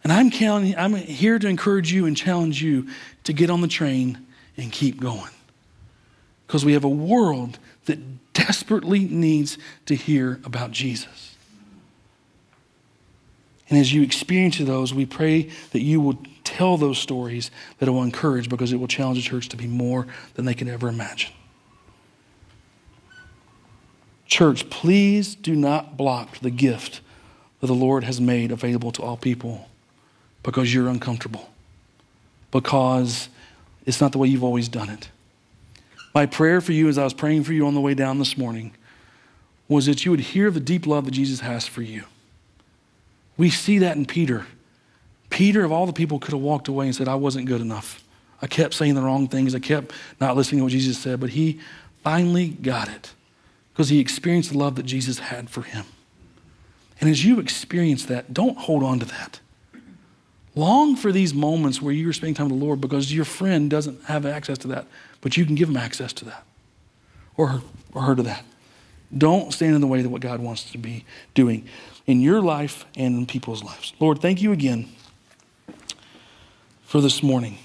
And 0.04 0.12
I'm, 0.12 0.32
counting, 0.32 0.76
I'm 0.76 0.96
here 0.96 1.38
to 1.38 1.48
encourage 1.48 1.92
you 1.92 2.06
and 2.06 2.18
challenge 2.18 2.62
you 2.62 2.88
to 3.24 3.34
get 3.34 3.50
on 3.50 3.62
the 3.62 3.68
train 3.68 4.26
and 4.58 4.72
keep 4.72 5.00
going. 5.00 5.32
Because 6.48 6.66
we 6.66 6.74
have 6.74 6.84
a 6.84 6.90
world 6.90 7.60
that 7.86 8.34
desperately 8.34 9.00
needs 9.00 9.58
to 9.86 9.96
hear 9.96 10.40
about 10.44 10.72
Jesus. 10.72 11.36
And 13.70 13.80
as 13.80 13.94
you 13.94 14.02
experience 14.02 14.58
those, 14.58 14.94
we 14.94 15.06
pray 15.06 15.50
that 15.72 15.82
you 15.82 16.02
will 16.02 16.22
tell 16.44 16.78
those 16.78 16.98
stories 16.98 17.52
that 17.78 17.90
will 17.90 18.04
encourage 18.04 18.50
because 18.50 18.74
it 18.74 18.78
will 18.78 18.88
challenge 18.88 19.24
the 19.24 19.30
church 19.30 19.48
to 19.50 19.58
be 19.58 19.68
more 19.68 20.08
than 20.34 20.46
they 20.46 20.54
can 20.54 20.68
ever 20.68 20.90
imagine. 20.90 21.32
Church, 24.26 24.70
please 24.70 25.36
do 25.36 25.56
not 25.56 25.96
block 25.96 26.40
the 26.40 26.50
gift 26.50 27.02
that 27.62 27.68
the 27.68 27.76
Lord 27.76 28.04
has 28.04 28.20
made 28.20 28.52
available 28.52 28.92
to 28.94 29.04
all 29.04 29.16
people 29.16 29.70
because 30.44 30.74
you're 30.74 30.88
uncomfortable, 30.88 31.50
because 32.52 33.30
it's 33.86 34.02
not 34.02 34.12
the 34.12 34.18
way 34.18 34.28
you've 34.28 34.44
always 34.44 34.68
done 34.68 34.90
it. 34.90 35.10
My 36.14 36.26
prayer 36.26 36.62
for 36.62 36.74
you 36.74 36.90
as 36.90 36.98
I 36.98 37.04
was 37.04 37.14
praying 37.14 37.44
for 37.44 37.54
you 37.54 37.66
on 37.66 37.74
the 37.74 37.82
way 37.82 37.94
down 37.94 38.20
this 38.20 38.38
morning 38.38 38.74
was 39.68 39.86
that 39.86 40.04
you 40.04 40.12
would 40.12 40.20
hear 40.20 40.52
the 40.52 40.60
deep 40.60 40.86
love 40.86 41.06
that 41.06 41.12
Jesus 41.12 41.40
has 41.40 41.66
for 41.66 41.82
you. 41.82 42.04
We 43.38 43.50
see 43.50 43.80
that 43.80 43.96
in 43.96 44.06
Peter. 44.06 44.46
Peter, 45.30 45.64
of 45.64 45.72
all 45.72 45.86
the 45.86 45.94
people, 45.94 46.20
could 46.20 46.34
have 46.34 46.42
walked 46.42 46.68
away 46.68 46.86
and 46.86 46.96
said, 46.96 47.08
I 47.08 47.16
wasn't 47.16 47.46
good 47.46 47.62
enough. 47.62 48.04
I 48.42 48.48
kept 48.48 48.74
saying 48.74 48.96
the 48.96 49.02
wrong 49.02 49.28
things. 49.28 49.56
I 49.56 49.60
kept 49.60 49.94
not 50.20 50.36
listening 50.36 50.60
to 50.60 50.64
what 50.64 50.74
Jesus 50.74 50.98
said, 50.98 51.20
but 51.20 51.30
he 51.32 51.60
finally 52.04 52.50
got 52.50 52.90
it 52.90 53.14
because 53.72 53.90
he 53.90 54.00
experienced 54.00 54.52
the 54.52 54.58
love 54.58 54.76
that 54.76 54.84
Jesus 54.84 55.20
had 55.20 55.50
for 55.50 55.62
him. 55.62 55.86
And 57.00 57.10
as 57.10 57.24
you 57.24 57.40
experience 57.40 58.06
that, 58.06 58.34
don't 58.34 58.58
hold 58.58 58.84
on 58.84 59.00
to 59.00 59.06
that. 59.06 59.40
Long 60.56 60.96
for 60.96 61.12
these 61.12 61.34
moments 61.34 61.82
where 61.82 61.94
you're 61.94 62.14
spending 62.14 62.34
time 62.34 62.50
with 62.50 62.60
the 62.60 62.66
Lord 62.66 62.82
because 62.82 63.14
your 63.14 63.26
friend 63.26 63.70
doesn't 63.70 64.04
have 64.06 64.26
access 64.26 64.58
to 64.60 64.68
that, 64.70 64.86
but 65.22 65.38
you 65.38 65.46
can 65.46 65.56
give 65.56 65.70
them 65.70 65.78
access 65.78 66.12
to 66.14 66.26
that 66.26 66.44
or 67.38 67.48
her, 67.48 67.62
or 67.94 68.02
her 68.04 68.16
to 68.16 68.24
that. 68.24 68.44
Don't 69.18 69.54
stand 69.54 69.76
in 69.76 69.82
the 69.82 69.88
way 69.88 70.00
of 70.00 70.12
what 70.12 70.22
God 70.22 70.40
wants 70.40 70.72
to 70.72 70.78
be 70.78 71.06
doing 71.34 71.66
in 72.06 72.22
your 72.22 72.42
life 72.42 72.86
and 72.96 73.18
in 73.18 73.26
people's 73.26 73.64
lives. 73.64 73.94
Lord, 74.00 74.22
thank 74.22 74.42
you 74.42 74.52
again 74.52 74.90
for 76.84 77.02
this 77.02 77.24
morning. 77.24 77.58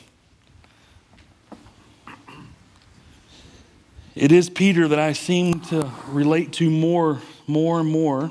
It 4.15 4.33
is 4.33 4.49
Peter 4.49 4.89
that 4.89 4.99
I 4.99 5.13
seem 5.13 5.61
to 5.61 5.91
relate 6.09 6.53
to 6.55 6.71
more, 6.71 7.21
more 7.47 7.81
and 7.81 7.89
more 7.89 8.31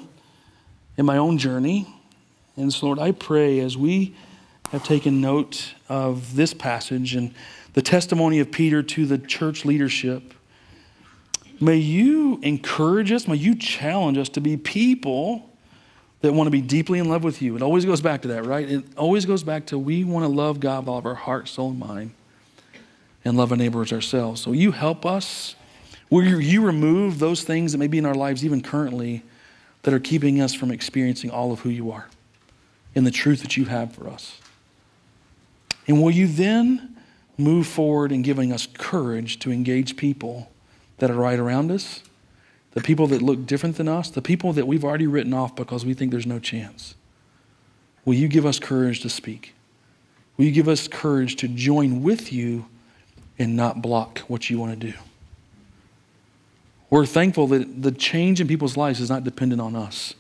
in 0.98 1.06
my 1.06 1.18
own 1.18 1.38
journey. 1.38 1.88
And 2.58 2.74
so, 2.74 2.88
Lord, 2.88 3.00
I 3.00 3.12
pray 3.12 3.60
as 3.60 3.78
we 3.78 4.16
have 4.72 4.84
taken 4.84 5.22
note 5.22 5.74
of 5.90 6.36
this 6.36 6.54
passage 6.54 7.16
and 7.16 7.34
the 7.74 7.82
testimony 7.82 8.40
of 8.40 8.52
Peter 8.52 8.82
to 8.84 9.06
the 9.06 9.18
church 9.18 9.66
leadership, 9.66 10.34
may 11.60 11.78
you 11.78 12.40
encourage 12.42 13.12
us, 13.12 13.28
may 13.28 13.36
you 13.36 13.56
challenge 13.56 14.18
us 14.18 14.30
to 14.30 14.42
be 14.42 14.58
people 14.58 15.50
that 16.22 16.34
want 16.34 16.48
to 16.48 16.52
be 16.52 16.62
deeply 16.62 17.00
in 17.00 17.08
love 17.08 17.24
with 17.24 17.42
you. 17.42 17.56
It 17.56 17.62
always 17.62 17.86
goes 17.86 18.02
back 18.02 18.22
to 18.24 18.30
that, 18.30 18.46
right? 18.46 18.70
It 18.70 18.86
always 18.98 19.26
goes 19.26 19.44
back 19.44 19.68
to 19.68 19.78
we 19.78 20.04
want 20.04 20.24
to 20.24 20.30
love 20.30 20.60
God 20.60 20.80
with 20.80 20.90
all 20.90 20.98
of 20.98 21.06
our 21.06 21.16
heart, 21.16 21.48
soul, 21.48 21.70
and 21.70 21.80
mind, 21.80 22.12
and 23.24 23.38
love 23.38 23.52
our 23.52 23.58
neighbors 23.58 23.94
ourselves. 23.94 24.42
So 24.42 24.52
you 24.52 24.72
help 24.72 25.06
us 25.06 25.56
Will 26.10 26.24
you 26.40 26.66
remove 26.66 27.20
those 27.20 27.44
things 27.44 27.72
that 27.72 27.78
may 27.78 27.88
be 27.88 27.98
in 27.98 28.06
our 28.06 28.14
lives, 28.14 28.46
even 28.46 28.62
currently, 28.62 29.24
that 29.84 29.94
are 29.94 30.00
keeping 30.00 30.40
us 30.40 30.54
from 30.54 30.72
experiencing 30.72 31.32
all 31.32 31.52
of 31.52 31.62
who 31.62 31.70
you 31.70 31.92
are 31.92 32.08
and 32.94 33.06
the 33.06 33.12
truth 33.12 33.42
that 33.42 33.58
you 33.58 33.66
have 33.66 33.94
for 33.94 34.08
us? 34.08 34.40
And 35.88 36.02
will 36.02 36.12
you 36.12 36.28
then 36.28 36.96
move 37.38 37.68
forward 37.68 38.12
in 38.12 38.22
giving 38.22 38.52
us 38.52 38.68
courage 38.78 39.40
to 39.40 39.52
engage 39.52 39.98
people 39.98 40.52
that 40.98 41.12
are 41.12 41.16
right 41.16 41.38
around 41.38 41.72
us, 41.72 42.02
the 42.72 42.82
people 42.82 43.08
that 43.08 43.22
look 43.22 43.46
different 43.46 43.78
than 43.78 43.88
us, 43.88 44.10
the 44.10 44.22
people 44.22 44.54
that 44.54 44.68
we've 44.68 44.84
already 44.84 45.08
written 45.08 45.34
off 45.34 45.56
because 45.56 45.86
we 45.86 45.94
think 45.94 46.12
there's 46.12 46.26
no 46.26 46.40
chance? 46.40 46.96
Will 48.04 48.14
you 48.14 48.28
give 48.28 48.46
us 48.46 48.60
courage 48.60 49.02
to 49.02 49.10
speak? 49.10 49.54
Will 50.38 50.46
you 50.46 50.52
give 50.52 50.68
us 50.68 50.88
courage 50.88 51.36
to 51.38 51.48
join 51.48 52.04
with 52.04 52.32
you 52.32 52.66
and 53.38 53.56
not 53.56 53.82
block 53.82 54.20
what 54.28 54.50
you 54.50 54.60
want 54.60 54.80
to 54.80 54.92
do? 54.92 54.98
We're 56.90 57.06
thankful 57.06 57.48
that 57.48 57.82
the 57.82 57.92
change 57.92 58.40
in 58.40 58.48
people's 58.48 58.78
lives 58.78 59.00
is 59.00 59.10
not 59.10 59.24
dependent 59.24 59.60
on 59.60 59.76
us, 59.76 60.14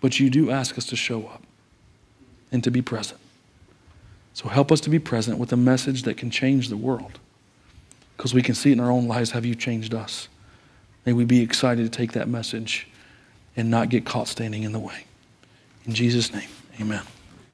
but 0.00 0.18
you 0.18 0.30
do 0.30 0.50
ask 0.50 0.76
us 0.76 0.86
to 0.86 0.96
show 0.96 1.26
up 1.26 1.42
and 2.50 2.62
to 2.64 2.70
be 2.70 2.82
present. 2.82 3.20
So 4.34 4.48
help 4.48 4.72
us 4.72 4.80
to 4.82 4.90
be 4.90 4.98
present 4.98 5.38
with 5.38 5.52
a 5.52 5.56
message 5.56 6.02
that 6.04 6.16
can 6.16 6.30
change 6.30 6.68
the 6.68 6.76
world 6.76 7.18
because 8.16 8.32
we 8.32 8.42
can 8.42 8.54
see 8.54 8.72
in 8.72 8.80
our 8.80 8.90
own 8.90 9.06
lives. 9.06 9.32
Have 9.32 9.44
you 9.44 9.54
changed 9.54 9.94
us? 9.94 10.28
May 11.04 11.12
we 11.12 11.24
be 11.24 11.40
excited 11.40 11.82
to 11.82 11.90
take 11.90 12.12
that 12.12 12.28
message 12.28 12.88
and 13.56 13.70
not 13.70 13.88
get 13.88 14.04
caught 14.04 14.28
standing 14.28 14.62
in 14.62 14.72
the 14.72 14.78
way. 14.78 15.04
In 15.84 15.94
Jesus' 15.94 16.32
name, 16.32 16.48
amen. 16.80 17.02